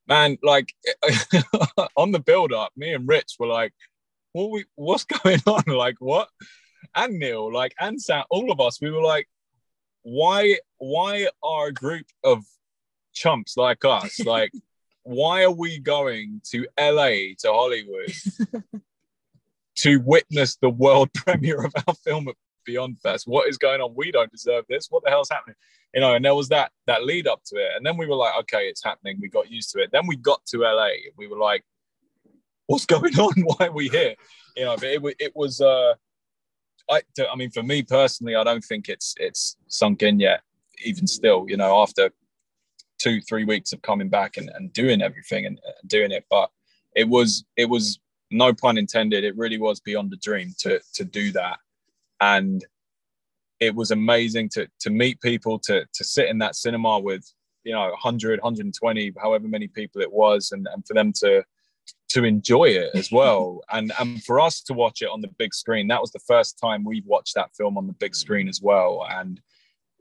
man, 0.08 0.38
like 0.42 0.74
on 1.96 2.12
the 2.12 2.20
build 2.20 2.54
up, 2.54 2.72
me 2.76 2.94
and 2.94 3.08
Rich 3.08 3.36
were 3.40 3.48
like, 3.48 3.74
what 4.32 4.52
we 4.52 4.66
what's 4.76 5.04
going 5.24 5.42
on? 5.46 5.64
Like 5.68 5.96
what? 6.00 6.30
And 6.96 7.20
Neil, 7.20 7.52
like 7.54 7.74
and 7.80 8.02
Sam, 8.02 8.24
all 8.30 8.52
of 8.52 8.60
us, 8.60 8.82
we 8.82 8.92
were 8.92 9.02
like, 9.02 9.28
why 10.04 10.58
why 10.78 11.28
are 11.44 11.68
a 11.68 11.74
group 11.74 12.06
of 12.24 12.44
chumps 13.14 13.58
like 13.58 13.84
us, 13.84 14.20
like 14.26 14.52
why 15.08 15.44
are 15.44 15.52
we 15.52 15.80
going 15.80 16.42
to 16.52 16.68
LA 16.80 17.34
to 17.40 17.48
Hollywood 17.48 18.12
to 19.78 19.98
witness 19.98 20.58
the 20.58 20.70
world 20.70 21.10
premiere 21.16 21.64
of 21.64 21.74
our 21.88 21.96
film 21.96 22.28
at 22.28 22.36
Beyond 22.66 23.00
Fest? 23.02 23.28
What 23.28 23.48
is 23.48 23.58
going 23.58 23.82
on? 23.82 23.94
We 23.96 24.12
don't 24.12 24.32
deserve 24.32 24.66
this. 24.70 24.88
What 24.90 25.04
the 25.04 25.10
hell's 25.10 25.30
happening? 25.30 25.56
you 25.94 26.02
know, 26.02 26.14
and 26.14 26.24
there 26.24 26.36
was 26.36 26.50
that 26.50 26.72
that 26.86 27.06
lead 27.06 27.28
up 27.28 27.42
to 27.46 27.56
it, 27.56 27.72
and 27.76 27.86
then 27.86 27.98
we 27.98 28.06
were 28.06 28.16
like, 28.16 28.34
okay, 28.42 28.66
it's 28.68 28.84
happening. 28.84 29.18
We 29.22 29.30
got 29.30 29.50
used 29.50 29.72
to 29.72 29.80
it. 29.80 29.90
Then 29.92 30.06
we 30.06 30.16
got 30.16 30.46
to 30.48 30.60
LA, 30.60 30.90
we 31.18 31.28
were 31.28 31.38
like, 31.38 31.64
what's 32.68 32.86
going 32.86 33.16
on? 33.20 33.34
Why 33.44 33.68
are 33.68 33.72
we 33.72 33.90
here? 33.90 34.16
You 34.56 34.66
know, 34.66 34.76
but 34.76 34.86
it, 34.86 35.16
it 35.20 35.36
was. 35.36 35.62
uh 35.62 35.94
I, 36.90 37.02
I 37.30 37.36
mean, 37.36 37.52
for 37.52 37.64
me 37.64 37.84
personally, 37.84 38.36
I 38.36 38.46
don't 38.46 38.64
think 38.64 38.88
it's 38.88 39.14
it's 39.18 39.58
sunk 39.68 40.04
in 40.04 40.20
yet. 40.20 40.42
Even 40.86 41.06
still, 41.08 41.46
you 41.50 41.58
know, 41.58 41.82
after 41.82 42.12
two 43.00 43.22
three 43.22 43.46
weeks 43.46 43.74
of 43.74 43.82
coming 43.82 44.10
back 44.10 44.38
and, 44.38 44.50
and 44.56 44.74
doing 44.74 45.02
everything 45.02 45.46
and, 45.46 45.60
and 45.66 45.90
doing 45.90 46.12
it, 46.12 46.26
but 46.30 46.50
it 46.96 47.08
was 47.08 47.46
it 47.56 47.70
was 47.70 48.00
no 48.32 48.54
pun 48.54 48.78
intended. 48.78 49.24
It 49.24 49.38
really 49.38 49.60
was 49.60 49.80
beyond 49.80 50.12
a 50.14 50.18
dream 50.18 50.54
to 50.60 50.80
to 50.94 51.06
do 51.06 51.32
that, 51.34 51.60
and 52.22 52.66
it 53.60 53.74
was 53.74 53.92
amazing 53.92 54.50
to 54.50 54.68
to 54.80 54.90
meet 54.90 55.22
people 55.22 55.60
to 55.60 55.86
to 55.94 56.04
sit 56.04 56.30
in 56.30 56.38
that 56.40 56.56
cinema 56.56 57.00
with 57.00 57.26
you 57.64 57.74
know 57.74 57.90
100 57.90 58.40
120 58.42 59.14
however 59.22 59.48
many 59.48 59.68
people 59.68 60.02
it 60.02 60.12
was 60.12 60.52
and, 60.52 60.68
and 60.74 60.86
for 60.88 60.94
them 60.94 61.12
to 61.12 61.44
to 62.10 62.24
enjoy 62.24 62.66
it 62.66 62.90
as 62.96 63.12
well. 63.12 63.62
And 63.72 63.92
and 64.00 64.24
for 64.24 64.40
us 64.40 64.62
to 64.64 64.74
watch 64.74 65.02
it 65.02 65.10
on 65.10 65.22
the 65.22 65.34
big 65.38 65.54
screen 65.54 65.88
that 65.88 66.02
was 66.02 66.12
the 66.12 66.28
first 66.28 66.58
time 66.60 66.84
we've 66.84 67.06
watched 67.06 67.36
that 67.36 67.56
film 67.56 67.78
on 67.78 67.88
the 67.88 67.94
big 67.94 68.16
screen 68.16 68.48
as 68.48 68.62
well. 68.62 69.06
And 69.10 69.42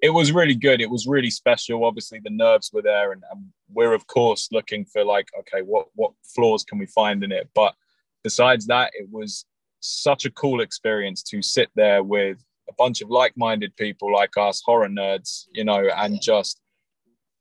it 0.02 0.10
was 0.10 0.32
really 0.32 0.54
good. 0.54 0.80
It 0.80 0.90
was 0.90 1.06
really 1.06 1.30
special. 1.30 1.84
Obviously 1.84 2.20
the 2.22 2.30
nerves 2.30 2.70
were 2.72 2.82
there 2.82 3.12
and, 3.12 3.22
and 3.32 3.46
we're 3.72 3.94
of 3.94 4.06
course 4.06 4.48
looking 4.52 4.84
for 4.84 5.04
like 5.04 5.28
okay 5.40 5.62
what 5.62 5.86
what 5.94 6.12
flaws 6.22 6.64
can 6.64 6.78
we 6.78 6.86
find 6.86 7.24
in 7.24 7.32
it? 7.32 7.48
But 7.54 7.74
besides 8.22 8.66
that 8.66 8.90
it 8.94 9.08
was 9.10 9.46
such 9.80 10.24
a 10.24 10.30
cool 10.30 10.60
experience 10.60 11.22
to 11.22 11.42
sit 11.42 11.70
there 11.76 12.02
with 12.02 12.38
a 12.68 12.72
bunch 12.76 13.00
of 13.00 13.08
like-minded 13.08 13.74
people 13.76 14.12
like 14.12 14.36
us 14.36 14.60
horror 14.64 14.88
nerds 14.88 15.44
you 15.52 15.64
know 15.64 15.88
and 15.96 16.20
just 16.20 16.60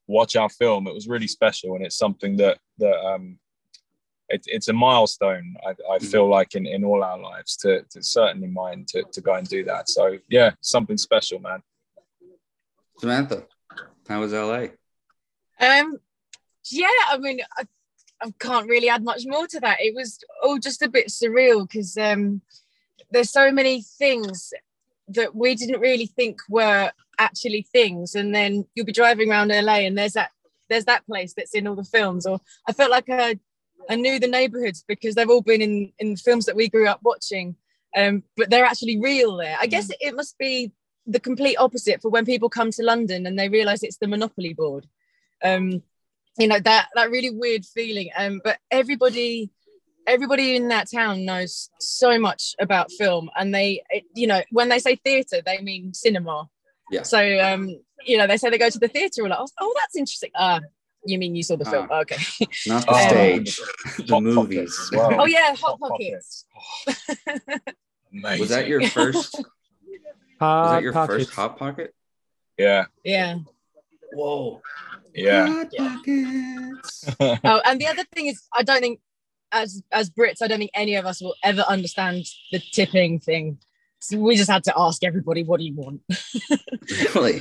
watch 0.06 0.36
our 0.36 0.48
film. 0.48 0.86
It 0.86 0.94
was 0.94 1.08
really 1.08 1.26
special 1.26 1.74
and 1.74 1.84
it's 1.84 1.98
something 1.98 2.36
that 2.36 2.58
that 2.78 2.98
um 3.04 3.38
it, 4.28 4.42
it's 4.46 4.68
a 4.68 4.72
milestone 4.72 5.54
I, 5.66 5.94
I 5.94 5.98
feel 5.98 6.28
like 6.28 6.54
in, 6.54 6.66
in 6.66 6.84
all 6.84 7.04
our 7.04 7.18
lives 7.18 7.56
to, 7.58 7.82
to 7.90 8.02
certainly 8.02 8.48
mine 8.48 8.84
to, 8.88 9.04
to 9.12 9.20
go 9.20 9.34
and 9.34 9.48
do 9.48 9.62
that. 9.64 9.88
So 9.88 10.18
yeah 10.28 10.52
something 10.60 10.96
special 10.96 11.38
man 11.38 11.62
Samantha, 12.98 13.44
how 14.08 14.20
was 14.20 14.32
LA? 14.32 14.68
Um, 15.60 15.98
yeah, 16.70 16.86
I 17.10 17.18
mean, 17.18 17.40
I, 17.56 17.64
I 18.20 18.32
can't 18.38 18.68
really 18.68 18.88
add 18.88 19.04
much 19.04 19.22
more 19.26 19.46
to 19.46 19.60
that. 19.60 19.80
It 19.80 19.94
was 19.94 20.18
all 20.42 20.58
just 20.58 20.82
a 20.82 20.88
bit 20.88 21.08
surreal 21.08 21.68
because 21.68 21.96
um, 21.96 22.40
there's 23.10 23.30
so 23.30 23.52
many 23.52 23.82
things 23.82 24.52
that 25.08 25.34
we 25.34 25.54
didn't 25.54 25.80
really 25.80 26.06
think 26.06 26.38
were 26.48 26.90
actually 27.18 27.66
things, 27.72 28.14
and 28.14 28.34
then 28.34 28.66
you'll 28.74 28.86
be 28.86 28.92
driving 28.92 29.30
around 29.30 29.48
LA 29.48 29.80
and 29.86 29.96
there's 29.96 30.14
that 30.14 30.30
there's 30.68 30.86
that 30.86 31.06
place 31.06 31.32
that's 31.34 31.54
in 31.54 31.66
all 31.66 31.76
the 31.76 31.84
films. 31.84 32.26
Or 32.26 32.40
I 32.66 32.72
felt 32.72 32.90
like 32.90 33.08
I 33.08 33.38
I 33.88 33.96
knew 33.96 34.18
the 34.18 34.26
neighborhoods 34.26 34.84
because 34.88 35.14
they've 35.14 35.30
all 35.30 35.42
been 35.42 35.62
in 35.62 35.92
in 35.98 36.16
films 36.16 36.46
that 36.46 36.56
we 36.56 36.68
grew 36.68 36.88
up 36.88 37.00
watching, 37.02 37.56
um, 37.96 38.22
but 38.36 38.50
they're 38.50 38.64
actually 38.64 38.98
real 39.00 39.36
there. 39.36 39.56
I 39.60 39.66
guess 39.66 39.90
it 40.00 40.16
must 40.16 40.36
be 40.38 40.72
the 41.06 41.20
complete 41.20 41.56
opposite 41.56 42.02
for 42.02 42.10
when 42.10 42.24
people 42.24 42.48
come 42.48 42.70
to 42.72 42.82
London 42.82 43.26
and 43.26 43.38
they 43.38 43.48
realize 43.48 43.82
it's 43.82 43.98
the 43.98 44.08
Monopoly 44.08 44.54
board. 44.54 44.86
Um, 45.44 45.82
you 46.38 46.48
know 46.48 46.58
that 46.60 46.88
that 46.94 47.10
really 47.10 47.30
weird 47.30 47.64
feeling. 47.64 48.10
Um, 48.16 48.40
but 48.44 48.58
everybody, 48.70 49.50
everybody 50.06 50.56
in 50.56 50.68
that 50.68 50.90
town 50.90 51.24
knows 51.24 51.70
so 51.80 52.18
much 52.18 52.54
about 52.60 52.90
film, 52.92 53.30
and 53.36 53.54
they, 53.54 53.82
it- 53.90 54.04
you 54.14 54.26
know, 54.26 54.42
when 54.50 54.68
they 54.68 54.78
say 54.78 54.96
theatre, 54.96 55.40
they 55.44 55.60
mean 55.60 55.94
cinema. 55.94 56.48
Yeah. 56.90 57.02
So 57.02 57.18
um, 57.40 57.78
you 58.04 58.18
know, 58.18 58.26
they 58.26 58.36
say 58.36 58.50
they 58.50 58.58
go 58.58 58.68
to 58.70 58.78
the 58.78 58.88
theatre. 58.88 59.22
We're 59.22 59.30
like, 59.30 59.38
oh, 59.60 59.74
that's 59.80 59.96
interesting. 59.96 60.30
Ah, 60.34 60.60
you 61.06 61.18
mean 61.18 61.34
you 61.36 61.42
saw 61.42 61.56
the 61.56 61.64
film? 61.64 61.88
Okay. 61.90 62.16
Not 62.66 62.82
the 62.86 62.92
Oh. 62.92 63.08
stage, 63.08 63.60
the 64.06 64.20
movies. 64.20 64.76
Pockets 64.76 64.92
well. 64.92 65.20
oh 65.22 65.26
yeah, 65.26 65.54
Hot 65.56 65.78
Pockets. 65.80 66.44
Amazing. 68.12 68.40
Was 68.40 68.48
that 68.50 68.66
your 68.68 68.86
first? 68.88 69.42
Was 70.40 70.70
that 70.72 70.82
your 70.82 70.92
first 70.92 71.32
hot 71.32 71.58
pocket? 71.58 71.94
yeah 72.58 72.86
Yeah. 73.04 73.38
Whoa! 74.12 74.62
yeah 75.14 75.46
Hot 75.46 75.72
pockets. 75.76 77.04
Oh, 77.44 77.60
and 77.64 77.80
the 77.80 77.86
other 77.86 78.04
thing 78.14 78.26
is, 78.26 78.42
I 78.52 78.62
don't 78.62 78.80
think, 78.80 79.00
as 79.52 79.82
as 79.92 80.10
Brits, 80.10 80.42
I 80.42 80.48
don't 80.48 80.58
think 80.58 80.70
any 80.74 80.94
of 80.96 81.06
us 81.06 81.20
will 81.22 81.34
ever 81.42 81.62
understand 81.62 82.24
the 82.52 82.58
tipping 82.58 83.18
thing. 83.20 83.58
So 84.00 84.18
we 84.18 84.36
just 84.36 84.50
had 84.50 84.64
to 84.64 84.74
ask 84.76 85.02
everybody, 85.04 85.42
"What 85.42 85.58
do 85.60 85.66
you 85.66 85.74
want?" 85.74 86.00
really? 87.14 87.40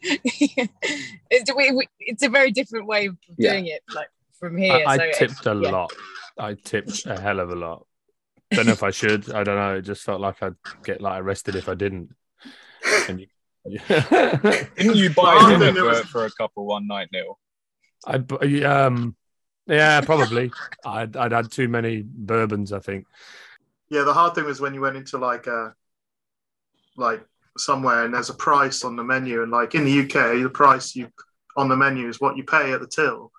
it's, 0.02 1.54
we, 1.54 1.72
we, 1.72 1.88
it's 2.00 2.22
a 2.22 2.28
very 2.28 2.50
different 2.50 2.86
way 2.86 3.06
of 3.06 3.16
Yeah. 3.38 3.52
doing 3.52 3.66
it, 3.66 3.82
like 3.94 4.08
from 4.38 4.56
here. 4.56 4.72
I, 4.74 4.84
I 4.84 4.96
so 4.96 5.02
it- 5.04 5.14
tipped 5.14 5.46
a 5.46 5.54
yeah. 5.62 5.70
lot. 5.70 5.92
I 6.38 6.54
tipped 6.54 7.06
a 7.06 7.20
hell 7.20 7.40
of 7.40 7.50
a 7.50 7.54
lot. 7.54 7.86
Don't 8.50 8.66
know 8.66 8.72
if 8.72 8.82
I 8.82 8.90
should. 8.90 9.30
I 9.32 9.44
don't 9.44 9.56
know. 9.56 9.76
It 9.76 9.82
just 9.82 10.02
felt 10.02 10.20
like 10.20 10.42
I'd 10.42 10.54
get 10.84 11.00
like 11.00 11.20
arrested 11.22 11.54
if 11.56 11.68
I 11.68 11.74
didn't. 11.74 12.10
And 13.08 13.20
you, 13.20 13.26
yeah. 13.66 14.66
didn't 14.76 14.96
you 14.96 15.10
buy 15.10 15.56
dinner 15.58 15.72
for, 15.72 15.84
was- 15.84 16.00
for 16.06 16.24
a 16.26 16.30
couple 16.30 16.66
one 16.66 16.86
night 16.86 17.08
neil 17.12 17.38
I 18.06 18.16
um 18.64 19.14
yeah 19.66 20.00
probably. 20.00 20.50
I'd 20.84 21.16
I'd 21.16 21.30
had 21.32 21.52
too 21.52 21.68
many 21.68 22.02
bourbons. 22.04 22.72
I 22.72 22.80
think. 22.80 23.06
Yeah, 23.90 24.02
the 24.02 24.12
hard 24.12 24.34
thing 24.34 24.44
was 24.44 24.60
when 24.60 24.74
you 24.74 24.80
went 24.80 24.96
into 24.96 25.18
like 25.18 25.46
a 25.46 25.74
like 26.96 27.24
somewhere 27.58 28.04
and 28.04 28.12
there's 28.14 28.30
a 28.30 28.34
price 28.34 28.82
on 28.84 28.96
the 28.96 29.04
menu, 29.04 29.42
and 29.42 29.52
like 29.52 29.74
in 29.76 29.84
the 29.84 30.00
UK, 30.00 30.42
the 30.42 30.50
price 30.52 30.96
you 30.96 31.08
on 31.56 31.68
the 31.68 31.76
menu 31.76 32.08
is 32.08 32.20
what 32.20 32.36
you 32.36 32.42
pay 32.44 32.72
at 32.72 32.80
the 32.80 32.86
till. 32.88 33.30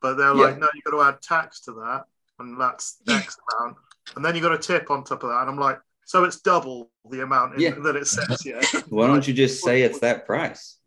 But 0.00 0.14
they're 0.14 0.28
Yeah. 0.34 0.42
like, 0.42 0.58
no, 0.58 0.68
you've 0.74 0.84
got 0.84 0.92
to 0.92 1.02
add 1.02 1.20
tax 1.20 1.60
to 1.62 1.72
that, 1.72 2.04
and 2.38 2.58
that's 2.60 3.02
X 3.08 3.36
amount, 3.60 3.76
and 4.16 4.24
then 4.24 4.34
you 4.34 4.40
got 4.40 4.52
a 4.52 4.58
tip 4.58 4.90
on 4.90 5.04
top 5.04 5.22
of 5.22 5.28
that. 5.30 5.40
And 5.42 5.50
I'm 5.50 5.58
like, 5.58 5.80
so 6.08 6.24
it's 6.24 6.40
double 6.40 6.90
the 7.10 7.20
amount 7.22 7.54
in, 7.54 7.60
Yeah. 7.60 7.74
that 7.84 7.94
it 7.94 8.06
says, 8.06 8.42
yeah, 8.46 8.62
Why 8.88 9.06
don't 9.06 9.28
you 9.28 9.34
just 9.34 9.62
say 9.62 9.82
it's 9.82 9.98
that 10.00 10.24
price? 10.24 10.78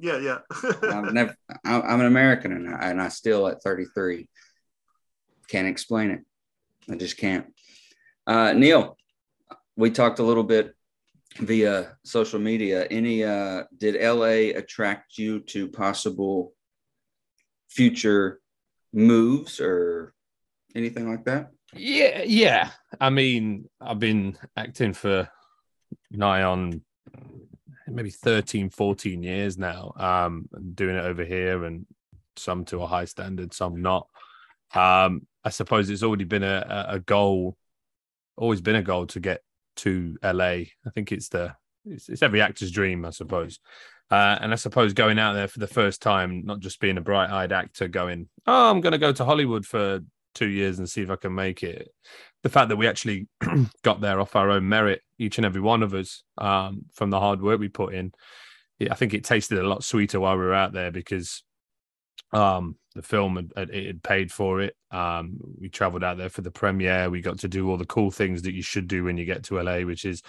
yeah, 0.00 0.18
yeah. 0.18 0.38
I've 0.84 1.12
never. 1.12 1.34
I'm 1.64 1.82
I'm 1.82 2.00
an 2.00 2.06
American, 2.06 2.52
and 2.52 2.72
I, 2.72 2.90
and 2.90 3.02
I 3.02 3.08
still 3.08 3.48
at 3.48 3.62
33 3.64 4.28
can't 5.48 5.66
explain 5.66 6.12
it. 6.12 6.20
I 6.88 6.94
just 6.94 7.16
can't. 7.16 7.46
Uh, 8.28 8.52
Neil, 8.52 8.96
we 9.74 9.90
talked 9.90 10.20
a 10.20 10.22
little 10.22 10.44
bit 10.44 10.76
via 11.38 11.96
social 12.04 12.38
media. 12.38 12.84
Any 12.84 13.24
uh, 13.24 13.64
did 13.76 14.00
LA 14.00 14.56
attract 14.56 15.18
you 15.18 15.40
to 15.52 15.66
possible 15.66 16.52
future 17.68 18.38
moves 18.92 19.58
or 19.60 20.14
anything 20.76 21.10
like 21.10 21.24
that? 21.24 21.50
Yeah, 21.74 22.22
yeah. 22.22 22.70
I 23.00 23.10
mean, 23.10 23.68
I've 23.80 23.98
been 23.98 24.36
acting 24.56 24.92
for 24.92 25.28
nigh 26.10 26.42
on 26.42 26.82
maybe 27.86 28.10
13, 28.10 28.70
14 28.70 29.22
years 29.22 29.58
now. 29.58 29.92
Um, 29.96 30.48
doing 30.74 30.96
it 30.96 31.04
over 31.04 31.24
here 31.24 31.64
and 31.64 31.86
some 32.36 32.64
to 32.66 32.82
a 32.82 32.86
high 32.86 33.04
standard, 33.04 33.52
some 33.52 33.82
not. 33.82 34.08
Um, 34.74 35.26
I 35.44 35.50
suppose 35.50 35.90
it's 35.90 36.02
already 36.02 36.24
been 36.24 36.42
a, 36.42 36.86
a 36.88 36.98
goal, 37.00 37.56
always 38.36 38.60
been 38.60 38.76
a 38.76 38.82
goal 38.82 39.06
to 39.08 39.20
get 39.20 39.42
to 39.76 40.16
LA. 40.22 40.44
I 40.44 40.90
think 40.94 41.12
it's 41.12 41.28
the 41.28 41.54
it's, 41.86 42.08
it's 42.08 42.22
every 42.22 42.40
actor's 42.40 42.70
dream, 42.70 43.04
I 43.04 43.10
suppose. 43.10 43.58
Uh, 44.10 44.38
and 44.40 44.52
I 44.52 44.56
suppose 44.56 44.92
going 44.92 45.18
out 45.18 45.34
there 45.34 45.48
for 45.48 45.60
the 45.60 45.68
first 45.68 46.02
time, 46.02 46.42
not 46.44 46.58
just 46.60 46.80
being 46.80 46.98
a 46.98 47.00
bright-eyed 47.00 47.52
actor, 47.52 47.86
going, 47.88 48.28
"Oh, 48.46 48.70
I'm 48.70 48.80
going 48.80 48.92
to 48.92 48.98
go 48.98 49.12
to 49.12 49.24
Hollywood 49.24 49.64
for 49.64 50.00
two 50.34 50.48
years 50.48 50.78
and 50.78 50.88
see 50.88 51.02
if 51.02 51.10
I 51.10 51.16
can 51.16 51.34
make 51.34 51.62
it." 51.62 51.88
The 52.42 52.48
fact 52.48 52.68
that 52.70 52.76
we 52.76 52.88
actually 52.88 53.28
got 53.82 54.00
there 54.00 54.20
off 54.20 54.36
our 54.36 54.50
own 54.50 54.68
merit, 54.68 55.02
each 55.18 55.38
and 55.38 55.44
every 55.44 55.60
one 55.60 55.82
of 55.82 55.94
us, 55.94 56.22
um, 56.38 56.86
from 56.92 57.10
the 57.10 57.20
hard 57.20 57.42
work 57.42 57.60
we 57.60 57.68
put 57.68 57.94
in, 57.94 58.12
I 58.90 58.94
think 58.94 59.12
it 59.12 59.24
tasted 59.24 59.58
a 59.58 59.68
lot 59.68 59.84
sweeter 59.84 60.20
while 60.20 60.36
we 60.36 60.44
were 60.44 60.54
out 60.54 60.72
there 60.72 60.90
because 60.90 61.42
um, 62.32 62.76
the 62.94 63.02
film 63.02 63.50
had, 63.56 63.70
it 63.70 63.86
had 63.86 64.02
paid 64.02 64.32
for 64.32 64.60
it. 64.60 64.74
Um, 64.90 65.38
we 65.60 65.68
traveled 65.68 66.04
out 66.04 66.16
there 66.16 66.30
for 66.30 66.42
the 66.42 66.50
premiere. 66.50 67.10
We 67.10 67.20
got 67.20 67.40
to 67.40 67.48
do 67.48 67.68
all 67.68 67.76
the 67.76 67.84
cool 67.84 68.10
things 68.10 68.42
that 68.42 68.54
you 68.54 68.62
should 68.62 68.88
do 68.88 69.04
when 69.04 69.18
you 69.18 69.24
get 69.24 69.44
to 69.44 69.60
LA, 69.60 69.80
which 69.80 70.04
is 70.04 70.22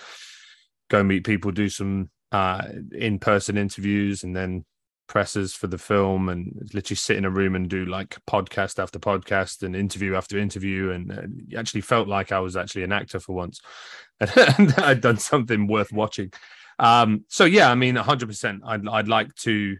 go 0.90 1.04
meet 1.04 1.24
people, 1.24 1.52
do 1.52 1.70
some 1.70 2.10
uh, 2.32 2.64
in-person 2.92 3.58
interviews, 3.58 4.24
and 4.24 4.36
then 4.36 4.66
presses 5.08 5.54
for 5.54 5.68
the 5.68 5.78
film, 5.78 6.30
and 6.30 6.70
literally 6.74 6.96
sit 6.96 7.18
in 7.18 7.26
a 7.26 7.30
room 7.30 7.56
and 7.56 7.70
do 7.70 7.86
like 7.86 8.18
podcast 8.30 8.82
after 8.82 9.00
podcast 9.00 9.64
and 9.64 9.76
interview 9.76 10.16
after 10.16 10.38
interview, 10.38 10.92
and 10.92 11.12
uh, 11.12 11.58
actually 11.60 11.82
felt 11.82 12.08
like 12.08 12.32
I 12.32 12.40
was 12.40 12.56
actually 12.56 12.84
an 12.84 12.92
actor 12.92 13.20
for 13.20 13.34
once, 13.34 13.62
and 14.20 14.74
I'd 14.78 15.02
done 15.02 15.18
something 15.18 15.68
worth 15.68 15.92
watching. 15.92 16.32
Um, 16.80 17.26
so 17.28 17.46
yeah, 17.46 17.70
I 17.70 17.76
mean, 17.76 17.96
hundred 17.96 18.28
percent. 18.28 18.62
I'd 18.66 18.88
I'd 18.88 19.08
like 19.08 19.34
to 19.36 19.78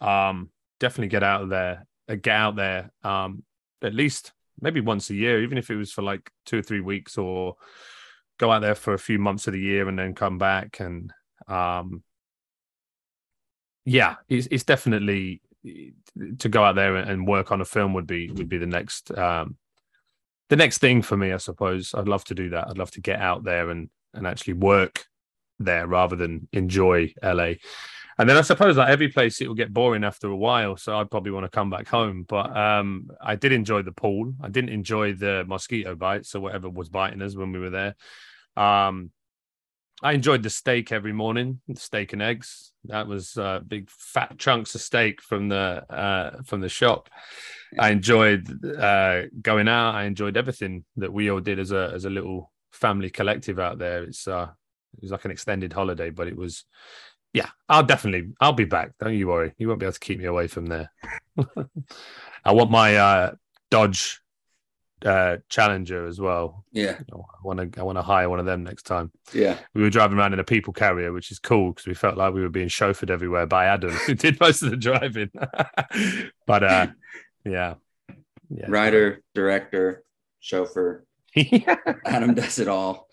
um, 0.00 0.50
definitely 0.80 1.08
get 1.08 1.22
out 1.22 1.42
of 1.42 1.48
there, 1.48 1.86
uh, 2.08 2.16
get 2.16 2.34
out 2.34 2.56
there 2.56 2.90
um, 3.04 3.44
at 3.82 3.94
least 3.94 4.32
maybe 4.60 4.80
once 4.80 5.10
a 5.10 5.14
year, 5.14 5.42
even 5.42 5.58
if 5.58 5.70
it 5.70 5.76
was 5.76 5.92
for 5.92 6.02
like 6.02 6.30
two 6.46 6.58
or 6.58 6.62
three 6.62 6.80
weeks, 6.80 7.18
or 7.18 7.56
go 8.38 8.50
out 8.50 8.62
there 8.62 8.74
for 8.74 8.94
a 8.94 8.98
few 8.98 9.18
months 9.18 9.46
of 9.46 9.52
the 9.52 9.60
year 9.60 9.88
and 9.88 9.98
then 9.98 10.14
come 10.14 10.38
back. 10.38 10.80
And 10.80 11.12
um, 11.48 12.02
yeah, 13.84 14.16
it's, 14.28 14.48
it's 14.50 14.64
definitely 14.64 15.40
to 16.38 16.48
go 16.48 16.64
out 16.64 16.74
there 16.74 16.96
and 16.96 17.26
work 17.26 17.52
on 17.52 17.60
a 17.60 17.64
film 17.64 17.94
would 17.94 18.06
be 18.06 18.30
would 18.32 18.48
be 18.48 18.58
the 18.58 18.66
next 18.66 19.16
um, 19.16 19.56
the 20.48 20.56
next 20.56 20.78
thing 20.78 21.02
for 21.02 21.16
me, 21.16 21.32
I 21.32 21.38
suppose. 21.38 21.94
I'd 21.94 22.08
love 22.08 22.24
to 22.26 22.34
do 22.34 22.50
that. 22.50 22.68
I'd 22.68 22.78
love 22.78 22.90
to 22.92 23.00
get 23.00 23.20
out 23.20 23.44
there 23.44 23.70
and 23.70 23.88
and 24.14 24.26
actually 24.26 24.54
work 24.54 25.06
there 25.58 25.86
rather 25.86 26.16
than 26.16 26.48
enjoy 26.52 27.14
LA. 27.22 27.54
And 28.18 28.28
then 28.28 28.36
I 28.36 28.42
suppose 28.42 28.76
like 28.76 28.90
every 28.90 29.08
place 29.08 29.40
it 29.40 29.48
will 29.48 29.54
get 29.54 29.72
boring 29.72 30.04
after 30.04 30.28
a 30.28 30.36
while, 30.36 30.76
so 30.76 30.98
I'd 30.98 31.10
probably 31.10 31.32
want 31.32 31.44
to 31.44 31.50
come 31.50 31.70
back 31.70 31.88
home. 31.88 32.24
But 32.28 32.54
um, 32.54 33.08
I 33.20 33.36
did 33.36 33.52
enjoy 33.52 33.82
the 33.82 33.92
pool. 33.92 34.34
I 34.42 34.48
didn't 34.48 34.70
enjoy 34.70 35.14
the 35.14 35.44
mosquito 35.46 35.94
bites 35.94 36.34
or 36.34 36.40
whatever 36.40 36.68
was 36.68 36.88
biting 36.90 37.22
us 37.22 37.34
when 37.34 37.52
we 37.52 37.58
were 37.58 37.70
there. 37.70 37.94
Um, 38.56 39.10
I 40.02 40.12
enjoyed 40.12 40.42
the 40.42 40.50
steak 40.50 40.92
every 40.92 41.12
morning, 41.12 41.60
steak 41.74 42.12
and 42.12 42.22
eggs. 42.22 42.72
That 42.86 43.06
was 43.06 43.36
uh, 43.36 43.60
big 43.60 43.88
fat 43.90 44.38
chunks 44.38 44.74
of 44.74 44.80
steak 44.80 45.22
from 45.22 45.48
the 45.48 45.84
uh, 45.88 46.42
from 46.42 46.60
the 46.60 46.68
shop. 46.68 47.08
I 47.78 47.90
enjoyed 47.90 48.48
uh, 48.64 49.22
going 49.40 49.68
out. 49.68 49.94
I 49.94 50.04
enjoyed 50.04 50.36
everything 50.36 50.84
that 50.96 51.12
we 51.12 51.30
all 51.30 51.40
did 51.40 51.58
as 51.58 51.72
a 51.72 51.92
as 51.94 52.04
a 52.04 52.10
little 52.10 52.50
family 52.72 53.10
collective 53.10 53.58
out 53.58 53.78
there. 53.78 54.02
It's 54.02 54.26
uh, 54.26 54.48
it 54.94 55.02
was 55.02 55.10
like 55.10 55.24
an 55.24 55.30
extended 55.30 55.72
holiday, 55.72 56.10
but 56.10 56.28
it 56.28 56.36
was, 56.36 56.64
yeah, 57.32 57.48
I'll 57.68 57.82
definitely, 57.82 58.32
I'll 58.40 58.52
be 58.52 58.64
back. 58.64 58.92
Don't 58.98 59.16
you 59.16 59.28
worry. 59.28 59.54
You 59.58 59.68
won't 59.68 59.80
be 59.80 59.86
able 59.86 59.94
to 59.94 60.00
keep 60.00 60.18
me 60.18 60.26
away 60.26 60.48
from 60.48 60.66
there. 60.66 60.92
I 62.44 62.52
want 62.52 62.70
my 62.70 62.96
uh, 62.96 63.32
Dodge 63.70 64.20
uh, 65.04 65.38
Challenger 65.48 66.06
as 66.06 66.20
well. 66.20 66.64
Yeah, 66.72 66.98
I 67.12 67.16
want 67.42 67.72
to, 67.72 67.80
I 67.80 67.82
want 67.82 67.98
to 67.98 68.02
hire 68.02 68.28
one 68.28 68.40
of 68.40 68.46
them 68.46 68.64
next 68.64 68.84
time. 68.84 69.10
Yeah, 69.32 69.58
we 69.74 69.82
were 69.82 69.90
driving 69.90 70.18
around 70.18 70.32
in 70.32 70.40
a 70.40 70.44
people 70.44 70.72
carrier, 70.72 71.12
which 71.12 71.30
is 71.30 71.38
cool 71.38 71.72
because 71.72 71.86
we 71.86 71.94
felt 71.94 72.16
like 72.16 72.34
we 72.34 72.40
were 72.40 72.48
being 72.48 72.68
chauffeured 72.68 73.10
everywhere 73.10 73.46
by 73.46 73.66
Adam, 73.66 73.90
who 73.90 74.14
did 74.14 74.40
most 74.40 74.62
of 74.62 74.70
the 74.70 74.76
driving. 74.76 75.30
but 76.46 76.64
uh, 76.64 76.86
yeah, 77.44 77.74
yeah, 78.50 78.66
writer, 78.68 79.22
director, 79.34 80.04
chauffeur. 80.40 81.04
Adam 82.04 82.34
does 82.34 82.58
it 82.58 82.68
all. 82.68 83.08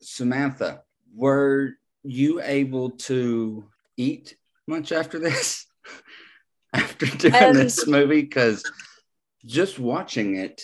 Samantha, 0.00 0.82
were 1.14 1.74
you 2.02 2.40
able 2.42 2.90
to 2.90 3.64
eat 3.96 4.36
much 4.66 4.92
after 4.92 5.18
this? 5.18 5.66
after 6.72 7.06
doing 7.06 7.34
um, 7.34 7.54
this 7.54 7.86
movie? 7.86 8.22
Because 8.22 8.62
just 9.44 9.78
watching 9.78 10.36
it 10.36 10.62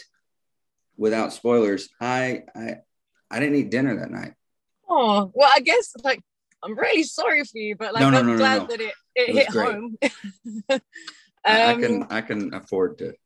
without 0.98 1.32
spoilers, 1.32 1.88
I 2.00 2.42
I 2.54 2.76
I 3.30 3.40
didn't 3.40 3.54
eat 3.56 3.70
dinner 3.70 3.96
that 4.00 4.10
night. 4.10 4.34
Oh 4.88 5.30
well, 5.34 5.50
I 5.50 5.60
guess 5.60 5.94
like 6.04 6.20
I'm 6.62 6.76
really 6.76 7.04
sorry 7.04 7.44
for 7.44 7.58
you, 7.58 7.76
but 7.76 7.94
like 7.94 8.02
no, 8.02 8.10
no, 8.10 8.18
I'm 8.18 8.26
no, 8.26 8.36
glad 8.36 8.68
that 8.68 8.80
it, 8.80 8.92
it, 9.14 9.28
it 9.30 9.34
hit 9.36 9.48
great. 9.48 9.72
home. 9.72 9.96
um, 10.70 10.80
I 11.44 11.74
can 11.74 12.06
I 12.10 12.20
can 12.20 12.52
afford 12.52 12.98
to. 12.98 13.12
to 13.12 13.16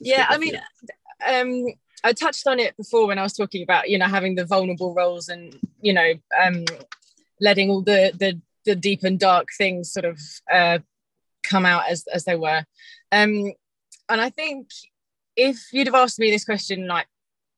yeah, 0.00 0.26
I 0.28 0.38
mean, 0.38 0.58
um, 1.26 1.66
I 2.02 2.12
touched 2.12 2.46
on 2.46 2.58
it 2.58 2.76
before 2.76 3.06
when 3.06 3.18
I 3.18 3.22
was 3.22 3.34
talking 3.34 3.62
about 3.62 3.88
you 3.88 3.98
know 3.98 4.06
having 4.06 4.34
the 4.34 4.46
vulnerable 4.46 4.94
roles 4.94 5.28
and 5.28 5.54
you 5.80 5.92
know 5.92 6.14
um, 6.42 6.64
letting 7.40 7.70
all 7.70 7.82
the 7.82 8.12
the 8.18 8.40
the 8.64 8.74
deep 8.74 9.04
and 9.04 9.18
dark 9.18 9.48
things 9.56 9.92
sort 9.92 10.06
of 10.06 10.18
uh, 10.50 10.78
come 11.42 11.66
out 11.66 11.88
as 11.88 12.04
as 12.12 12.24
they 12.24 12.36
were. 12.36 12.64
Um, 13.12 13.52
and 14.08 14.20
I 14.20 14.30
think 14.30 14.68
if 15.36 15.72
you'd 15.72 15.86
have 15.86 15.94
asked 15.94 16.18
me 16.18 16.30
this 16.30 16.44
question 16.44 16.86
like 16.86 17.06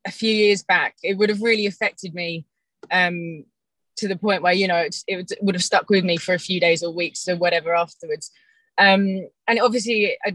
a 0.07 0.11
few 0.11 0.33
years 0.33 0.63
back, 0.63 0.97
it 1.03 1.17
would 1.17 1.29
have 1.29 1.43
really 1.43 1.67
affected 1.67 2.15
me 2.15 2.47
um, 2.91 3.45
to 3.97 4.09
the 4.09 4.17
point 4.17 4.43
where 4.43 4.53
you 4.53 4.69
know 4.69 4.77
it, 4.77 4.97
it, 5.07 5.33
would 5.41 5.55
have 5.55 5.65
stuck 5.65 5.89
with 5.91 6.05
me 6.05 6.17
for 6.17 6.35
a 6.35 6.39
few 6.39 6.61
days 6.61 6.83
or 6.83 6.93
weeks 6.93 7.29
or 7.29 7.37
whatever 7.37 7.75
afterwards. 7.75 8.31
Um, 8.79 9.29
and 9.49 9.59
obviously, 9.61 10.17
I, 10.25 10.35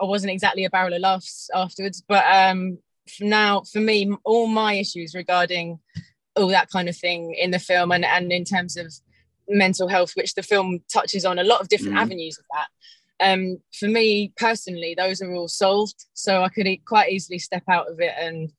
I 0.00 0.04
wasn't 0.04 0.32
exactly 0.32 0.64
a 0.64 0.70
barrel 0.70 0.94
of 0.94 1.00
laughs 1.00 1.50
afterwards, 1.54 2.02
but 2.06 2.24
um, 2.26 2.78
now 3.20 3.62
for 3.62 3.80
me 3.80 4.10
all 4.24 4.46
my 4.46 4.74
issues 4.74 5.14
regarding 5.14 5.78
all 6.34 6.48
that 6.48 6.70
kind 6.70 6.88
of 6.88 6.96
thing 6.96 7.34
in 7.34 7.50
the 7.50 7.58
film 7.58 7.92
and, 7.92 8.04
and 8.04 8.32
in 8.32 8.44
terms 8.44 8.76
of 8.76 8.92
mental 9.48 9.88
health 9.88 10.12
which 10.16 10.34
the 10.34 10.42
film 10.42 10.80
touches 10.92 11.24
on 11.24 11.38
a 11.38 11.44
lot 11.44 11.60
of 11.60 11.68
different 11.68 11.94
mm. 11.94 12.00
avenues 12.00 12.38
of 12.38 12.44
that 12.52 12.66
um, 13.20 13.58
for 13.78 13.88
me 13.88 14.32
personally 14.36 14.94
those 14.96 15.22
are 15.22 15.32
all 15.32 15.48
solved 15.48 16.04
so 16.12 16.42
i 16.42 16.48
could 16.48 16.68
quite 16.84 17.12
easily 17.12 17.38
step 17.38 17.62
out 17.70 17.90
of 17.90 18.00
it 18.00 18.12
and 18.18 18.52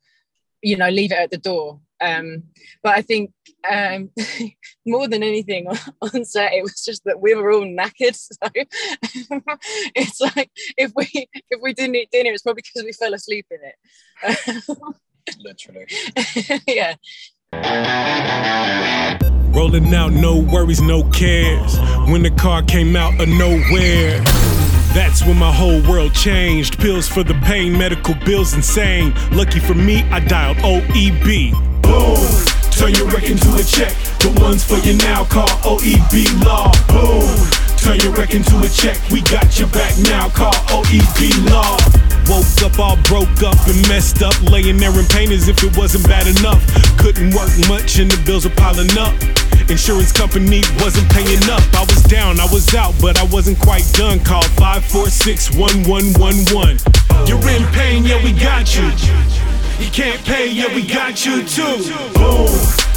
you 0.61 0.75
know 0.75 0.89
leave 0.89 1.11
it 1.11 1.19
at 1.19 1.31
the 1.31 1.37
door 1.37 1.79
um, 1.99 2.43
but 2.83 2.95
I 2.95 3.01
think 3.01 3.31
um, 3.69 4.11
more 4.85 5.07
than 5.07 5.23
anything 5.23 5.67
on, 5.67 5.77
on, 6.13 6.25
set, 6.25 6.53
it 6.53 6.63
was 6.63 6.83
just 6.83 7.03
that 7.05 7.19
we 7.19 7.35
were 7.35 7.51
all 7.51 7.65
knackered. 7.65 8.17
So 9.27 9.29
it's 9.95 10.21
like 10.21 10.51
if 10.77 10.91
we 10.95 11.07
if 11.33 11.61
we 11.61 11.73
didn't 11.73 11.95
eat 11.95 12.11
dinner, 12.11 12.31
it's 12.31 12.43
probably 12.43 12.63
because 12.63 12.85
we 12.85 12.93
fell 12.93 13.13
asleep 13.13 13.45
in 13.51 13.59
it. 13.63 14.87
Literally. 15.39 15.87
yeah. 16.67 16.95
Rolling 19.57 19.93
out, 19.93 20.11
no 20.11 20.37
worries, 20.37 20.81
no 20.81 21.03
cares. 21.11 21.79
When 22.09 22.21
the 22.21 22.31
car 22.31 22.61
came 22.61 22.95
out 22.95 23.19
of 23.19 23.27
nowhere. 23.27 24.21
That's 24.93 25.25
when 25.25 25.37
my 25.37 25.51
whole 25.51 25.81
world 25.89 26.13
changed. 26.13 26.77
Pills 26.79 27.07
for 27.07 27.23
the 27.23 27.33
pain, 27.45 27.77
medical 27.77 28.15
bills 28.25 28.53
insane. 28.53 29.13
Lucky 29.31 29.59
for 29.59 29.73
me, 29.73 30.03
I 30.11 30.19
dialed 30.19 30.57
OEB. 30.57 31.53
Boom. 31.81 32.45
Turn 32.71 32.93
your 32.93 33.07
wreck 33.07 33.29
into 33.29 33.53
a 33.55 33.63
check. 33.63 33.93
The 34.19 34.37
ones 34.41 34.63
for 34.63 34.77
you 34.87 34.95
now 34.97 35.25
call 35.25 35.47
OEB 35.47 36.45
Law. 36.45 36.71
Boom. 36.87 37.66
Turn 37.87 37.99
your 38.01 38.11
wreck 38.11 38.33
into 38.33 38.59
a 38.59 38.67
check. 38.67 38.99
We 39.09 39.21
got 39.21 39.57
your 39.57 39.69
back 39.69 39.97
now. 40.11 40.27
Call 40.27 40.51
OEB 40.75 41.31
Law. 41.49 41.79
Woke 42.27 42.43
up 42.67 42.77
all 42.79 42.97
broke 43.03 43.41
up 43.47 43.55
and 43.65 43.79
messed 43.87 44.21
up, 44.21 44.35
laying 44.51 44.75
there 44.75 44.91
in 44.99 45.05
pain 45.05 45.31
as 45.31 45.47
if 45.47 45.63
it 45.63 45.77
wasn't 45.77 46.05
bad 46.05 46.27
enough. 46.27 46.59
Couldn't 46.99 47.33
work 47.33 47.49
much 47.69 47.99
and 47.99 48.11
the 48.11 48.21
bills 48.25 48.43
were 48.43 48.53
piling 48.59 48.91
up. 48.99 49.15
Insurance 49.71 50.11
company 50.11 50.63
wasn't 50.83 51.09
paying 51.11 51.41
up. 51.47 51.63
I 51.75 51.87
was 51.87 52.03
down, 52.03 52.41
I 52.41 52.45
was 52.51 52.75
out, 52.75 52.93
but 52.99 53.17
I 53.17 53.23
wasn't 53.31 53.57
quite 53.59 53.87
done. 53.93 54.19
Call 54.19 54.43
546 54.59 55.55
1111. 55.55 56.83
You're 57.23 57.39
in 57.47 57.63
pain, 57.71 58.03
yeah, 58.03 58.21
we 58.21 58.33
got 58.33 58.67
you. 58.75 59.46
You 59.79 59.91
can't 59.91 60.23
pay, 60.25 60.49
yeah, 60.51 60.73
we 60.73 60.85
got 60.85 61.25
you 61.25 61.43
too. 61.43 61.77
Boom. 62.15 62.49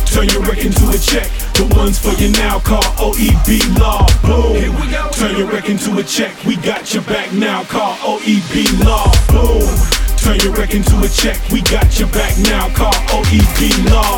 Turn 0.06 0.28
your 0.30 0.42
wreck 0.42 0.64
into 0.64 0.88
a 0.88 0.98
check. 0.98 1.30
The 1.54 1.72
ones 1.76 1.98
for 1.98 2.10
you 2.20 2.32
now 2.32 2.58
call 2.58 2.82
OEB 2.98 3.78
Law. 3.78 4.06
Boom. 4.22 4.74
Turn 5.12 5.36
your 5.36 5.46
wreck 5.46 5.68
into 5.68 5.96
a 5.98 6.02
check. 6.02 6.34
We 6.44 6.56
got 6.56 6.92
your 6.92 7.04
back 7.04 7.32
now. 7.32 7.64
Call 7.64 7.94
OEB 7.96 8.84
Law. 8.84 9.12
Boom. 9.28 9.68
Turn 10.16 10.40
your 10.40 10.52
wreck 10.54 10.74
into 10.74 10.98
a 11.00 11.08
check. 11.08 11.38
We 11.50 11.62
got 11.62 11.98
your 11.98 12.08
back 12.08 12.36
now. 12.38 12.68
Call 12.74 12.92
OEB 12.92 13.90
Law. 13.90 14.16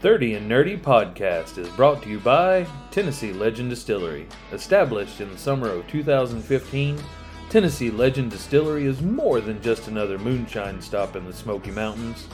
30 0.00 0.34
and 0.34 0.50
Nerdy 0.50 0.80
podcast 0.80 1.58
is 1.58 1.68
brought 1.68 2.02
to 2.02 2.08
you 2.08 2.18
by 2.18 2.66
Tennessee 2.90 3.34
Legend 3.34 3.68
Distillery. 3.68 4.26
Established 4.50 5.20
in 5.20 5.30
the 5.30 5.38
summer 5.38 5.68
of 5.68 5.86
2015, 5.88 6.98
Tennessee 7.50 7.90
Legend 7.90 8.30
Distillery 8.30 8.86
is 8.86 9.02
more 9.02 9.40
than 9.40 9.60
just 9.60 9.88
another 9.88 10.18
moonshine 10.18 10.80
stop 10.80 11.16
in 11.16 11.26
the 11.26 11.32
Smoky 11.32 11.72
Mountains. 11.72 12.28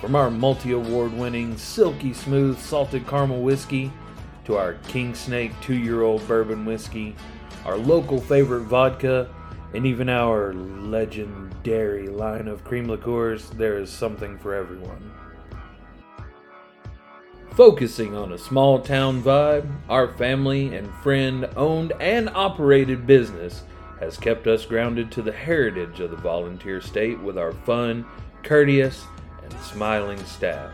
From 0.00 0.14
our 0.14 0.30
multi 0.30 0.70
award 0.70 1.12
winning, 1.12 1.56
silky 1.56 2.14
smooth 2.14 2.56
salted 2.56 3.04
caramel 3.08 3.42
whiskey 3.42 3.90
to 4.44 4.56
our 4.56 4.74
King 4.86 5.12
Snake 5.12 5.50
two 5.60 5.74
year 5.74 6.02
old 6.02 6.26
bourbon 6.28 6.64
whiskey, 6.64 7.16
our 7.64 7.76
local 7.76 8.20
favorite 8.20 8.60
vodka, 8.60 9.28
and 9.74 9.84
even 9.84 10.08
our 10.08 10.54
legendary 10.54 12.06
line 12.06 12.46
of 12.46 12.62
cream 12.62 12.86
liqueurs, 12.86 13.50
there 13.50 13.76
is 13.76 13.90
something 13.90 14.38
for 14.38 14.54
everyone. 14.54 15.12
Focusing 17.56 18.14
on 18.14 18.34
a 18.34 18.38
small 18.38 18.78
town 18.78 19.20
vibe, 19.20 19.68
our 19.88 20.06
family 20.06 20.76
and 20.76 20.88
friend 21.02 21.48
owned 21.56 21.92
and 21.98 22.28
operated 22.28 23.04
business 23.04 23.64
has 24.00 24.16
kept 24.16 24.46
us 24.46 24.64
grounded 24.64 25.12
to 25.12 25.22
the 25.22 25.30
heritage 25.32 26.00
of 26.00 26.10
the 26.10 26.16
volunteer 26.16 26.80
state 26.80 27.20
with 27.20 27.38
our 27.38 27.52
fun, 27.52 28.04
courteous, 28.42 29.04
and 29.44 29.52
smiling 29.60 30.22
staff. 30.24 30.70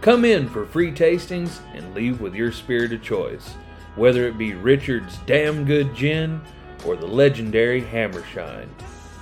Come 0.00 0.24
in 0.24 0.48
for 0.48 0.64
free 0.64 0.90
tastings 0.92 1.60
and 1.74 1.94
leave 1.94 2.20
with 2.20 2.34
your 2.34 2.52
spirit 2.52 2.92
of 2.92 3.02
choice, 3.02 3.50
whether 3.96 4.26
it 4.26 4.38
be 4.38 4.54
Richard's 4.54 5.18
Damn 5.26 5.64
Good 5.64 5.94
Gin 5.94 6.40
or 6.84 6.96
the 6.96 7.06
legendary 7.06 7.82
Hammershine. 7.82 8.68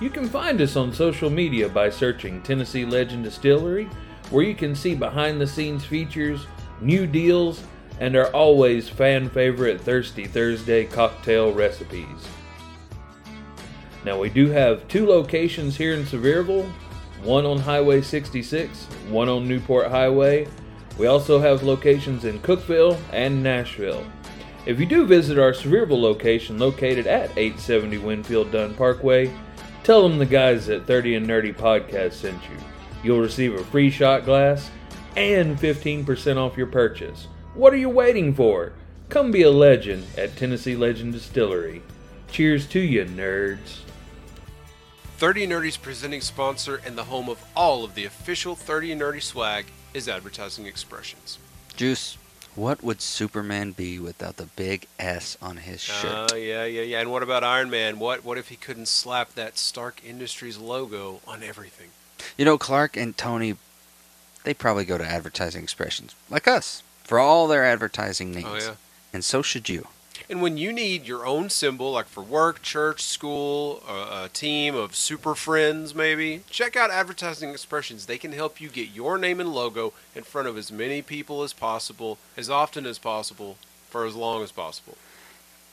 You 0.01 0.11
can 0.11 0.29
find 0.29 0.61
us 0.61 0.77
on 0.77 0.93
social 0.93 1.29
media 1.29 1.69
by 1.69 1.91
searching 1.91 2.41
Tennessee 2.41 2.87
Legend 2.87 3.25
Distillery, 3.25 3.91
where 4.31 4.45
you 4.45 4.55
can 4.55 4.75
see 4.75 4.95
behind 4.95 5.41
the 5.41 5.47
scenes 5.47 5.85
features, 5.85 6.47
new 6.81 7.07
deals, 7.07 7.63
and 7.99 8.17
our 8.17 8.29
always 8.29 8.89
fan 8.89 9.29
favorite 9.29 9.81
Thirsty 9.81 10.25
Thursday 10.25 10.85
cocktail 10.85 11.53
recipes. 11.53 12.27
Now, 14.05 14.19
we 14.19 14.29
do 14.29 14.49
have 14.49 14.87
two 14.89 15.07
locations 15.07 15.77
here 15.77 15.95
in 15.95 16.05
Sevierville 16.05 16.71
one 17.23 17.45
on 17.45 17.59
Highway 17.59 18.01
66, 18.01 18.85
one 19.09 19.29
on 19.29 19.47
Newport 19.47 19.89
Highway. 19.89 20.49
We 20.99 21.07
also 21.07 21.39
have 21.39 21.63
locations 21.63 22.25
in 22.25 22.41
Cookeville 22.41 22.99
and 23.13 23.43
Nashville. 23.43 24.05
If 24.67 24.81
you 24.81 24.87
do 24.87 25.07
visit 25.07 25.39
our 25.39 25.53
Sevierville 25.53 26.01
location 26.01 26.59
located 26.59 27.07
at 27.07 27.31
870 27.37 27.99
Winfield 27.99 28.53
Dunn 28.53 28.75
Parkway, 28.75 29.33
tell 29.83 30.07
them 30.07 30.19
the 30.19 30.27
guys 30.27 30.69
at 30.69 30.87
30 30.87 31.17
and 31.17 31.27
Nerdy 31.27 31.55
Podcast 31.55 32.13
sent 32.15 32.43
you. 32.45 32.57
You'll 33.03 33.21
receive 33.21 33.55
a 33.55 33.65
free 33.65 33.91
shot 33.91 34.25
glass 34.25 34.71
and 35.17 35.59
15% 35.59 36.37
off 36.37 36.57
your 36.57 36.67
purchase. 36.67 37.27
What 37.55 37.73
are 37.73 37.79
you 37.79 37.89
waiting 37.89 38.35
for? 38.35 38.73
Come 39.09 39.31
be 39.31 39.43
a 39.43 39.51
legend 39.51 40.07
at 40.17 40.37
Tennessee 40.37 40.77
Legend 40.77 41.13
Distillery. 41.13 41.83
Cheers 42.31 42.67
to 42.69 42.81
you, 42.81 43.05
nerds. 43.05 43.81
30 45.21 45.49
Nerdy's 45.49 45.77
presenting 45.77 46.23
sponsor 46.23 46.81
and 46.87 46.97
the 46.97 47.05
home 47.05 47.29
of 47.29 47.45
all 47.55 47.85
of 47.85 47.95
the 47.95 48.07
official 48.07 48.57
30 48.57 48.97
Nerdy 48.97 49.23
swag 49.23 49.67
is 49.93 50.09
Advertising 50.09 50.65
Expressions. 50.65 51.39
Juice, 51.77 52.17
what 52.55 52.83
would 52.83 53.03
Superman 53.03 53.73
be 53.73 53.99
without 53.99 54.39
the 54.39 54.47
big 54.47 54.87
S 54.99 55.37
on 55.43 55.59
his 55.59 55.87
ah, 55.91 55.93
shirt? 55.93 56.31
Oh, 56.33 56.37
yeah, 56.37 56.65
yeah, 56.65 56.81
yeah. 56.81 57.01
And 57.01 57.11
what 57.13 57.23
about 57.23 57.45
Iron 57.45 57.69
Man? 57.69 57.99
What 57.99 58.25
what 58.25 58.39
if 58.39 58.49
he 58.49 58.57
couldn't 58.57 58.89
slap 58.89 59.35
that 59.35 59.59
Stark 59.59 60.01
Industries 60.03 60.57
logo 60.57 61.21
on 61.27 61.43
everything? 61.43 61.91
you 62.39 62.47
know, 62.47 62.57
Clark 62.57 62.97
and 62.97 63.15
Tony, 63.15 63.57
they 64.45 64.55
probably 64.55 64.87
go 64.87 64.97
to 64.97 65.05
Advertising 65.05 65.63
Expressions, 65.63 66.15
like 66.31 66.49
us, 66.49 66.83
for 67.05 67.19
all 67.19 67.47
their 67.47 67.67
advertising 67.67 68.31
oh, 68.31 68.37
needs. 68.39 68.49
Oh, 68.67 68.71
yeah. 68.71 68.75
And 69.13 69.23
so 69.23 69.43
should 69.43 69.69
you. 69.69 69.87
And 70.31 70.41
when 70.41 70.57
you 70.57 70.73
need 70.73 71.09
your 71.09 71.27
own 71.27 71.51
symbol, 71.51 71.91
like 71.91 72.07
for 72.07 72.23
work, 72.23 72.63
church, 72.63 73.03
school, 73.03 73.83
a, 73.89 74.27
a 74.27 74.31
team 74.33 74.77
of 74.77 74.95
super 74.95 75.35
friends, 75.35 75.93
maybe, 75.93 76.43
check 76.49 76.77
out 76.77 76.89
Advertising 76.89 77.51
Expressions. 77.51 78.07
They 78.07 78.17
can 78.17 78.31
help 78.31 78.61
you 78.61 78.69
get 78.69 78.91
your 78.91 79.19
name 79.19 79.41
and 79.41 79.53
logo 79.53 79.93
in 80.15 80.23
front 80.23 80.47
of 80.47 80.57
as 80.57 80.71
many 80.71 81.03
people 81.03 81.43
as 81.43 81.53
possible, 81.53 82.17
as 82.37 82.49
often 82.49 82.87
as 82.87 82.97
possible, 82.97 83.57
for 83.89 84.07
as 84.07 84.15
long 84.15 84.45
as 84.45 84.53
possible. 84.53 84.97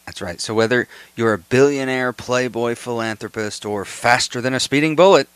That's 0.08 0.24
right. 0.24 0.41
So 0.41 0.55
whether 0.55 0.88
you're 1.16 1.34
a 1.34 1.38
billionaire, 1.38 2.12
playboy, 2.12 2.74
philanthropist, 2.74 3.64
or 3.64 3.86
faster 3.86 4.41
than 4.41 4.55
a 4.55 4.60
speeding 4.60 4.95
bullet, 4.95 5.30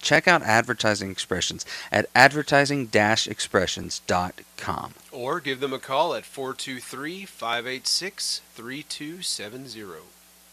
check 0.00 0.28
out 0.28 0.42
Advertising 0.42 1.10
Expressions 1.10 1.66
at 1.92 2.06
advertising-expressions.com. 2.14 4.94
Or 5.12 5.40
give 5.40 5.60
them 5.60 5.72
a 5.72 5.78
call 5.78 6.14
at 6.14 6.24
423 6.24 7.24
586 7.24 8.40
3270. 8.54 10.02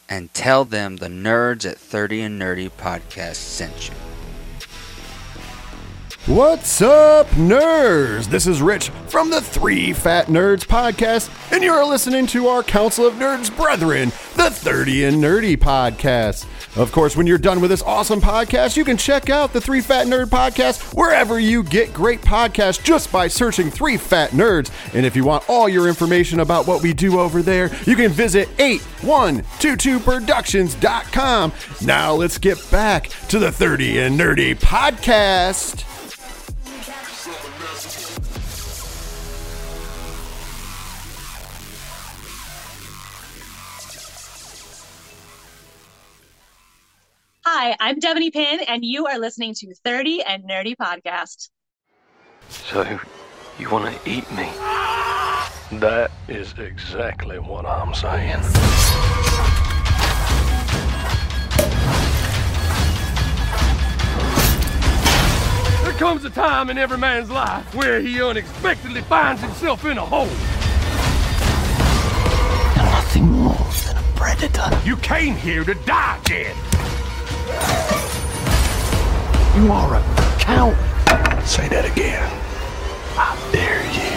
And 0.07 0.31
tell 0.33 0.65
them 0.65 0.97
the 0.97 1.07
nerds 1.07 1.69
at 1.69 1.77
30 1.77 2.21
and 2.21 2.41
Nerdy 2.41 2.69
podcast 2.69 3.35
sent 3.35 3.89
you. 3.89 3.95
What's 6.27 6.81
up, 6.81 7.27
nerds? 7.27 8.25
This 8.25 8.47
is 8.47 8.59
Rich 8.59 8.89
from 9.07 9.29
the 9.29 9.41
Three 9.41 9.93
Fat 9.93 10.25
Nerds 10.25 10.65
podcast, 10.65 11.29
and 11.51 11.63
you're 11.63 11.85
listening 11.85 12.25
to 12.27 12.47
our 12.47 12.63
Council 12.63 13.05
of 13.05 13.13
Nerds 13.13 13.55
brethren, 13.55 14.09
the 14.35 14.49
30 14.49 15.03
and 15.03 15.23
Nerdy 15.23 15.55
podcast. 15.55 16.47
Of 16.75 16.91
course, 16.91 17.15
when 17.15 17.25
you're 17.25 17.37
done 17.37 17.61
with 17.61 17.69
this 17.69 17.81
awesome 17.83 18.19
podcast, 18.19 18.75
you 18.75 18.83
can 18.83 18.97
check 18.97 19.29
out 19.29 19.53
the 19.53 19.61
Three 19.61 19.79
Fat 19.79 20.07
Nerd 20.07 20.25
podcast 20.25 20.93
wherever 20.93 21.39
you 21.39 21.63
get 21.63 21.93
great 21.93 22.19
podcasts 22.21 22.83
just 22.83 23.09
by 23.11 23.27
searching 23.29 23.71
Three 23.71 23.95
Fat 23.97 24.31
Nerds. 24.31 24.69
And 24.93 25.05
if 25.05 25.15
you 25.15 25.23
want 25.23 25.49
all 25.49 25.69
your 25.69 25.87
information 25.87 26.41
about 26.41 26.67
what 26.67 26.83
we 26.83 26.93
do 26.93 27.17
over 27.19 27.41
there, 27.41 27.71
you 27.85 27.95
can 27.95 28.11
visit 28.11 28.49
8122productions.com. 28.57 31.53
Now 31.81 32.13
let's 32.13 32.37
get 32.37 32.63
back 32.69 33.07
to 33.29 33.39
the 33.39 33.51
30 33.51 33.99
and 33.99 34.19
Nerdy 34.19 34.53
podcast. 34.55 35.83
Hi, 47.47 47.77
I'm 47.79 47.99
Devaney 47.99 48.33
Pin, 48.33 48.61
and 48.67 48.83
you 48.83 49.05
are 49.05 49.19
listening 49.19 49.53
to 49.53 49.75
30 49.83 50.23
and 50.23 50.49
Nerdy 50.49 50.75
Podcast. 50.75 51.49
So, 52.49 52.99
you 53.59 53.69
want 53.69 53.85
to 53.85 54.09
eat 54.09 54.27
me? 54.31 54.49
That 55.77 56.09
is 56.27 56.55
exactly 56.57 57.37
what 57.37 57.67
I'm 57.67 57.93
saying. 57.93 58.41
There 65.83 65.93
comes 65.99 66.25
a 66.25 66.31
time 66.31 66.71
in 66.71 66.79
every 66.79 66.97
man's 66.97 67.29
life 67.29 67.75
where 67.75 68.01
he 68.01 68.23
unexpectedly 68.23 69.01
finds 69.01 69.43
himself 69.43 69.85
in 69.85 69.99
a 69.99 70.01
hole. 70.03 70.25
You're 72.75 72.91
nothing 72.91 73.31
more 73.31 73.53
than 73.85 73.97
a 73.97 74.15
predator. 74.15 74.81
You 74.83 74.97
came 74.97 75.35
here 75.35 75.63
to 75.63 75.75
die, 75.75 76.19
Jed. 76.25 76.55
You 79.55 79.71
are 79.71 79.95
a 79.95 80.01
coward. 80.39 80.77
Say 81.45 81.67
that 81.69 81.85
again. 81.91 82.29
I 83.17 83.37
dare 83.51 83.83
you. 83.93 84.15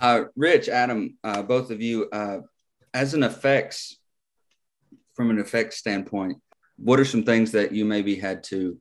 Uh, 0.00 0.24
Rich, 0.36 0.68
Adam, 0.68 1.16
uh, 1.24 1.42
both 1.42 1.70
of 1.70 1.80
you, 1.80 2.08
uh, 2.12 2.40
as 2.92 3.14
an 3.14 3.22
effects, 3.22 3.96
from 5.14 5.30
an 5.30 5.38
effects 5.38 5.78
standpoint, 5.78 6.38
what 6.76 7.00
are 7.00 7.04
some 7.04 7.22
things 7.22 7.52
that 7.52 7.72
you 7.72 7.84
maybe 7.84 8.16
had 8.16 8.42
to 8.44 8.78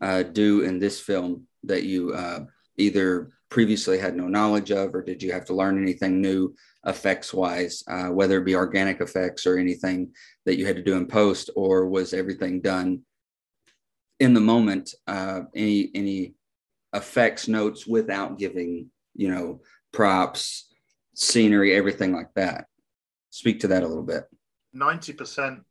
uh, 0.00 0.22
do 0.22 0.62
in 0.62 0.78
this 0.78 1.00
film 1.00 1.46
that 1.64 1.82
you 1.82 2.12
uh, 2.14 2.44
either 2.76 3.30
previously 3.50 3.98
had 3.98 4.16
no 4.16 4.28
knowledge 4.28 4.70
of, 4.70 4.94
or 4.94 5.02
did 5.02 5.22
you 5.22 5.32
have 5.32 5.44
to 5.44 5.54
learn 5.54 5.80
anything 5.80 6.20
new 6.20 6.54
effects 6.86 7.34
wise, 7.34 7.82
uh, 7.88 8.08
whether 8.08 8.38
it 8.38 8.44
be 8.44 8.54
organic 8.54 9.00
effects 9.00 9.46
or 9.46 9.58
anything 9.58 10.12
that 10.46 10.56
you 10.56 10.66
had 10.66 10.76
to 10.76 10.82
do 10.82 10.96
in 10.96 11.06
post, 11.06 11.50
or 11.56 11.86
was 11.86 12.14
everything 12.14 12.60
done 12.60 13.02
in 14.18 14.34
the 14.34 14.40
moment? 14.40 14.94
Uh, 15.06 15.42
any 15.54 15.90
any 15.94 16.34
effects 16.94 17.48
notes 17.48 17.86
without 17.86 18.38
giving 18.38 18.90
you 19.14 19.28
know 19.28 19.60
props, 19.92 20.72
scenery, 21.14 21.74
everything 21.74 22.12
like 22.12 22.32
that. 22.34 22.66
Speak 23.30 23.60
to 23.60 23.68
that 23.68 23.82
a 23.82 23.86
little 23.86 24.02
bit. 24.02 24.24
90% 24.74 25.62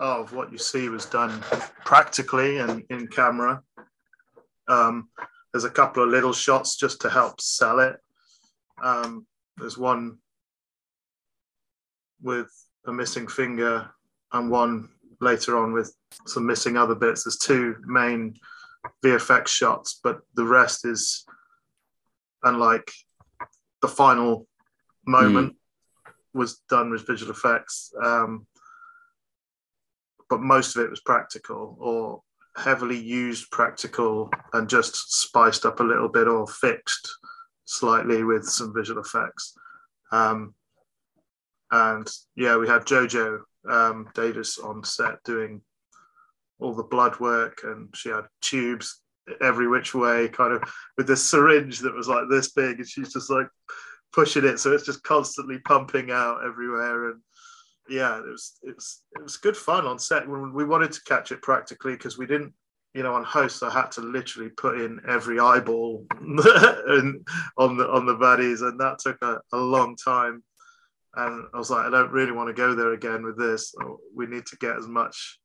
of 0.00 0.32
what 0.32 0.52
you 0.52 0.58
see 0.58 0.88
was 0.88 1.06
done 1.06 1.40
practically 1.84 2.58
and 2.58 2.84
in 2.90 3.08
camera. 3.08 3.62
Um, 4.68 5.08
there's 5.52 5.64
a 5.64 5.70
couple 5.70 6.02
of 6.02 6.10
little 6.10 6.32
shots 6.32 6.76
just 6.76 7.00
to 7.00 7.10
help 7.10 7.40
sell 7.40 7.80
it. 7.80 7.96
Um, 8.82 9.26
there's 9.58 9.78
one 9.78 10.18
with 12.22 12.50
a 12.86 12.92
missing 12.92 13.28
finger 13.28 13.90
and 14.32 14.50
one 14.50 14.88
later 15.20 15.58
on 15.58 15.72
with 15.72 15.94
some 16.26 16.46
missing 16.46 16.76
other 16.76 16.94
bits. 16.94 17.24
There's 17.24 17.38
two 17.38 17.76
main 17.84 18.34
VFX 19.04 19.48
shots, 19.48 20.00
but 20.02 20.20
the 20.34 20.44
rest 20.44 20.84
is 20.84 21.24
unlike 22.42 22.90
the 23.82 23.88
final 23.88 24.46
moment 25.06 25.56
was 26.34 26.60
done 26.68 26.90
with 26.90 27.06
visual 27.06 27.32
effects. 27.32 27.92
Um, 28.02 28.46
but 30.28 30.40
most 30.40 30.76
of 30.76 30.84
it 30.84 30.90
was 30.90 31.00
practical 31.00 31.76
or 31.80 32.22
heavily 32.56 32.98
used 32.98 33.50
practical 33.50 34.30
and 34.52 34.68
just 34.68 35.14
spiced 35.14 35.64
up 35.64 35.80
a 35.80 35.84
little 35.84 36.08
bit 36.08 36.28
or 36.28 36.46
fixed 36.46 37.08
slightly 37.68 38.24
with 38.24 38.48
some 38.48 38.72
visual 38.74 39.00
effects. 39.00 39.54
Um, 40.10 40.54
and 41.70 42.08
yeah, 42.34 42.56
we 42.56 42.66
had 42.66 42.86
Jojo 42.86 43.40
um, 43.68 44.08
Davis 44.14 44.58
on 44.58 44.82
set 44.82 45.22
doing 45.24 45.60
all 46.58 46.74
the 46.74 46.82
blood 46.82 47.20
work, 47.20 47.60
and 47.64 47.88
she 47.94 48.08
had 48.08 48.24
tubes 48.40 49.02
every 49.42 49.68
which 49.68 49.94
way, 49.94 50.28
kind 50.28 50.54
of 50.54 50.62
with 50.96 51.06
this 51.06 51.28
syringe 51.28 51.80
that 51.80 51.94
was 51.94 52.08
like 52.08 52.24
this 52.30 52.52
big, 52.52 52.78
and 52.78 52.88
she's 52.88 53.12
just 53.12 53.30
like 53.30 53.48
pushing 54.14 54.46
it, 54.46 54.58
so 54.58 54.72
it's 54.72 54.86
just 54.86 55.02
constantly 55.02 55.58
pumping 55.58 56.10
out 56.10 56.44
everywhere. 56.44 57.10
And 57.10 57.20
yeah, 57.90 58.18
it 58.18 58.26
was 58.26 58.58
it 58.62 58.74
was 58.74 59.02
it 59.14 59.22
was 59.22 59.36
good 59.36 59.56
fun 59.56 59.86
on 59.86 59.98
set. 59.98 60.26
When 60.26 60.54
we 60.54 60.64
wanted 60.64 60.92
to 60.92 61.04
catch 61.04 61.32
it 61.32 61.42
practically 61.42 61.92
because 61.92 62.16
we 62.16 62.26
didn't 62.26 62.54
you 62.94 63.02
know, 63.02 63.14
on 63.14 63.24
host, 63.24 63.62
I 63.62 63.70
had 63.70 63.92
to 63.92 64.00
literally 64.00 64.50
put 64.50 64.80
in 64.80 65.00
every 65.06 65.38
eyeball 65.38 66.06
and 66.20 67.26
on 67.56 67.76
the 67.76 67.88
on 67.88 68.06
the 68.06 68.16
baddies, 68.16 68.62
and 68.62 68.80
that 68.80 68.98
took 68.98 69.18
a, 69.22 69.40
a 69.52 69.58
long 69.58 69.96
time. 69.96 70.42
And 71.14 71.46
I 71.54 71.58
was 71.58 71.70
like, 71.70 71.86
I 71.86 71.90
don't 71.90 72.12
really 72.12 72.32
want 72.32 72.48
to 72.48 72.54
go 72.54 72.74
there 72.74 72.92
again 72.92 73.24
with 73.24 73.38
this. 73.38 73.74
We 74.14 74.26
need 74.26 74.46
to 74.46 74.56
get 74.56 74.76
as 74.76 74.86
much 74.86 75.38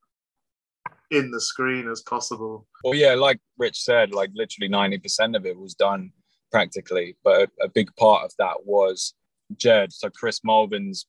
in 1.12 1.32
the 1.32 1.42
screen 1.42 1.90
as 1.90 2.02
possible. 2.02 2.68
Well, 2.84 2.96
yeah, 2.96 3.14
like 3.14 3.40
Rich 3.58 3.82
said, 3.82 4.14
like 4.14 4.32
literally 4.34 4.70
ninety 4.70 4.98
percent 4.98 5.36
of 5.36 5.46
it 5.46 5.58
was 5.58 5.74
done 5.74 6.12
practically, 6.52 7.18
but 7.24 7.50
a, 7.62 7.66
a 7.66 7.70
big 7.70 7.94
part 7.96 8.24
of 8.24 8.32
that 8.40 8.66
was 8.66 9.14
Jed. 9.58 9.92
So 9.92 10.10
Chris 10.10 10.42
Mulvin's 10.46 11.08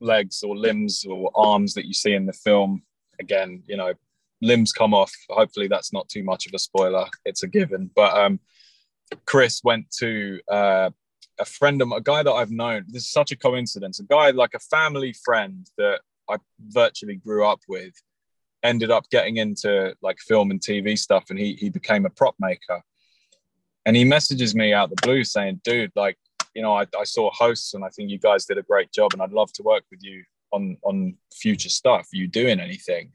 legs 0.00 0.42
or 0.42 0.56
limbs 0.56 1.04
or 1.08 1.30
arms 1.34 1.74
that 1.74 1.86
you 1.86 1.94
see 1.94 2.14
in 2.14 2.26
the 2.26 2.32
film. 2.32 2.82
Again, 3.20 3.62
you 3.66 3.76
know, 3.76 3.94
limbs 4.42 4.72
come 4.72 4.94
off. 4.94 5.12
Hopefully, 5.30 5.68
that's 5.68 5.92
not 5.92 6.08
too 6.08 6.22
much 6.22 6.46
of 6.46 6.52
a 6.54 6.58
spoiler. 6.58 7.06
It's 7.24 7.42
a 7.42 7.48
given. 7.48 7.90
But 7.94 8.16
um, 8.16 8.40
Chris 9.26 9.62
went 9.64 9.90
to 9.98 10.40
uh, 10.50 10.90
a 11.38 11.44
friend 11.44 11.82
of 11.82 11.90
a 11.92 12.00
guy 12.00 12.22
that 12.22 12.32
I've 12.32 12.50
known. 12.50 12.84
This 12.88 13.04
is 13.04 13.10
such 13.10 13.32
a 13.32 13.36
coincidence. 13.36 14.00
A 14.00 14.04
guy 14.04 14.30
like 14.30 14.54
a 14.54 14.58
family 14.58 15.14
friend 15.24 15.66
that 15.78 16.00
I 16.28 16.36
virtually 16.60 17.16
grew 17.16 17.46
up 17.46 17.60
with 17.68 17.94
ended 18.62 18.90
up 18.90 19.08
getting 19.10 19.36
into 19.36 19.94
like 20.00 20.18
film 20.18 20.50
and 20.50 20.60
TV 20.60 20.98
stuff, 20.98 21.24
and 21.30 21.38
he 21.38 21.54
he 21.54 21.68
became 21.68 22.06
a 22.06 22.10
prop 22.10 22.34
maker. 22.38 22.82
And 23.86 23.94
he 23.96 24.04
messages 24.04 24.54
me 24.54 24.72
out 24.72 24.90
the 24.90 24.96
blue 25.02 25.24
saying, 25.24 25.60
"Dude, 25.62 25.92
like, 25.94 26.16
you 26.54 26.62
know, 26.62 26.72
I, 26.72 26.86
I 26.98 27.04
saw 27.04 27.30
hosts, 27.32 27.74
and 27.74 27.84
I 27.84 27.88
think 27.90 28.10
you 28.10 28.18
guys 28.18 28.46
did 28.46 28.58
a 28.58 28.62
great 28.62 28.90
job, 28.92 29.12
and 29.12 29.22
I'd 29.22 29.32
love 29.32 29.52
to 29.54 29.62
work 29.62 29.84
with 29.90 30.02
you 30.02 30.24
on 30.52 30.78
on 30.82 31.16
future 31.34 31.68
stuff. 31.68 32.08
You 32.12 32.26
doing 32.26 32.60
anything?" 32.60 33.12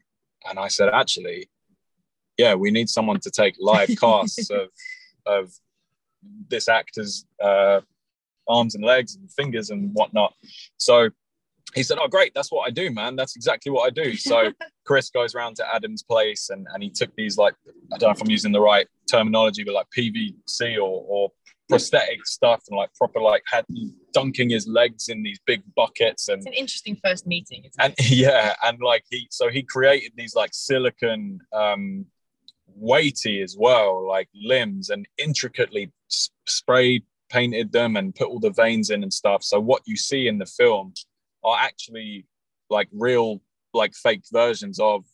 And 0.48 0.58
I 0.58 0.68
said, 0.68 0.88
actually, 0.92 1.48
yeah, 2.36 2.54
we 2.54 2.70
need 2.70 2.88
someone 2.88 3.20
to 3.20 3.30
take 3.30 3.56
live 3.60 3.90
casts 4.00 4.50
of 4.60 4.68
of 5.26 5.52
this 6.48 6.68
actor's 6.68 7.26
uh, 7.42 7.80
arms 8.48 8.74
and 8.74 8.84
legs 8.84 9.16
and 9.16 9.30
fingers 9.32 9.70
and 9.70 9.92
whatnot. 9.94 10.34
So 10.76 11.10
he 11.74 11.82
said, 11.82 11.98
Oh, 12.00 12.08
great, 12.08 12.32
that's 12.34 12.50
what 12.50 12.66
I 12.66 12.70
do, 12.70 12.90
man. 12.90 13.16
That's 13.16 13.36
exactly 13.36 13.70
what 13.70 13.86
I 13.86 13.90
do. 13.90 14.16
So 14.16 14.52
Chris 14.86 15.10
goes 15.10 15.34
around 15.34 15.56
to 15.56 15.74
Adam's 15.74 16.02
place 16.02 16.50
and, 16.50 16.66
and 16.72 16.82
he 16.82 16.90
took 16.90 17.14
these 17.16 17.38
like, 17.38 17.54
I 17.92 17.98
don't 17.98 18.08
know 18.08 18.12
if 18.12 18.20
I'm 18.20 18.30
using 18.30 18.52
the 18.52 18.60
right 18.60 18.86
terminology, 19.10 19.64
but 19.64 19.74
like 19.74 19.86
PVC 19.96 20.76
or, 20.76 21.04
or 21.06 21.30
prosthetic 21.70 22.26
stuff 22.26 22.62
and 22.68 22.76
like 22.76 22.92
proper 22.94 23.20
like 23.20 23.42
had 23.46 23.64
dunking 24.12 24.50
his 24.50 24.66
legs 24.66 25.08
in 25.08 25.22
these 25.22 25.38
big 25.46 25.62
buckets 25.74 26.28
and 26.28 26.38
It's 26.38 26.46
an 26.46 26.52
interesting 26.54 26.96
first 27.04 27.26
meeting. 27.26 27.60
Isn't 27.64 27.74
and 27.78 27.94
it? 27.98 28.10
yeah 28.26 28.54
and 28.64 28.78
like 28.80 29.04
he 29.10 29.26
so 29.30 29.48
he 29.48 29.62
created 29.62 30.12
these 30.16 30.34
like 30.34 30.50
silicon 30.52 31.40
um 31.52 32.06
weighty 32.76 33.42
as 33.42 33.56
well 33.58 34.06
like 34.06 34.28
limbs 34.34 34.90
and 34.90 35.06
intricately 35.18 35.90
s- 36.10 36.30
sprayed 36.46 37.02
painted 37.28 37.70
them 37.72 37.96
and 37.96 38.14
put 38.14 38.28
all 38.28 38.40
the 38.40 38.50
veins 38.50 38.90
in 38.90 39.02
and 39.02 39.12
stuff 39.12 39.42
so 39.42 39.58
what 39.60 39.82
you 39.86 39.96
see 39.96 40.26
in 40.28 40.38
the 40.38 40.46
film 40.46 40.92
are 41.44 41.56
actually 41.58 42.26
like 42.70 42.88
real 42.92 43.40
like 43.74 43.94
fake 43.94 44.22
versions 44.32 44.78
of 44.80 45.04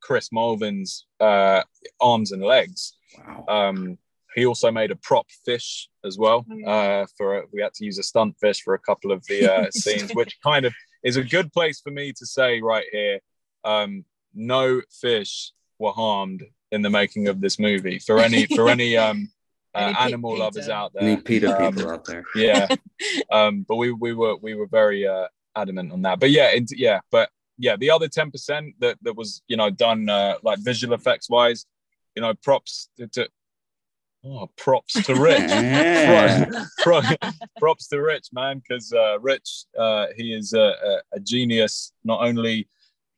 chris 0.00 0.28
mulvin's 0.32 1.06
uh 1.20 1.62
arms 2.00 2.32
and 2.32 2.42
legs 2.42 2.96
wow 3.18 3.44
um 3.48 3.98
he 4.34 4.46
also 4.46 4.70
made 4.70 4.90
a 4.90 4.96
prop 4.96 5.26
fish 5.44 5.88
as 6.04 6.18
well. 6.18 6.44
Oh, 6.50 6.70
Uh, 6.70 7.06
for 7.16 7.44
we 7.52 7.60
had 7.62 7.74
to 7.74 7.84
use 7.84 7.98
a 7.98 8.02
stunt 8.02 8.36
fish 8.40 8.62
for 8.62 8.74
a 8.74 8.78
couple 8.78 9.12
of 9.12 9.24
the 9.26 9.52
uh, 9.52 9.70
scenes, 9.82 10.10
which 10.14 10.36
kind 10.42 10.64
of 10.66 10.72
is 11.02 11.16
a 11.16 11.24
good 11.24 11.52
place 11.52 11.80
for 11.80 11.90
me 11.90 12.12
to 12.12 12.26
say 12.26 12.60
right 12.60 12.86
here. 12.92 13.20
Um, 13.64 14.04
no 14.34 14.80
fish 15.00 15.52
were 15.78 15.92
harmed 15.92 16.42
in 16.72 16.82
the 16.82 16.90
making 16.90 17.28
of 17.28 17.40
this 17.40 17.58
movie. 17.58 17.98
For 17.98 18.18
any 18.18 18.46
for 18.46 18.68
any 18.68 18.96
um, 18.96 19.28
uh, 19.74 19.78
Any 19.78 19.96
animal 19.98 20.32
PETA. 20.32 20.42
lovers 20.44 20.68
out 20.68 20.92
there, 20.92 21.02
Any 21.02 21.16
PETA 21.16 21.64
um, 21.64 21.74
people 21.74 21.90
out 21.90 22.04
there. 22.04 22.24
yeah. 22.34 22.68
um, 23.32 23.64
but 23.68 23.76
we 23.76 23.92
we 23.92 24.12
were 24.12 24.36
we 24.36 24.54
were 24.54 24.66
very 24.66 25.06
uh, 25.06 25.28
adamant 25.56 25.92
on 25.92 26.02
that. 26.02 26.18
But 26.20 26.30
yeah, 26.30 26.48
it, 26.50 26.64
yeah, 26.76 27.00
but 27.10 27.28
yeah, 27.58 27.76
the 27.76 27.90
other 27.90 28.08
ten 28.08 28.30
percent 28.30 28.74
that 28.80 28.98
that 29.02 29.16
was 29.16 29.42
you 29.46 29.56
know 29.56 29.70
done 29.70 30.08
uh, 30.08 30.34
like 30.42 30.58
visual 30.60 30.94
effects 30.94 31.28
wise, 31.30 31.66
you 32.16 32.22
know, 32.22 32.34
props 32.34 32.88
to, 32.98 33.06
to 33.08 33.28
oh, 34.24 34.50
props 34.56 34.92
to 35.04 35.14
Rich. 35.14 35.38
Yeah. 35.50 36.64
Pro- 36.82 37.00
pro- 37.02 37.30
props 37.58 37.88
to 37.88 38.00
Rich, 38.00 38.28
man, 38.32 38.60
because 38.66 38.92
uh, 38.92 39.18
Rich, 39.20 39.64
uh, 39.78 40.06
he 40.16 40.32
is 40.34 40.52
a, 40.52 40.60
a, 40.60 40.98
a 41.14 41.20
genius, 41.20 41.92
not 42.04 42.20
only 42.22 42.68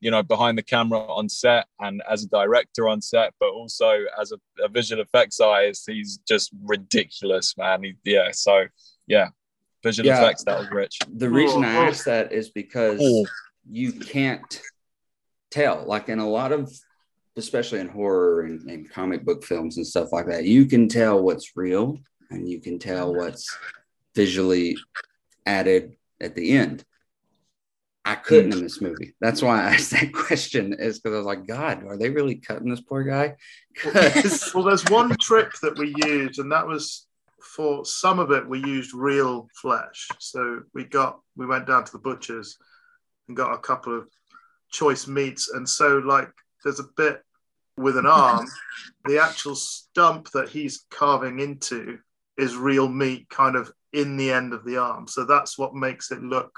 you 0.01 0.11
know 0.11 0.23
behind 0.23 0.59
the 0.59 0.63
camera 0.63 0.99
on 1.01 1.27
set 1.29 1.67
and 1.81 2.03
as 2.09 2.25
a 2.25 2.29
director 2.29 2.89
on 2.89 3.01
set, 3.01 3.33
but 3.41 3.49
also 3.49 4.05
as 4.21 4.33
a, 4.33 4.37
a 4.63 4.69
visual 4.69 5.01
effects 5.03 5.41
artist. 5.41 5.85
He's 5.89 6.19
just 6.29 6.51
ridiculous, 6.65 7.57
man. 7.57 7.83
He, 7.83 7.95
yeah, 8.05 8.31
so 8.33 8.67
yeah, 9.07 9.29
visual 9.83 10.07
Yeah. 10.07 10.19
effects. 10.23 10.45
That 10.45 10.59
was 10.59 10.71
Rich. 10.71 10.99
The 11.15 11.31
reason 11.31 11.65
I 11.65 11.77
Oh. 11.77 11.83
asked 11.87 12.05
that 12.05 12.33
is 12.33 12.51
because 12.51 13.01
Oh. 13.03 13.27
you 13.71 13.93
can't 13.93 14.61
tell. 15.51 15.85
Like 15.87 16.09
in 16.09 16.19
a 16.19 16.29
lot 16.29 16.53
of, 16.53 16.71
especially 17.37 17.81
in 17.81 17.89
horror 17.89 18.43
and, 18.43 18.69
and 18.71 18.91
comic 18.91 19.25
book 19.25 19.45
films 19.45 19.77
and 19.77 19.87
stuff 19.87 20.13
like 20.13 20.27
that, 20.27 20.45
you 20.45 20.67
can 20.67 20.89
tell 20.89 21.23
what's 21.23 21.57
real 21.57 21.99
and 22.31 22.49
you 22.49 22.61
can 22.61 22.79
tell 22.79 23.15
what's 23.15 23.57
visually 24.15 24.77
added 25.45 25.97
at 26.21 26.35
the 26.35 26.53
end. 26.53 26.85
I 28.05 28.15
couldn't 28.15 28.53
in 28.53 28.63
this 28.63 28.81
movie. 28.81 29.15
That's 29.21 29.43
why 29.43 29.61
I 29.61 29.75
asked 29.75 29.91
that 29.91 30.13
question. 30.13 30.75
Is 30.79 31.01
because 31.01 31.15
I 31.15 31.19
was 31.19 31.27
like, 31.27 31.47
God, 31.47 31.85
are 31.85 31.99
they 31.99 32.09
really 32.09 32.37
cutting 32.37 32.71
this 32.71 32.81
poor 32.81 33.03
guy? 33.03 33.35
well, 34.55 34.65
there's 34.65 34.89
one 34.89 35.17
trick 35.21 35.51
that 35.63 35.77
we 35.77 35.93
used, 36.07 36.39
and 36.39 36.51
that 36.53 36.67
was 36.67 37.07
for 37.43 37.85
some 37.85 38.21
of 38.21 38.31
it. 38.31 38.49
We 38.49 38.61
used 38.61 38.95
real 38.95 39.49
flesh. 39.61 40.09
So 40.21 40.61
we 40.73 40.85
got 40.85 41.19
we 41.37 41.47
went 41.47 41.67
down 41.67 41.85
to 41.85 41.93
the 41.93 41.99
butchers 41.99 42.57
and 43.27 43.37
got 43.37 43.55
a 43.55 43.59
couple 43.59 43.99
of 43.99 44.09
choice 44.71 45.09
meats, 45.09 45.51
and 45.51 45.69
so 45.69 45.99
like 45.99 46.31
there's 46.63 46.81
a 46.81 46.89
bit 46.97 47.23
with 47.77 47.97
an 47.97 48.07
arm. 48.07 48.47
the 49.05 49.19
actual 49.19 49.55
stump 49.55 50.31
that 50.31 50.49
he's 50.49 50.85
carving 50.91 51.41
into 51.41 51.99
is 52.39 52.57
real 52.57 52.89
meat, 52.89 53.29
kind 53.29 53.57
of 53.57 53.71
in 53.93 54.17
the 54.17 54.31
end 54.31 54.53
of 54.53 54.65
the 54.65 54.77
arm. 54.77 55.07
So 55.09 55.25
that's 55.25 55.59
what 55.59 55.75
makes 55.75 56.11
it 56.11 56.23
look 56.23 56.53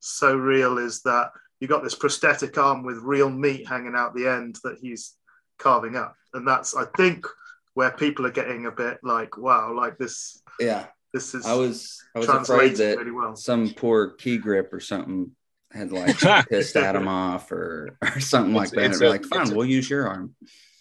so 0.00 0.36
real. 0.36 0.78
Is 0.78 1.02
that 1.02 1.30
you 1.60 1.66
got 1.66 1.82
this 1.82 1.94
prosthetic 1.94 2.56
arm 2.56 2.84
with 2.84 2.98
real 2.98 3.30
meat 3.30 3.66
hanging 3.66 3.94
out 3.96 4.14
the 4.14 4.28
end 4.28 4.58
that 4.64 4.78
he's 4.80 5.14
carving 5.58 5.96
up 5.96 6.14
and 6.34 6.46
that's 6.46 6.76
i 6.76 6.84
think 6.96 7.26
where 7.74 7.90
people 7.90 8.26
are 8.26 8.30
getting 8.30 8.66
a 8.66 8.70
bit 8.70 8.98
like 9.02 9.36
wow 9.36 9.72
like 9.74 9.98
this 9.98 10.42
yeah, 10.60 10.86
this 11.14 11.34
is 11.34 11.46
I 11.46 11.54
was 11.54 12.02
I 12.14 12.18
was 12.18 12.26
translated 12.26 12.74
afraid 12.74 12.76
that 12.76 12.98
really 12.98 13.10
well. 13.12 13.36
some 13.36 13.70
poor 13.70 14.10
key 14.10 14.38
grip 14.38 14.72
or 14.72 14.80
something 14.80 15.30
had 15.72 15.92
like 15.92 16.18
pissed 16.48 16.76
Adam 16.76 17.08
off 17.08 17.50
or, 17.52 17.96
or 18.02 18.20
something 18.20 18.54
like 18.54 18.70
that. 18.70 18.84
it's 18.86 19.00
a- 19.00 19.08
like, 19.08 19.24
fine, 19.24 19.42
it's 19.42 19.50
we'll 19.50 19.66
use 19.66 19.88
your 19.88 20.08
arm. 20.08 20.34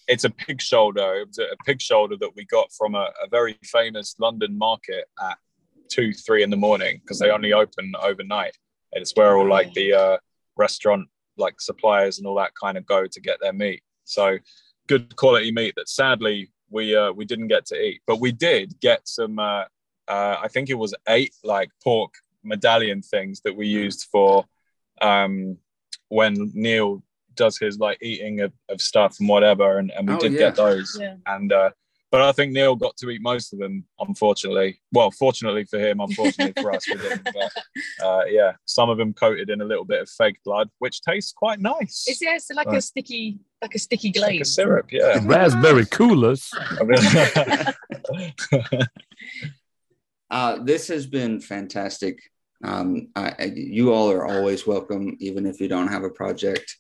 It's 0.07 0.23
a 0.23 0.29
pig 0.29 0.61
shoulder. 0.61 1.15
It 1.15 1.27
was 1.27 1.39
a 1.39 1.43
a 1.43 1.57
pig 1.65 1.81
shoulder 1.81 2.15
that 2.21 2.35
we 2.35 2.45
got 2.45 2.71
from 2.71 2.95
a, 2.95 3.09
a 3.23 3.27
very 3.29 3.57
famous 3.63 4.15
London 4.19 4.57
market 4.57 5.05
at 5.21 5.37
two, 5.89 6.13
three 6.13 6.43
in 6.43 6.49
the 6.49 6.57
morning 6.57 6.99
because 7.01 7.19
they 7.19 7.29
only 7.29 7.53
open 7.53 7.93
overnight, 8.01 8.57
and 8.93 9.01
it's 9.01 9.15
where 9.15 9.37
all 9.37 9.47
like 9.47 9.73
the 9.73 9.93
uh, 9.93 10.17
restaurant 10.55 11.07
like 11.37 11.59
suppliers 11.61 12.17
and 12.17 12.27
all 12.27 12.35
that 12.35 12.51
kind 12.59 12.77
of 12.77 12.85
go 12.85 13.05
to 13.05 13.21
get 13.21 13.39
their 13.41 13.53
meat. 13.53 13.83
So 14.05 14.37
good 14.87 15.15
quality 15.17 15.51
meat 15.51 15.75
that 15.75 15.89
sadly 15.89 16.49
we 16.69 16.95
uh, 16.95 17.11
we 17.11 17.25
didn't 17.25 17.47
get 17.47 17.65
to 17.67 17.75
eat, 17.75 18.01
but 18.07 18.19
we 18.19 18.31
did 18.31 18.79
get 18.79 19.07
some. 19.07 19.39
Uh, 19.39 19.65
uh, 20.07 20.37
I 20.41 20.47
think 20.47 20.69
it 20.69 20.75
was 20.75 20.95
eight 21.09 21.33
like 21.43 21.69
pork 21.83 22.13
medallion 22.43 23.01
things 23.01 23.41
that 23.41 23.55
we 23.55 23.67
used 23.67 24.07
for 24.09 24.45
um, 25.01 25.57
when 26.09 26.51
Neil 26.53 27.03
does 27.35 27.57
his 27.57 27.77
like 27.77 27.97
eating 28.01 28.39
of, 28.41 28.51
of 28.69 28.81
stuff 28.81 29.17
and 29.19 29.29
whatever, 29.29 29.77
and, 29.79 29.91
and 29.91 30.07
we 30.07 30.15
Oh, 30.15 30.19
did 30.19 30.33
yeah. 30.33 30.39
get 30.39 30.55
those. 30.55 30.97
Yeah. 31.01 31.15
And 31.25 31.51
uh, 31.53 31.69
but 32.09 32.21
I 32.21 32.31
think 32.31 32.53
Neil 32.53 32.75
got 32.77 32.95
to 32.97 33.09
eat 33.09 33.21
most 33.21 33.51
of 33.51 33.59
them. 33.59 33.83
Unfortunately, 33.99 34.79
well, 34.93 35.11
fortunately 35.11 35.65
for 35.65 35.77
him, 35.77 35.99
unfortunately 35.99 36.53
for 36.61 36.71
us, 36.73 36.87
we 36.87 36.95
didn't. 36.95 37.23
But 37.25 37.51
uh, 38.05 38.21
yeah, 38.29 38.53
some 38.65 38.89
of 38.89 38.97
them 38.97 39.13
coated 39.13 39.49
in 39.49 39.59
a 39.59 39.65
little 39.65 39.83
bit 39.83 40.01
of 40.01 40.09
fake 40.09 40.37
blood, 40.45 40.69
which 40.79 41.01
tastes 41.01 41.33
quite 41.33 41.59
nice. 41.59 42.05
It's 42.07 42.21
yeah, 42.21 42.35
it's 42.35 42.49
like 42.49 42.67
a 42.67 42.81
sticky, 42.81 43.39
like 43.61 43.75
a 43.75 43.79
sticky 43.79 44.13
Like 44.17 44.31
a 44.31 44.35
glaze. 44.37 44.55
syrup, 44.55 44.87
yeah. 44.91 45.19
Raspberry 45.23 45.85
coolers. 45.91 46.49
Uh, 50.29 50.59
this 50.63 50.87
has 50.89 51.05
been 51.07 51.39
fantastic. 51.39 52.19
Um, 52.63 53.09
I, 53.15 53.51
you 53.55 53.93
all 53.93 54.11
are 54.11 54.25
always 54.25 54.65
welcome, 54.65 55.15
even 55.19 55.45
if 55.45 55.61
you 55.61 55.67
don't 55.67 55.89
have 55.89 56.03
a 56.03 56.09
project 56.09 56.75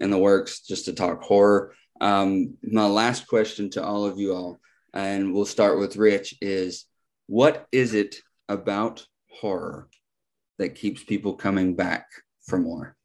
in 0.00 0.10
the 0.10 0.18
works, 0.18 0.60
just 0.60 0.86
to 0.86 0.92
talk 0.92 1.22
horror. 1.22 1.74
Um, 2.00 2.56
my 2.62 2.86
last 2.86 3.28
question 3.28 3.70
to 3.70 3.84
all 3.84 4.04
of 4.06 4.18
you 4.18 4.34
all, 4.34 4.60
and 4.92 5.32
we'll 5.32 5.44
start 5.44 5.78
with 5.78 5.96
Rich, 5.96 6.34
is 6.40 6.86
what 7.26 7.66
is 7.70 7.94
it 7.94 8.16
about 8.48 9.06
horror 9.30 9.88
that 10.58 10.74
keeps 10.74 11.04
people 11.04 11.34
coming 11.34 11.76
back 11.76 12.06
for 12.46 12.58
more? 12.58 12.96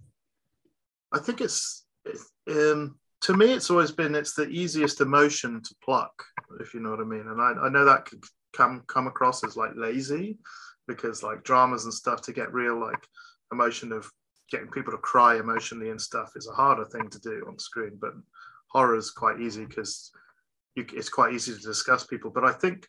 I 1.11 1.19
think 1.19 1.41
it's, 1.41 1.85
it's 2.05 2.31
um, 2.49 2.97
to 3.21 3.35
me, 3.35 3.53
it's 3.53 3.69
always 3.69 3.91
been 3.91 4.15
it's 4.15 4.33
the 4.33 4.47
easiest 4.47 5.01
emotion 5.01 5.61
to 5.61 5.75
pluck, 5.83 6.23
if 6.59 6.73
you 6.73 6.79
know 6.79 6.89
what 6.89 6.99
I 6.99 7.03
mean. 7.03 7.27
And 7.27 7.41
I, 7.41 7.53
I 7.65 7.69
know 7.69 7.85
that 7.85 8.05
could 8.05 8.23
come 8.53 8.83
come 8.87 9.07
across 9.07 9.43
as 9.43 9.57
like 9.57 9.71
lazy, 9.75 10.37
because 10.87 11.23
like 11.23 11.43
dramas 11.43 11.85
and 11.85 11.93
stuff 11.93 12.21
to 12.23 12.33
get 12.33 12.53
real 12.53 12.79
like 12.79 13.07
emotion 13.51 13.91
of 13.91 14.09
getting 14.51 14.67
people 14.67 14.91
to 14.91 14.97
cry 14.99 15.37
emotionally 15.37 15.89
and 15.89 15.99
stuff 15.99 16.31
is 16.35 16.47
a 16.47 16.53
harder 16.53 16.85
thing 16.85 17.09
to 17.09 17.19
do 17.19 17.43
on 17.47 17.57
screen. 17.57 17.97
But 17.99 18.13
horror 18.71 18.95
is 18.95 19.11
quite 19.11 19.39
easy 19.39 19.65
because 19.65 20.11
it's 20.75 21.09
quite 21.09 21.33
easy 21.33 21.53
to 21.53 21.59
discuss 21.59 22.05
people. 22.05 22.31
But 22.31 22.45
I 22.45 22.51
think 22.51 22.85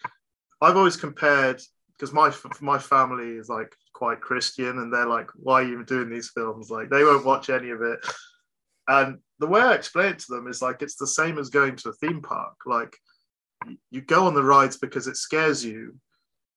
I've 0.61 0.77
always 0.77 0.97
compared 0.97 1.63
because 1.93 2.13
my 2.13 2.33
my 2.61 2.79
family 2.79 3.37
is 3.37 3.49
like 3.49 3.75
quite 3.95 4.21
Christian, 4.21 4.79
and 4.79 4.93
they're 4.93 5.07
like, 5.07 5.31
"Why 5.35 5.63
are 5.63 5.69
you 5.69 5.85
doing 5.85 6.11
these 6.11 6.31
films?" 6.31 6.71
Like 6.71 6.91
they 6.91 7.05
won't 7.05 7.25
watch 7.25 7.51
any 7.51 7.71
of 7.71 7.83
it. 7.83 8.01
And 8.89 9.19
the 9.39 9.47
way 9.47 9.61
I 9.61 9.75
explain 9.75 10.13
it 10.13 10.19
to 10.21 10.35
them 10.35 10.47
is 10.49 10.63
like 10.63 10.83
it's 10.83 10.97
the 10.97 11.07
same 11.07 11.39
as 11.39 11.51
going 11.51 11.77
to 11.77 11.89
a 11.91 11.93
theme 11.95 12.23
park. 12.23 12.55
Like 12.67 12.97
you 13.91 14.01
go 14.01 14.27
on 14.27 14.35
the 14.35 14.43
rides 14.43 14.77
because 14.77 15.07
it 15.07 15.17
scares 15.17 15.65
you, 15.65 15.97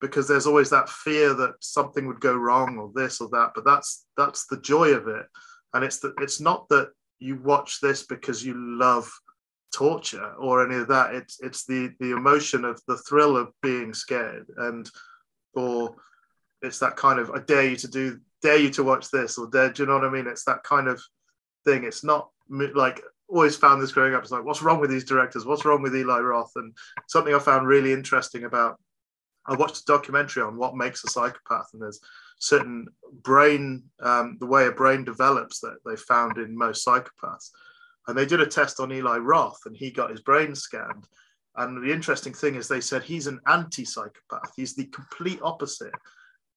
because 0.02 0.28
there's 0.28 0.48
always 0.48 0.70
that 0.70 0.90
fear 0.90 1.34
that 1.34 1.56
something 1.60 2.08
would 2.08 2.22
go 2.22 2.36
wrong 2.36 2.78
or 2.78 2.92
this 2.94 3.22
or 3.22 3.30
that. 3.30 3.52
But 3.56 3.66
that's 3.66 4.06
that's 4.18 4.48
the 4.48 4.62
joy 4.62 4.90
of 4.90 5.08
it, 5.08 5.26
and 5.74 5.84
it's 5.84 6.00
that 6.00 6.14
it's 6.20 6.40
not 6.40 6.68
that 6.70 6.92
you 7.20 7.36
watch 7.38 7.80
this 7.82 8.06
because 8.06 8.46
you 8.46 8.54
love 8.56 9.12
torture 9.74 10.34
or 10.36 10.66
any 10.66 10.82
of 10.82 10.88
that. 10.88 11.14
It's 11.14 11.40
it's 11.42 11.66
the 11.66 11.94
the 12.00 12.12
emotion 12.12 12.66
of 12.66 12.82
the 12.88 12.98
thrill 12.98 13.38
of 13.38 13.52
being 13.62 13.94
scared 13.94 14.48
and 14.58 14.90
or 15.54 15.96
it's 16.62 16.80
that 16.80 16.96
kind 16.96 17.20
of 17.20 17.32
I 17.32 17.40
dare 17.40 17.70
you 17.70 17.76
to 17.78 17.88
do 17.88 18.20
dare 18.42 18.58
you 18.58 18.70
to 18.72 18.84
watch 18.84 19.10
this 19.12 19.38
or 19.38 19.50
dare 19.50 19.72
do 19.72 19.84
you 19.84 19.88
know 19.88 19.96
what 19.96 20.06
I 20.06 20.10
mean? 20.10 20.28
It's 20.28 20.46
that 20.46 20.64
kind 20.64 20.88
of 20.88 21.02
thing. 21.66 21.84
It's 21.84 22.04
not 22.04 22.30
like 22.50 23.02
always 23.28 23.56
found 23.56 23.82
this 23.82 23.92
growing 23.92 24.16
up. 24.16 24.24
It's 24.24 24.32
like 24.32 24.46
what's 24.46 24.64
wrong 24.64 24.80
with 24.80 24.90
these 24.90 25.06
directors? 25.06 25.46
What's 25.46 25.66
wrong 25.66 25.82
with 25.82 25.96
Eli 25.96 26.20
Roth? 26.20 26.52
And 26.56 26.76
something 27.08 27.34
I 27.34 27.40
found 27.40 27.68
really 27.68 27.94
interesting 27.94 28.46
about 28.46 28.80
I 29.50 29.56
watched 29.56 29.82
a 29.82 29.86
documentary 29.86 30.44
on 30.44 30.58
what 30.58 30.76
makes 30.76 31.04
a 31.04 31.08
psychopath, 31.08 31.70
and 31.74 31.82
there's 31.82 32.00
certain 32.38 32.88
brain, 33.24 33.84
um, 34.00 34.38
the 34.40 34.46
way 34.46 34.68
a 34.68 34.72
brain 34.72 35.04
develops 35.04 35.60
that 35.62 35.78
they 35.86 35.96
found 35.96 36.38
in 36.38 36.56
most 36.56 36.86
psychopaths. 36.86 37.50
And 38.08 38.18
they 38.18 38.28
did 38.28 38.42
a 38.42 38.46
test 38.46 38.80
on 38.80 38.92
Eli 38.92 39.18
Roth, 39.18 39.60
and 39.66 39.76
he 39.76 39.90
got 39.90 40.12
his 40.12 40.22
brain 40.22 40.54
scanned. 40.54 41.08
And 41.56 41.84
the 41.84 41.92
interesting 41.92 42.34
thing 42.34 42.56
is, 42.56 42.68
they 42.68 42.80
said 42.80 43.02
he's 43.02 43.26
an 43.26 43.40
anti 43.48 43.86
psychopath, 43.86 44.54
he's 44.56 44.76
the 44.76 44.86
complete 44.86 45.40
opposite. 45.42 45.94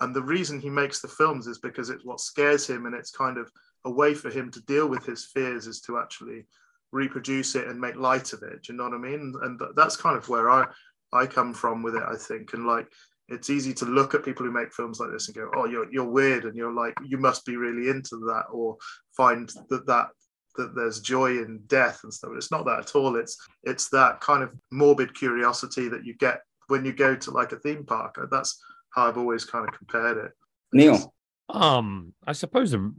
And 0.00 0.14
the 0.14 0.22
reason 0.22 0.60
he 0.60 0.70
makes 0.70 1.00
the 1.00 1.08
films 1.08 1.46
is 1.46 1.58
because 1.58 1.88
it's 1.88 2.04
what 2.04 2.20
scares 2.20 2.68
him, 2.68 2.84
and 2.84 2.94
it's 2.94 3.10
kind 3.10 3.38
of 3.38 3.50
a 3.86 3.90
way 3.90 4.12
for 4.12 4.28
him 4.28 4.50
to 4.50 4.62
deal 4.62 4.86
with 4.86 5.06
his 5.06 5.30
fears 5.32 5.66
is 5.66 5.80
to 5.82 5.98
actually 5.98 6.44
reproduce 6.92 7.54
it 7.54 7.68
and 7.68 7.80
make 7.80 7.96
light 7.96 8.34
of 8.34 8.42
it. 8.42 8.62
Do 8.62 8.72
you 8.72 8.76
know 8.76 8.84
what 8.84 8.94
I 8.94 8.98
mean? 8.98 9.34
And 9.42 9.60
that's 9.74 9.96
kind 9.96 10.16
of 10.16 10.28
where 10.28 10.50
I 10.50 10.66
I 11.12 11.26
come 11.26 11.54
from 11.54 11.82
with 11.82 11.94
it, 11.94 12.02
I 12.02 12.16
think. 12.16 12.54
And 12.54 12.66
like, 12.66 12.86
it's 13.28 13.50
easy 13.50 13.72
to 13.74 13.84
look 13.84 14.14
at 14.14 14.24
people 14.24 14.44
who 14.44 14.52
make 14.52 14.72
films 14.72 15.00
like 15.00 15.10
this 15.10 15.28
and 15.28 15.36
go, 15.36 15.50
"Oh, 15.54 15.64
you're 15.64 15.90
you're 15.92 16.10
weird," 16.10 16.44
and 16.44 16.56
you're 16.56 16.72
like, 16.72 16.94
you 17.04 17.18
must 17.18 17.44
be 17.46 17.56
really 17.56 17.88
into 17.88 18.16
that, 18.26 18.44
or 18.52 18.76
find 19.16 19.48
that 19.70 19.86
that 19.86 20.08
that 20.56 20.74
there's 20.74 21.00
joy 21.00 21.38
in 21.38 21.60
death 21.66 22.00
and 22.02 22.12
stuff. 22.12 22.30
But 22.30 22.36
it's 22.36 22.50
not 22.50 22.64
that 22.66 22.80
at 22.80 22.94
all. 22.94 23.16
It's 23.16 23.36
it's 23.62 23.88
that 23.90 24.20
kind 24.20 24.42
of 24.42 24.52
morbid 24.70 25.14
curiosity 25.14 25.88
that 25.88 26.04
you 26.04 26.14
get 26.14 26.40
when 26.68 26.84
you 26.84 26.92
go 26.92 27.16
to 27.16 27.30
like 27.30 27.52
a 27.52 27.58
theme 27.58 27.84
park. 27.84 28.18
That's 28.30 28.60
how 28.90 29.08
I've 29.08 29.18
always 29.18 29.44
kind 29.44 29.66
of 29.68 29.74
compared 29.76 30.18
it. 30.18 30.32
Neil. 30.72 31.14
Um, 31.48 32.14
I 32.26 32.32
suppose 32.32 32.70
the, 32.70 32.94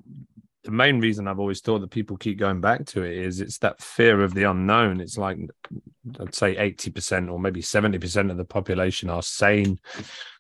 the 0.64 0.72
main 0.72 1.00
reason 1.00 1.28
I've 1.28 1.40
always 1.40 1.62
thought 1.62 1.80
that 1.80 1.92
people 1.92 2.18
keep 2.18 2.40
going 2.40 2.62
back 2.62 2.86
to 2.88 3.04
it 3.04 3.18
is 3.18 3.42
it's 3.42 3.58
that 3.60 3.82
fear 3.82 4.22
of 4.22 4.34
the 4.34 4.44
unknown. 4.44 5.02
It's 5.02 5.18
like 5.18 5.38
I'd 6.20 6.36
say 6.36 6.58
eighty 6.58 6.90
percent 6.90 7.30
or 7.30 7.40
maybe 7.40 7.62
seventy 7.62 7.98
percent 7.98 8.32
of 8.32 8.38
the 8.38 8.46
population 8.46 9.10
are 9.10 9.22
sane 9.22 9.80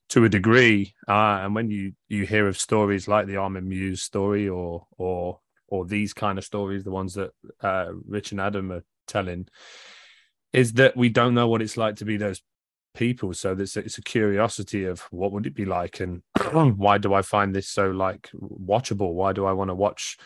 to 0.09 0.25
a 0.25 0.29
degree, 0.29 0.93
uh, 1.07 1.39
and 1.41 1.55
when 1.55 1.69
you 1.69 1.93
you 2.07 2.25
hear 2.25 2.47
of 2.47 2.57
stories 2.57 3.07
like 3.07 3.27
the 3.27 3.37
Armin 3.37 3.69
Meiwes 3.69 3.99
story 3.99 4.47
or 4.47 4.87
or 4.97 5.39
or 5.67 5.85
these 5.85 6.13
kind 6.13 6.37
of 6.37 6.45
stories, 6.45 6.83
the 6.83 6.91
ones 6.91 7.15
that 7.15 7.31
uh, 7.61 7.87
Rich 8.07 8.31
and 8.31 8.39
Adam 8.39 8.71
are 8.71 8.83
telling, 9.07 9.47
is 10.53 10.73
that 10.73 10.95
we 10.95 11.09
don't 11.09 11.33
know 11.33 11.47
what 11.47 11.61
it's 11.61 11.77
like 11.77 11.97
to 11.97 12.05
be 12.05 12.17
those 12.17 12.41
people. 12.93 13.33
So 13.33 13.55
there's 13.55 13.75
it's 13.77 13.97
a 13.97 14.03
curiosity 14.03 14.85
of 14.85 15.01
what 15.11 15.31
would 15.31 15.45
it 15.45 15.55
be 15.55 15.65
like? 15.65 15.99
And 15.99 16.21
why 16.77 16.97
do 16.97 17.13
i 17.13 17.21
find 17.21 17.53
this 17.53 17.69
so 17.69 17.91
like 17.91 18.29
watchable? 18.33 19.13
Why 19.13 19.33
do 19.33 19.45
i 19.45 19.51
want 19.51 19.69
to 19.69 19.75
watch 19.75 20.17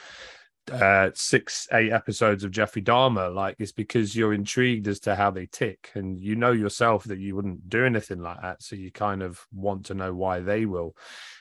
uh 0.70 1.10
six 1.14 1.66
eight 1.72 1.94
episodes 1.94 2.44
of 2.44 2.52
jeffrey 2.52 2.82
dahmer? 2.82 3.34
Like 3.34 3.56
it's 3.60 3.72
because 3.72 4.16
you're 4.16 4.34
intrigued 4.34 4.88
as 4.88 5.00
to 5.02 5.16
how 5.16 5.32
they 5.32 5.48
tick 5.48 5.92
and 5.96 6.20
you 6.20 6.36
know 6.36 6.52
yourself 6.52 7.06
that 7.06 7.20
you 7.20 7.36
wouldn't 7.36 7.70
do 7.70 7.86
anything 7.86 8.22
like 8.22 8.42
that. 8.42 8.62
So 8.62 8.76
you 8.76 8.92
kind 8.92 9.24
of 9.24 9.40
want 9.54 9.86
to 9.88 9.94
know 9.94 10.14
why 10.14 10.40
they 10.40 10.66
will. 10.66 10.96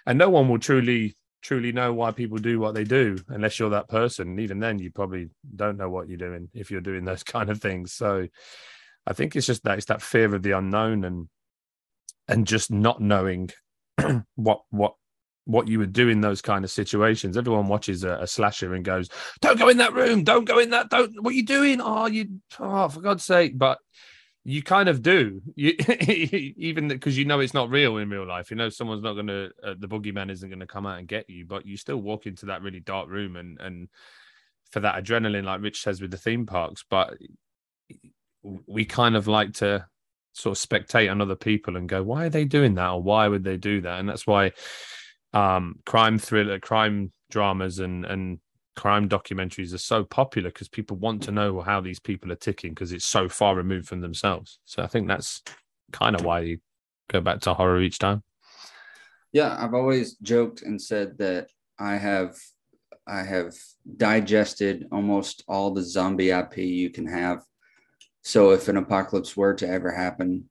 And 0.06 0.18
no 0.18 0.30
one 0.30 0.48
will 0.48 0.58
truly 0.58 1.16
truly 1.42 1.70
know 1.70 1.92
why 1.92 2.10
people 2.10 2.38
do 2.38 2.58
what 2.58 2.74
they 2.74 2.82
do 2.82 3.16
unless 3.28 3.58
you're 3.58 3.70
that 3.70 3.88
person. 3.88 4.28
And 4.30 4.40
even 4.40 4.58
then 4.58 4.80
you 4.80 4.90
probably 4.90 5.28
don't 5.54 5.76
know 5.76 5.88
what 5.88 6.08
you're 6.08 6.18
doing 6.18 6.48
if 6.54 6.70
you're 6.72 6.80
doing 6.80 7.04
those 7.04 7.22
kind 7.34 7.50
of 7.50 7.60
things. 7.60 7.92
So 7.92 8.26
I 9.07 9.12
think 9.12 9.36
it's 9.36 9.46
just 9.46 9.64
that 9.64 9.78
it's 9.78 9.86
that 9.86 10.02
fear 10.02 10.34
of 10.34 10.42
the 10.42 10.52
unknown 10.52 11.04
and 11.04 11.28
and 12.28 12.46
just 12.46 12.70
not 12.70 13.00
knowing 13.00 13.50
what 14.34 14.62
what 14.70 14.94
what 15.44 15.68
you 15.68 15.78
would 15.78 15.92
do 15.92 16.09
in 16.09 16.20
those 16.20 16.42
kind 16.42 16.64
of 16.64 16.70
situations. 16.72 17.36
Everyone 17.36 17.68
watches 17.68 18.02
a, 18.02 18.14
a 18.16 18.26
slasher 18.26 18.74
and 18.74 18.84
goes, 18.84 19.09
"Don't 19.40 19.59
go 19.59 19.68
in 19.68 19.76
that 19.78 19.94
room. 19.94 20.24
Don't 20.24 20.44
go 20.44 20.59
in 20.59 20.70
that. 20.70 20.90
Don't. 20.90 21.22
What 21.22 21.30
are 21.30 21.36
you 21.36 21.46
doing? 21.46 21.80
Oh, 21.80 22.07
you. 22.07 22.40
Oh, 22.59 22.88
for 22.88 23.00
God's 23.00 23.24
sake!" 23.24 23.57
But 23.57 23.78
you 24.48 24.62
kind 24.62 24.88
of 24.88 25.02
do, 25.02 25.42
you, 25.57 25.72
even 26.57 26.86
because 26.86 27.18
you 27.18 27.24
know 27.24 27.40
it's 27.40 27.54
not 27.54 27.68
real 27.68 27.96
in 27.96 28.09
real 28.09 28.24
life. 28.24 28.50
You 28.50 28.57
know 28.57 28.68
someone's 28.68 29.02
not 29.02 29.14
going 29.14 29.26
to, 29.26 29.50
uh, 29.64 29.74
the 29.76 29.88
boogeyman 29.88 30.30
isn't 30.30 30.48
going 30.48 30.61
to 30.61 30.68
come 30.68 30.86
out 30.86 31.00
and 31.00 31.09
get 31.09 31.28
you, 31.28 31.44
but 31.44 31.66
you 31.66 31.76
still 31.76 31.96
walk 31.96 32.26
into 32.26 32.46
that 32.46 32.62
really 32.62 32.78
dark 32.78 33.09
room 33.09 33.34
and 33.34 33.61
and 33.61 33.88
for 34.70 34.80
that 34.80 35.02
adrenaline, 35.02 35.44
like 35.44 35.62
Rich 35.62 35.82
says 35.82 36.00
with 36.00 36.12
the 36.12 36.16
theme 36.16 36.46
parks. 36.46 36.84
But 36.88 37.18
we 38.66 38.84
kind 38.84 39.16
of 39.16 39.26
like 39.26 39.55
to 39.55 39.86
sort 40.32 40.57
of 40.57 40.68
spectate 40.68 41.11
on 41.11 41.20
other 41.20 41.36
people 41.36 41.76
and 41.76 41.88
go, 41.88 42.03
why 42.03 42.26
are 42.26 42.30
they 42.30 42.44
doing 42.44 42.74
that? 42.74 42.90
Or 42.90 43.03
why 43.03 43.28
would 43.28 43.44
they 43.44 43.57
do 43.57 43.80
that? 43.82 44.01
And 44.01 44.09
that's 44.09 44.26
why 44.26 44.53
um, 45.32 45.80
crime 45.86 46.18
thriller, 46.18 46.61
crime 46.61 47.12
dramas 47.30 47.78
and, 47.78 48.05
and 48.05 48.38
crime 48.76 49.09
documentaries 49.09 49.74
are 49.74 49.78
so 49.78 50.05
popular 50.05 50.51
because 50.51 50.68
people 50.68 50.97
want 50.99 51.22
to 51.24 51.32
know 51.32 51.61
how 51.61 51.80
these 51.80 51.99
people 51.99 52.30
are 52.30 52.36
ticking 52.36 52.70
because 52.70 52.92
it's 52.92 53.07
so 53.07 53.28
far 53.28 53.57
removed 53.57 53.88
from 53.88 54.01
themselves. 54.01 54.59
So 54.64 54.82
I 54.82 54.86
think 54.86 55.09
that's 55.09 55.42
kind 55.92 56.14
of 56.14 56.24
why 56.24 56.40
you 56.40 56.59
go 57.11 57.20
back 57.20 57.40
to 57.40 57.55
horror 57.55 57.80
each 57.80 57.99
time. 57.99 58.22
Yeah, 59.32 59.57
I've 59.59 59.74
always 59.74 60.14
joked 60.16 60.62
and 60.62 60.80
said 60.80 61.18
that 61.18 61.49
I 61.78 61.97
have 61.97 62.36
I 63.09 63.22
have 63.22 63.55
digested 63.97 64.86
almost 64.90 65.44
all 65.47 65.72
the 65.72 65.82
zombie 65.82 66.30
IP 66.30 66.59
you 66.59 66.90
can 66.90 67.07
have. 67.07 67.42
So 68.26 68.50
if 68.50 68.66
an 68.66 68.76
apocalypse 68.76 69.36
were 69.36 69.54
to 69.54 69.68
ever 69.68 69.92
happen, 69.92 70.50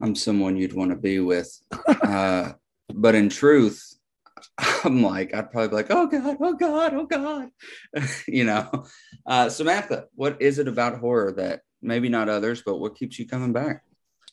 I'm 0.00 0.16
someone 0.16 0.56
you'd 0.56 0.72
want 0.72 0.90
to 0.90 0.96
be 0.96 1.20
with. 1.20 1.56
Uh, 2.02 2.54
but 2.92 3.14
in 3.14 3.28
truth, 3.28 3.96
I'm 4.84 5.02
like, 5.02 5.32
I'd 5.32 5.52
probably 5.52 5.68
be 5.68 5.74
like, 5.76 5.86
oh 5.90 6.06
God, 6.08 6.36
oh 6.40 6.54
God, 6.54 6.94
oh 6.94 7.06
God. 7.06 7.50
you 8.26 8.44
know. 8.44 8.86
Uh, 9.24 9.48
Samantha, 9.48 10.06
what 10.14 10.42
is 10.42 10.58
it 10.58 10.66
about 10.66 10.98
horror 10.98 11.32
that 11.34 11.60
maybe 11.80 12.08
not 12.08 12.28
others, 12.28 12.62
but 12.66 12.78
what 12.78 12.96
keeps 12.96 13.16
you 13.18 13.28
coming 13.28 13.52
back? 13.52 13.84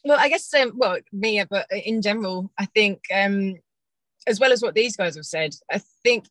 Well, 0.03 0.19
I 0.19 0.27
guess, 0.27 0.51
um, 0.55 0.73
well, 0.75 0.97
me, 1.13 1.43
but 1.47 1.67
in 1.71 2.01
general, 2.01 2.51
I 2.57 2.65
think, 2.65 3.01
um, 3.13 3.55
as 4.25 4.39
well 4.39 4.51
as 4.51 4.63
what 4.63 4.73
these 4.73 4.97
guys 4.97 5.15
have 5.15 5.25
said, 5.25 5.53
I 5.71 5.81
think 6.03 6.25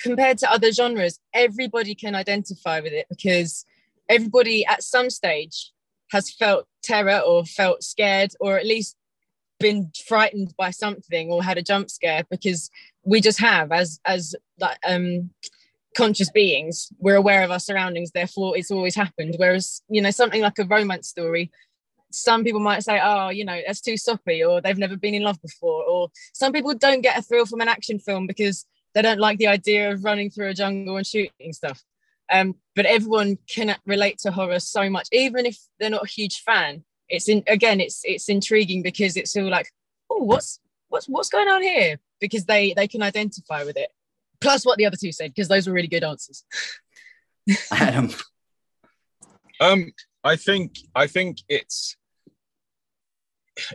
compared 0.00 0.38
to 0.38 0.50
other 0.50 0.72
genres, 0.72 1.20
everybody 1.34 1.94
can 1.94 2.14
identify 2.14 2.80
with 2.80 2.94
it 2.94 3.06
because 3.10 3.66
everybody 4.08 4.64
at 4.66 4.82
some 4.82 5.10
stage 5.10 5.72
has 6.10 6.30
felt 6.30 6.66
terror 6.82 7.18
or 7.18 7.44
felt 7.44 7.82
scared 7.82 8.32
or 8.40 8.58
at 8.58 8.66
least 8.66 8.96
been 9.60 9.90
frightened 10.06 10.54
by 10.56 10.70
something 10.70 11.30
or 11.30 11.42
had 11.42 11.58
a 11.58 11.62
jump 11.62 11.88
scare 11.88 12.24
because 12.30 12.70
we 13.04 13.20
just 13.20 13.40
have 13.40 13.72
as 13.72 14.00
as 14.04 14.34
like 14.58 14.78
um 14.86 15.30
conscious 15.96 16.30
beings. 16.30 16.92
We're 16.98 17.14
aware 17.14 17.44
of 17.44 17.50
our 17.50 17.60
surroundings 17.60 18.10
therefore 18.10 18.56
it's 18.56 18.70
always 18.70 18.94
happened. 18.94 19.34
Whereas 19.38 19.82
you 19.88 20.02
know 20.02 20.10
something 20.10 20.42
like 20.42 20.58
a 20.58 20.64
romance 20.64 21.08
story 21.08 21.50
some 22.14 22.44
people 22.44 22.60
might 22.60 22.84
say 22.84 23.00
oh 23.02 23.28
you 23.28 23.44
know 23.44 23.60
that's 23.66 23.80
too 23.80 23.96
soppy 23.96 24.42
or 24.44 24.60
they've 24.60 24.78
never 24.78 24.96
been 24.96 25.14
in 25.14 25.22
love 25.22 25.40
before 25.42 25.84
or 25.84 26.08
some 26.32 26.52
people 26.52 26.72
don't 26.72 27.00
get 27.00 27.18
a 27.18 27.22
thrill 27.22 27.44
from 27.44 27.60
an 27.60 27.68
action 27.68 27.98
film 27.98 28.26
because 28.26 28.66
they 28.94 29.02
don't 29.02 29.18
like 29.18 29.38
the 29.38 29.48
idea 29.48 29.90
of 29.90 30.04
running 30.04 30.30
through 30.30 30.48
a 30.48 30.54
jungle 30.54 30.96
and 30.96 31.06
shooting 31.06 31.52
stuff 31.52 31.82
um, 32.32 32.54
but 32.74 32.86
everyone 32.86 33.38
can 33.48 33.76
relate 33.86 34.18
to 34.18 34.30
horror 34.30 34.60
so 34.60 34.88
much. 34.88 35.08
Even 35.12 35.46
if 35.46 35.58
they're 35.78 35.90
not 35.90 36.04
a 36.04 36.08
huge 36.08 36.42
fan 36.42 36.84
it's 37.08 37.28
in 37.28 37.42
again 37.46 37.80
it's 37.80 38.00
it's 38.04 38.28
intriguing 38.28 38.82
because 38.82 39.16
it's 39.16 39.36
all 39.36 39.48
like 39.48 39.70
oh 40.10 40.22
what's 40.22 40.60
what's 40.88 41.06
what's 41.06 41.28
going 41.28 41.48
on 41.48 41.62
here? 41.62 41.98
Because 42.20 42.44
they 42.44 42.72
they 42.74 42.88
can 42.88 43.02
identify 43.02 43.64
with 43.64 43.76
it. 43.76 43.90
Plus 44.40 44.64
what 44.64 44.78
the 44.78 44.86
other 44.86 44.96
two 45.00 45.12
said 45.12 45.32
because 45.34 45.48
those 45.48 45.66
were 45.66 45.72
really 45.72 45.88
good 45.88 46.04
answers. 46.04 46.44
Adam. 47.72 48.10
Um 49.60 49.92
i 50.26 50.36
think 50.36 50.78
i 50.94 51.06
think 51.06 51.36
it's 51.50 51.96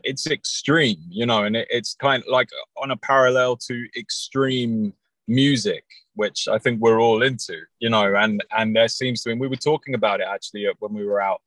it's 0.04 0.26
extreme 0.26 0.98
you 1.08 1.26
know 1.26 1.44
and 1.44 1.56
it, 1.56 1.68
it's 1.70 1.94
kind 1.94 2.24
of 2.24 2.28
like 2.30 2.50
on 2.82 2.90
a 2.90 2.98
parallel 2.98 3.56
to 3.56 3.86
extreme 3.96 4.92
music 5.28 5.86
which 6.20 6.48
i 6.56 6.58
think 6.58 6.80
we're 6.80 7.02
all 7.02 7.22
into 7.30 7.58
you 7.80 7.90
know 7.90 8.08
and 8.16 8.44
and 8.58 8.76
there 8.76 8.88
seems 8.88 9.22
to 9.22 9.30
be 9.30 9.32
and 9.32 9.42
we 9.42 9.48
were 9.54 9.68
talking 9.72 9.94
about 9.96 10.20
it 10.22 10.28
actually 10.36 10.68
when 10.80 10.94
we 10.94 11.06
were 11.06 11.22
out 11.22 11.42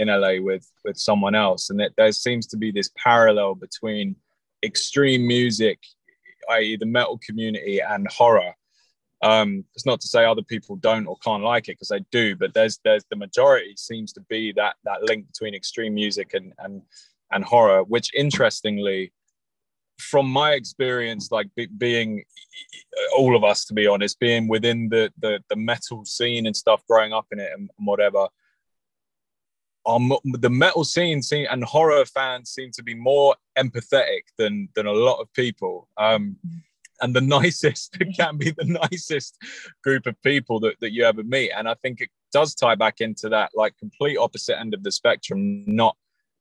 in 0.00 0.08
LA 0.08 0.40
with 0.40 0.70
with 0.84 0.96
someone 0.96 1.34
else, 1.34 1.70
and 1.70 1.78
that 1.80 1.92
there 1.96 2.12
seems 2.12 2.46
to 2.48 2.56
be 2.56 2.70
this 2.70 2.90
parallel 2.96 3.54
between 3.54 4.16
extreme 4.62 5.26
music, 5.26 5.78
i.e., 6.50 6.76
the 6.76 6.86
metal 6.86 7.18
community, 7.24 7.80
and 7.80 8.06
horror. 8.10 8.54
Um, 9.22 9.64
it's 9.74 9.84
not 9.84 10.00
to 10.00 10.08
say 10.08 10.24
other 10.24 10.42
people 10.42 10.76
don't 10.76 11.06
or 11.06 11.16
can't 11.18 11.42
like 11.42 11.68
it 11.68 11.72
because 11.72 11.88
they 11.88 12.00
do, 12.10 12.34
but 12.36 12.54
there's 12.54 12.80
there's 12.84 13.04
the 13.10 13.16
majority 13.16 13.74
seems 13.76 14.12
to 14.14 14.20
be 14.22 14.52
that 14.52 14.76
that 14.84 15.02
link 15.02 15.26
between 15.26 15.54
extreme 15.54 15.94
music 15.94 16.32
and 16.34 16.52
and 16.58 16.82
and 17.32 17.44
horror, 17.44 17.84
which 17.84 18.10
interestingly, 18.14 19.12
from 20.00 20.30
my 20.30 20.52
experience, 20.52 21.30
like 21.30 21.48
be, 21.54 21.66
being 21.66 22.24
all 23.16 23.36
of 23.36 23.44
us, 23.44 23.64
to 23.66 23.74
be 23.74 23.86
honest, 23.86 24.18
being 24.18 24.48
within 24.48 24.88
the, 24.88 25.12
the 25.18 25.42
the 25.48 25.56
metal 25.56 26.04
scene 26.04 26.46
and 26.46 26.56
stuff, 26.56 26.82
growing 26.88 27.12
up 27.12 27.26
in 27.32 27.38
it 27.38 27.52
and 27.56 27.70
whatever, 27.78 28.28
um, 29.86 30.12
the 30.24 30.50
metal 30.50 30.84
scene, 30.84 31.22
scene 31.22 31.46
and 31.50 31.64
horror 31.64 32.04
fans 32.04 32.50
seem 32.50 32.70
to 32.72 32.82
be 32.82 32.94
more 32.94 33.34
empathetic 33.58 34.22
than 34.36 34.68
than 34.74 34.86
a 34.86 34.92
lot 34.92 35.20
of 35.20 35.32
people. 35.32 35.88
Um, 35.96 36.36
and 37.00 37.14
the 37.14 37.20
nicest 37.38 37.96
can 38.16 38.36
be 38.36 38.50
the 38.50 38.78
nicest 38.90 39.38
group 39.82 40.06
of 40.06 40.20
people 40.22 40.60
that, 40.60 40.74
that 40.80 40.92
you 40.92 41.04
ever 41.04 41.22
meet. 41.22 41.50
And 41.50 41.68
I 41.68 41.74
think 41.74 42.00
it 42.00 42.10
does 42.32 42.54
tie 42.54 42.74
back 42.74 43.00
into 43.00 43.28
that 43.30 43.50
like 43.54 43.76
complete 43.78 44.18
opposite 44.18 44.58
end 44.58 44.74
of 44.74 44.82
the 44.82 44.92
spectrum, 44.92 45.64
not 45.66 45.96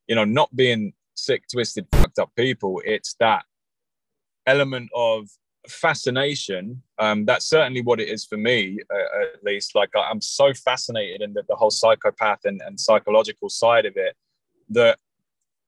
you 0.07 0.16
know, 0.16 0.26
not 0.26 0.53
being 0.55 0.93
sick, 1.16 1.43
twisted, 1.51 1.88
fucked 1.91 2.20
up 2.20 2.32
people. 2.36 2.82
It's 2.84 3.16
that 3.20 3.45
element 4.50 4.89
of 4.95 5.30
fascination. 5.68 6.82
Um, 6.97 7.26
that's 7.26 7.45
certainly 7.45 7.82
what 7.82 8.00
it 8.00 8.10
is 8.10 8.26
for 8.26 8.38
me 8.38 8.80
uh, 8.93 9.22
at 9.22 9.43
least. 9.43 9.76
Like 9.76 9.89
i'm 9.95 10.22
so 10.22 10.54
fascinated 10.54 11.22
in 11.22 11.34
the, 11.34 11.43
the 11.47 11.56
whole 11.56 11.72
psychopath 11.72 12.45
and, 12.45 12.62
and 12.66 12.80
psychological 12.80 13.50
side 13.50 13.86
of 13.86 13.93
it 13.95 14.16
that 14.70 14.97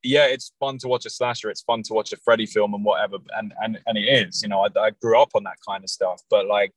yeah 0.03 0.25
it's 0.25 0.51
fun 0.59 0.77
to 0.79 0.87
watch 0.87 1.05
a 1.05 1.09
slasher. 1.09 1.49
It's 1.49 1.61
fun 1.61 1.83
to 1.83 1.93
watch 1.93 2.11
a 2.13 2.17
freddy 2.17 2.45
film 2.45 2.73
and 2.73 2.83
whatever 2.83 3.17
and 3.37 3.53
and, 3.61 3.79
and 3.85 3.97
it 3.97 4.27
is 4.27 4.41
you 4.41 4.49
know 4.49 4.61
I, 4.67 4.79
I 4.79 4.89
grew 5.01 5.21
up 5.21 5.31
on 5.35 5.43
that 5.43 5.57
kind 5.67 5.83
of 5.83 5.89
stuff. 5.89 6.21
But 6.29 6.47
like 6.47 6.73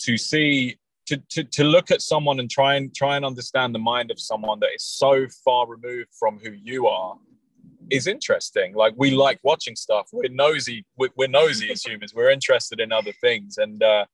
to 0.00 0.16
see 0.16 0.78
to, 1.06 1.16
to, 1.30 1.42
to 1.42 1.64
look 1.64 1.90
at 1.90 2.02
someone 2.02 2.38
and 2.38 2.50
try 2.50 2.74
and 2.74 2.94
try 2.94 3.16
and 3.16 3.24
understand 3.24 3.74
the 3.74 3.78
mind 3.78 4.10
of 4.10 4.20
someone 4.20 4.60
that 4.60 4.68
is 4.74 4.84
so 4.84 5.26
far 5.42 5.66
removed 5.66 6.10
from 6.18 6.38
who 6.38 6.50
you 6.50 6.86
are 6.86 7.16
is 7.90 8.06
interesting. 8.06 8.74
Like 8.74 8.94
we 8.96 9.10
like 9.10 9.38
watching 9.42 9.76
stuff. 9.76 10.08
We're 10.12 10.30
nosy. 10.30 10.84
We're, 10.96 11.10
we're 11.16 11.28
nosy 11.28 11.70
as 11.70 11.82
humans. 11.86 12.14
We're 12.14 12.30
interested 12.30 12.80
in 12.80 12.92
other 12.92 13.12
things, 13.20 13.58
and 13.58 13.82
uh, 13.82 14.06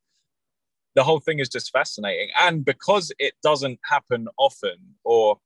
the 0.94 1.04
whole 1.04 1.20
thing 1.20 1.38
is 1.38 1.48
just 1.48 1.72
fascinating. 1.72 2.28
And 2.40 2.64
because 2.64 3.12
it 3.18 3.34
doesn't 3.42 3.80
happen 3.84 4.28
often, 4.38 4.76
or 5.04 5.38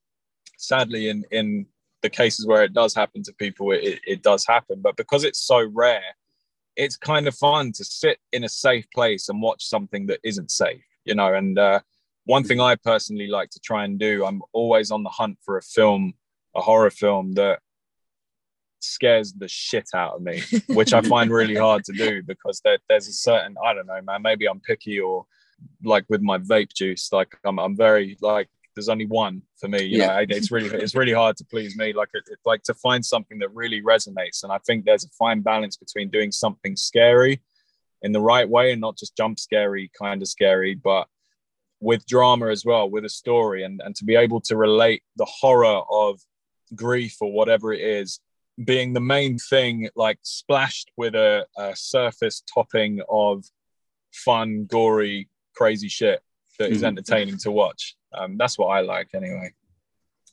sadly, 0.57 1.09
in 1.09 1.25
in 1.31 1.67
the 2.03 2.11
cases 2.11 2.47
where 2.47 2.63
it 2.63 2.73
does 2.73 2.95
happen 2.95 3.23
to 3.25 3.33
people, 3.35 3.73
it, 3.73 4.01
it 4.07 4.23
does 4.23 4.47
happen. 4.47 4.81
But 4.81 4.97
because 4.97 5.25
it's 5.25 5.41
so 5.41 5.69
rare, 5.73 6.15
it's 6.77 6.97
kind 6.97 7.27
of 7.27 7.35
fun 7.35 7.73
to 7.73 7.85
sit 7.85 8.19
in 8.33 8.45
a 8.45 8.49
safe 8.49 8.87
place 8.95 9.29
and 9.29 9.43
watch 9.43 9.65
something 9.65 10.07
that 10.07 10.21
isn't 10.23 10.51
safe. 10.51 10.85
You 11.05 11.15
know, 11.15 11.35
and 11.35 11.59
uh, 11.59 11.81
one 12.25 12.45
thing 12.45 12.61
I 12.61 12.77
personally 12.77 13.27
like 13.27 13.51
to 13.51 13.61
try 13.61 13.85
and 13.85 13.99
do, 13.99 14.25
I'm 14.25 14.43
always 14.53 14.91
on 14.91 15.03
the 15.03 15.09
hunt 15.09 15.39
for 15.43 15.57
a 15.57 15.63
film, 15.63 16.13
a 16.55 16.61
horror 16.61 16.91
film 16.91 17.33
that 17.33 17.61
scares 18.81 19.33
the 19.33 19.49
shit 19.49 19.89
out 19.95 20.15
of 20.15 20.23
me, 20.23 20.43
which 20.69 20.93
I 20.93 21.01
find 21.03 21.31
really 21.31 21.57
hard 21.57 21.85
to 21.85 21.93
do 21.93 22.23
because 22.23 22.61
there, 22.65 22.79
there's 22.89 23.09
a 23.09 23.13
certain 23.13 23.57
I 23.65 23.75
don't 23.75 23.87
know, 23.87 24.01
man. 24.03 24.23
Maybe 24.23 24.47
I'm 24.47 24.61
picky 24.61 25.01
or 25.01 25.27
like 25.83 26.05
with 26.09 26.23
my 26.23 26.39
vape 26.39 26.73
juice, 26.75 27.13
like 27.13 27.37
I'm 27.45 27.59
I'm 27.59 27.77
very 27.77 28.17
like 28.21 28.49
there's 28.75 28.89
only 28.89 29.07
one 29.07 29.43
for 29.59 29.69
me. 29.69 29.83
You 29.83 29.99
yeah. 29.99 30.07
know, 30.07 30.27
it's 30.29 30.53
really 30.53 30.69
it's 30.69 30.95
really 30.95 31.13
hard 31.13 31.37
to 31.39 31.45
please 31.45 31.77
me. 31.77 31.93
Like 31.93 32.11
it, 32.15 32.25
like 32.45 32.63
to 32.65 32.75
find 32.75 33.05
something 33.05 33.39
that 33.41 33.53
really 33.53 33.83
resonates, 33.83 34.45
and 34.45 34.53
I 34.53 34.59
think 34.59 34.85
there's 34.85 35.05
a 35.05 35.09
fine 35.19 35.41
balance 35.41 35.77
between 35.77 36.11
doing 36.11 36.31
something 36.31 36.77
scary 36.77 37.43
in 38.03 38.13
the 38.13 38.21
right 38.21 38.49
way 38.49 38.71
and 38.71 38.81
not 38.81 38.97
just 38.97 39.17
jump 39.17 39.41
scary 39.41 39.91
kind 40.01 40.23
of 40.23 40.29
scary, 40.29 40.77
but 40.77 41.09
with 41.81 42.07
drama 42.07 42.49
as 42.51 42.65
well, 42.65 42.89
with 42.89 43.05
a 43.05 43.09
story, 43.09 43.65
and 43.65 43.81
and 43.85 43.97
to 43.97 44.05
be 44.05 44.15
able 44.15 44.41
to 44.43 44.57
relate 44.57 45.03
the 45.17 45.27
horror 45.27 45.83
of 45.91 46.21
grief 46.75 47.17
or 47.21 47.33
whatever 47.33 47.73
it 47.73 47.81
is 47.81 48.21
being 48.65 48.93
the 48.93 49.01
main 49.01 49.39
thing, 49.39 49.89
like 49.95 50.19
splashed 50.23 50.91
with 50.97 51.15
a, 51.15 51.47
a 51.57 51.77
surface 51.77 52.43
topping 52.53 53.01
of 53.09 53.45
fun, 54.13 54.67
gory, 54.69 55.29
crazy 55.55 55.89
shit 55.89 56.21
that 56.59 56.71
is 56.71 56.79
mm-hmm. 56.79 56.87
entertaining 56.87 57.39
to 57.39 57.51
watch. 57.51 57.97
Um, 58.13 58.37
that's 58.37 58.59
what 58.59 58.69
I 58.69 58.81
like 58.81 59.11
anyway. 59.15 59.53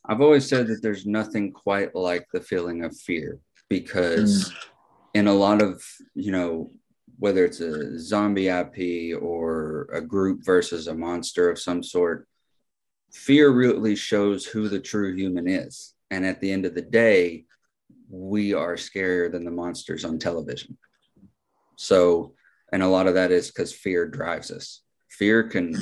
I've 0.07 0.21
always 0.21 0.47
said 0.47 0.67
that 0.67 0.81
there's 0.81 1.05
nothing 1.05 1.51
quite 1.51 1.95
like 1.95 2.27
the 2.31 2.41
feeling 2.41 2.83
of 2.83 2.95
fear 2.95 3.39
because 3.69 4.49
mm. 4.49 4.55
in 5.15 5.27
a 5.27 5.33
lot 5.33 5.61
of, 5.61 5.83
you 6.13 6.31
know, 6.31 6.71
whether 7.17 7.45
it's 7.45 7.59
a 7.59 7.97
zombie 7.97 8.49
IP 8.49 9.19
or 9.19 9.87
a 9.93 10.01
group 10.01 10.43
versus 10.43 10.87
a 10.87 10.95
monster 10.95 11.49
of 11.49 11.59
some 11.59 11.81
sort, 11.81 12.27
fear 13.11 13.49
really 13.49 13.95
shows 13.95 14.45
who 14.45 14.67
the 14.67 14.79
true 14.79 15.15
human 15.15 15.47
is. 15.47 15.93
And 16.11 16.25
at 16.25 16.39
the 16.39 16.51
end 16.51 16.65
of 16.65 16.75
the 16.75 16.81
day, 16.81 17.45
we 18.09 18.53
are 18.53 18.75
scarier 18.75 19.31
than 19.31 19.45
the 19.45 19.51
monsters 19.51 20.05
on 20.05 20.19
television. 20.19 20.77
So, 21.77 22.33
and 22.71 22.81
a 22.83 22.87
lot 22.87 23.07
of 23.07 23.13
that 23.15 23.31
is 23.31 23.47
because 23.47 23.73
fear 23.73 24.07
drives 24.07 24.51
us. 24.51 24.81
Fear 25.09 25.49
can 25.49 25.75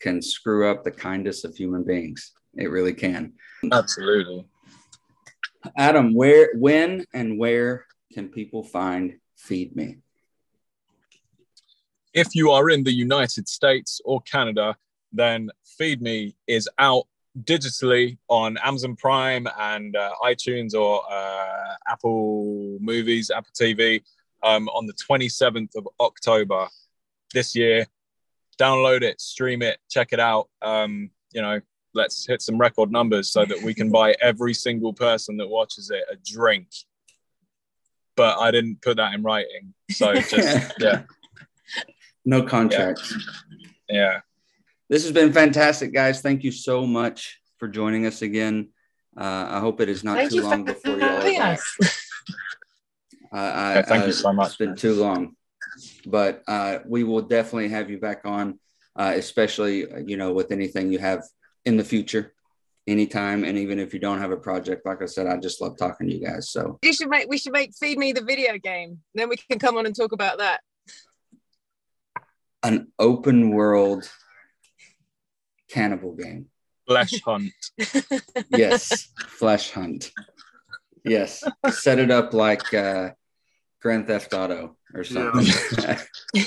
can 0.00 0.20
screw 0.20 0.68
up 0.68 0.82
the 0.82 0.90
kindest 0.90 1.44
of 1.44 1.54
human 1.56 1.84
beings. 1.84 2.32
It 2.54 2.70
really 2.70 2.92
can. 2.92 3.34
Absolutely. 3.70 4.44
Adam, 5.76 6.12
where, 6.12 6.50
when, 6.54 7.04
and 7.14 7.38
where 7.38 7.86
can 8.12 8.28
people 8.28 8.64
find 8.64 9.14
Feed 9.36 9.76
Me? 9.76 9.98
If 12.12 12.34
you 12.34 12.50
are 12.50 12.68
in 12.68 12.82
the 12.82 12.92
United 12.92 13.48
States 13.48 14.00
or 14.04 14.20
Canada, 14.22 14.76
then 15.12 15.50
Feed 15.64 16.02
Me 16.02 16.34
is 16.46 16.68
out 16.78 17.06
digitally 17.40 18.18
on 18.28 18.58
Amazon 18.58 18.96
Prime 18.96 19.46
and 19.58 19.96
uh, 19.96 20.12
iTunes 20.22 20.74
or 20.74 21.02
uh, 21.10 21.74
Apple 21.88 22.78
Movies, 22.80 23.30
Apple 23.30 23.52
TV 23.58 24.02
um, 24.42 24.68
on 24.68 24.86
the 24.86 24.94
27th 24.94 25.76
of 25.76 25.88
October 26.00 26.68
this 27.32 27.54
year. 27.54 27.86
Download 28.60 29.02
it, 29.02 29.20
stream 29.20 29.62
it, 29.62 29.78
check 29.90 30.12
it 30.12 30.20
out. 30.20 30.48
Um, 30.60 31.10
you 31.32 31.40
know, 31.40 31.60
let's 31.94 32.26
hit 32.26 32.42
some 32.42 32.58
record 32.58 32.90
numbers 32.90 33.32
so 33.32 33.44
that 33.44 33.62
we 33.62 33.74
can 33.74 33.90
buy 33.90 34.14
every 34.20 34.54
single 34.54 34.92
person 34.92 35.36
that 35.38 35.48
watches 35.48 35.90
it 35.90 36.04
a 36.10 36.16
drink. 36.24 36.68
But 38.14 38.38
I 38.38 38.50
didn't 38.50 38.82
put 38.82 38.98
that 38.98 39.14
in 39.14 39.22
writing. 39.22 39.72
So 39.90 40.14
just, 40.14 40.74
yeah. 40.78 41.02
No 42.24 42.42
contract. 42.42 43.00
yeah. 43.88 43.96
yeah. 43.96 44.20
This 44.92 45.04
has 45.04 45.12
been 45.12 45.32
fantastic, 45.32 45.94
guys. 45.94 46.20
Thank 46.20 46.44
you 46.44 46.52
so 46.52 46.86
much 46.86 47.40
for 47.56 47.66
joining 47.66 48.04
us 48.04 48.20
again. 48.20 48.68
Uh, 49.16 49.46
I 49.48 49.58
hope 49.58 49.80
it 49.80 49.88
is 49.88 50.04
not 50.04 50.18
thank 50.18 50.30
too 50.32 50.42
long 50.42 50.64
before 50.64 50.98
you 50.98 51.08
all 51.08 51.22
back. 51.22 51.60
Uh, 53.32 53.36
I, 53.36 53.74
yeah, 53.76 53.82
thank 53.82 54.06
you 54.06 54.12
so 54.12 54.30
much. 54.30 54.48
It's 54.48 54.56
been 54.56 54.76
too 54.76 54.92
long, 54.92 55.36
but 56.04 56.42
uh, 56.46 56.80
we 56.86 57.02
will 57.02 57.22
definitely 57.22 57.70
have 57.70 57.88
you 57.88 57.98
back 57.98 58.26
on, 58.26 58.58
uh, 58.94 59.14
especially 59.16 59.86
you 60.06 60.18
know 60.18 60.34
with 60.34 60.52
anything 60.52 60.92
you 60.92 60.98
have 60.98 61.22
in 61.64 61.78
the 61.78 61.84
future. 61.84 62.34
anytime. 62.86 63.44
And 63.44 63.56
even 63.56 63.78
if 63.78 63.94
you 63.94 64.00
don't 64.00 64.18
have 64.18 64.32
a 64.32 64.36
project, 64.36 64.84
like 64.84 65.00
I 65.00 65.06
said, 65.06 65.26
I 65.26 65.38
just 65.38 65.62
love 65.62 65.78
talking 65.78 66.08
to 66.08 66.12
you 66.14 66.22
guys. 66.22 66.50
So 66.50 66.78
You 66.82 66.92
should 66.92 67.08
make 67.08 67.26
we 67.30 67.38
should 67.38 67.54
make 67.54 67.74
feed 67.74 67.96
me 67.96 68.12
the 68.12 68.22
video 68.22 68.58
game. 68.58 68.98
Then 69.14 69.30
we 69.30 69.36
can 69.38 69.58
come 69.58 69.78
on 69.78 69.86
and 69.86 69.96
talk 69.96 70.12
about 70.12 70.36
that. 70.36 70.60
an 72.62 72.88
open 72.98 73.48
world 73.48 74.10
cannibal 75.72 76.14
game. 76.14 76.46
Flesh 76.86 77.20
hunt. 77.22 77.52
Yes, 78.50 79.08
flesh 79.38 79.70
hunt. 79.70 80.10
Yes, 81.04 81.42
set 81.70 81.98
it 81.98 82.10
up 82.10 82.34
like 82.34 82.72
uh, 82.74 83.10
Grand 83.80 84.06
Theft 84.06 84.34
Auto 84.34 84.76
or 84.94 85.04
something. 85.04 85.46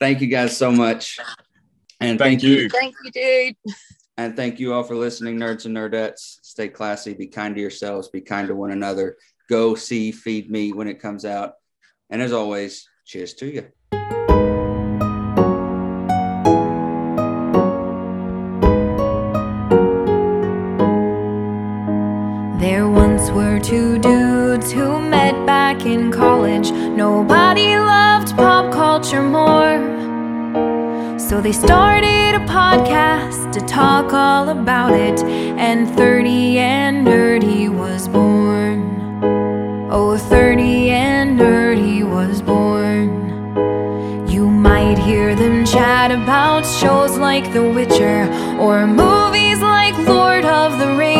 thank 0.00 0.20
you 0.20 0.28
guys 0.28 0.56
so 0.56 0.70
much, 0.70 1.18
and 2.00 2.18
thank, 2.18 2.42
you. 2.42 2.68
Thank 2.68 2.94
you, 3.04 3.10
dude. 3.10 3.74
and 4.16 4.36
thank 4.36 4.60
you 4.60 4.72
all 4.72 4.84
for 4.84 4.94
listening, 4.94 5.38
nerds 5.38 5.66
and 5.66 5.76
nerdettes. 5.76 6.38
Stay 6.42 6.68
classy, 6.68 7.14
be 7.14 7.26
kind 7.26 7.54
to 7.54 7.60
yourselves, 7.60 8.08
be 8.08 8.20
kind 8.20 8.48
to 8.48 8.54
one 8.54 8.70
another. 8.70 9.16
Go 9.50 9.74
see 9.74 10.12
Feed 10.12 10.50
Me 10.50 10.72
when 10.72 10.88
it 10.88 11.00
comes 11.00 11.24
out, 11.24 11.54
and 12.10 12.22
as 12.22 12.32
always, 12.32 12.88
cheers 13.04 13.34
to 13.34 13.46
you. 13.46 13.66
Nobody 27.08 27.76
loved 27.76 28.34
pop 28.34 28.72
culture 28.72 29.22
more. 29.22 29.76
So 31.18 31.42
they 31.42 31.52
started 31.52 32.30
a 32.34 32.44
podcast 32.60 33.52
to 33.52 33.60
talk 33.66 34.14
all 34.14 34.48
about 34.48 34.94
it. 34.94 35.22
And 35.68 35.86
30 35.98 36.58
and 36.58 37.06
Nerdy 37.06 37.68
was 37.68 38.08
born. 38.08 38.78
Oh, 39.92 40.16
30 40.16 40.88
and 40.88 41.38
Nerdy 41.38 42.08
was 42.16 42.40
born. 42.40 43.06
You 44.26 44.48
might 44.48 44.96
hear 44.96 45.34
them 45.34 45.66
chat 45.66 46.10
about 46.10 46.64
shows 46.64 47.18
like 47.18 47.52
The 47.52 47.68
Witcher 47.76 48.18
or 48.58 48.86
movies 48.86 49.60
like 49.60 49.94
Lord 50.08 50.46
of 50.46 50.78
the 50.78 50.96
Rings. 50.96 51.13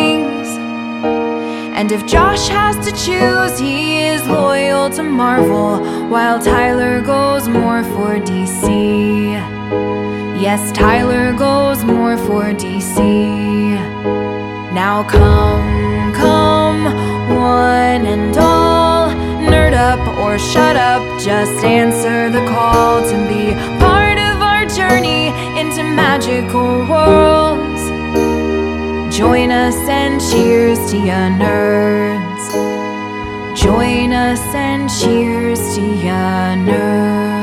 And 1.85 1.93
if 1.93 2.07
Josh 2.07 2.49
has 2.49 2.77
to 2.87 2.93
choose, 2.93 3.59
he 3.59 3.99
is 3.99 4.27
loyal 4.27 4.89
to 4.89 5.03
Marvel, 5.03 5.81
while 6.09 6.41
Tyler 6.43 7.03
goes 7.03 7.47
more 7.47 7.83
for 7.83 8.17
DC. 8.17 8.65
Yes, 10.41 10.73
Tyler 10.73 11.35
goes 11.35 11.85
more 11.85 12.17
for 12.17 12.45
DC. 12.55 12.97
Now 14.73 15.03
come, 15.03 16.15
come, 16.15 16.85
one 17.37 18.07
and 18.07 18.35
all, 18.39 19.11
nerd 19.51 19.75
up 19.75 20.01
or 20.21 20.39
shut 20.39 20.77
up, 20.77 21.03
just 21.21 21.63
answer 21.67 22.31
the 22.31 22.47
call 22.47 23.03
to 23.03 23.17
be 23.29 23.53
part 23.79 24.17
of 24.17 24.41
our 24.41 24.65
journey 24.65 25.27
into 25.61 25.83
magical 25.83 26.89
worlds. 26.89 27.74
Join 29.17 29.53
us 29.53 29.77
and 29.89 30.21
cheers 30.21 30.91
to 30.91 30.97
ya 30.97 31.31
nerds. 31.39 32.47
Join 33.57 34.13
us 34.13 34.43
and 34.53 34.91
cheers 34.91 35.61
to 35.77 35.83
ya 36.05 36.57
nerds. 36.57 37.34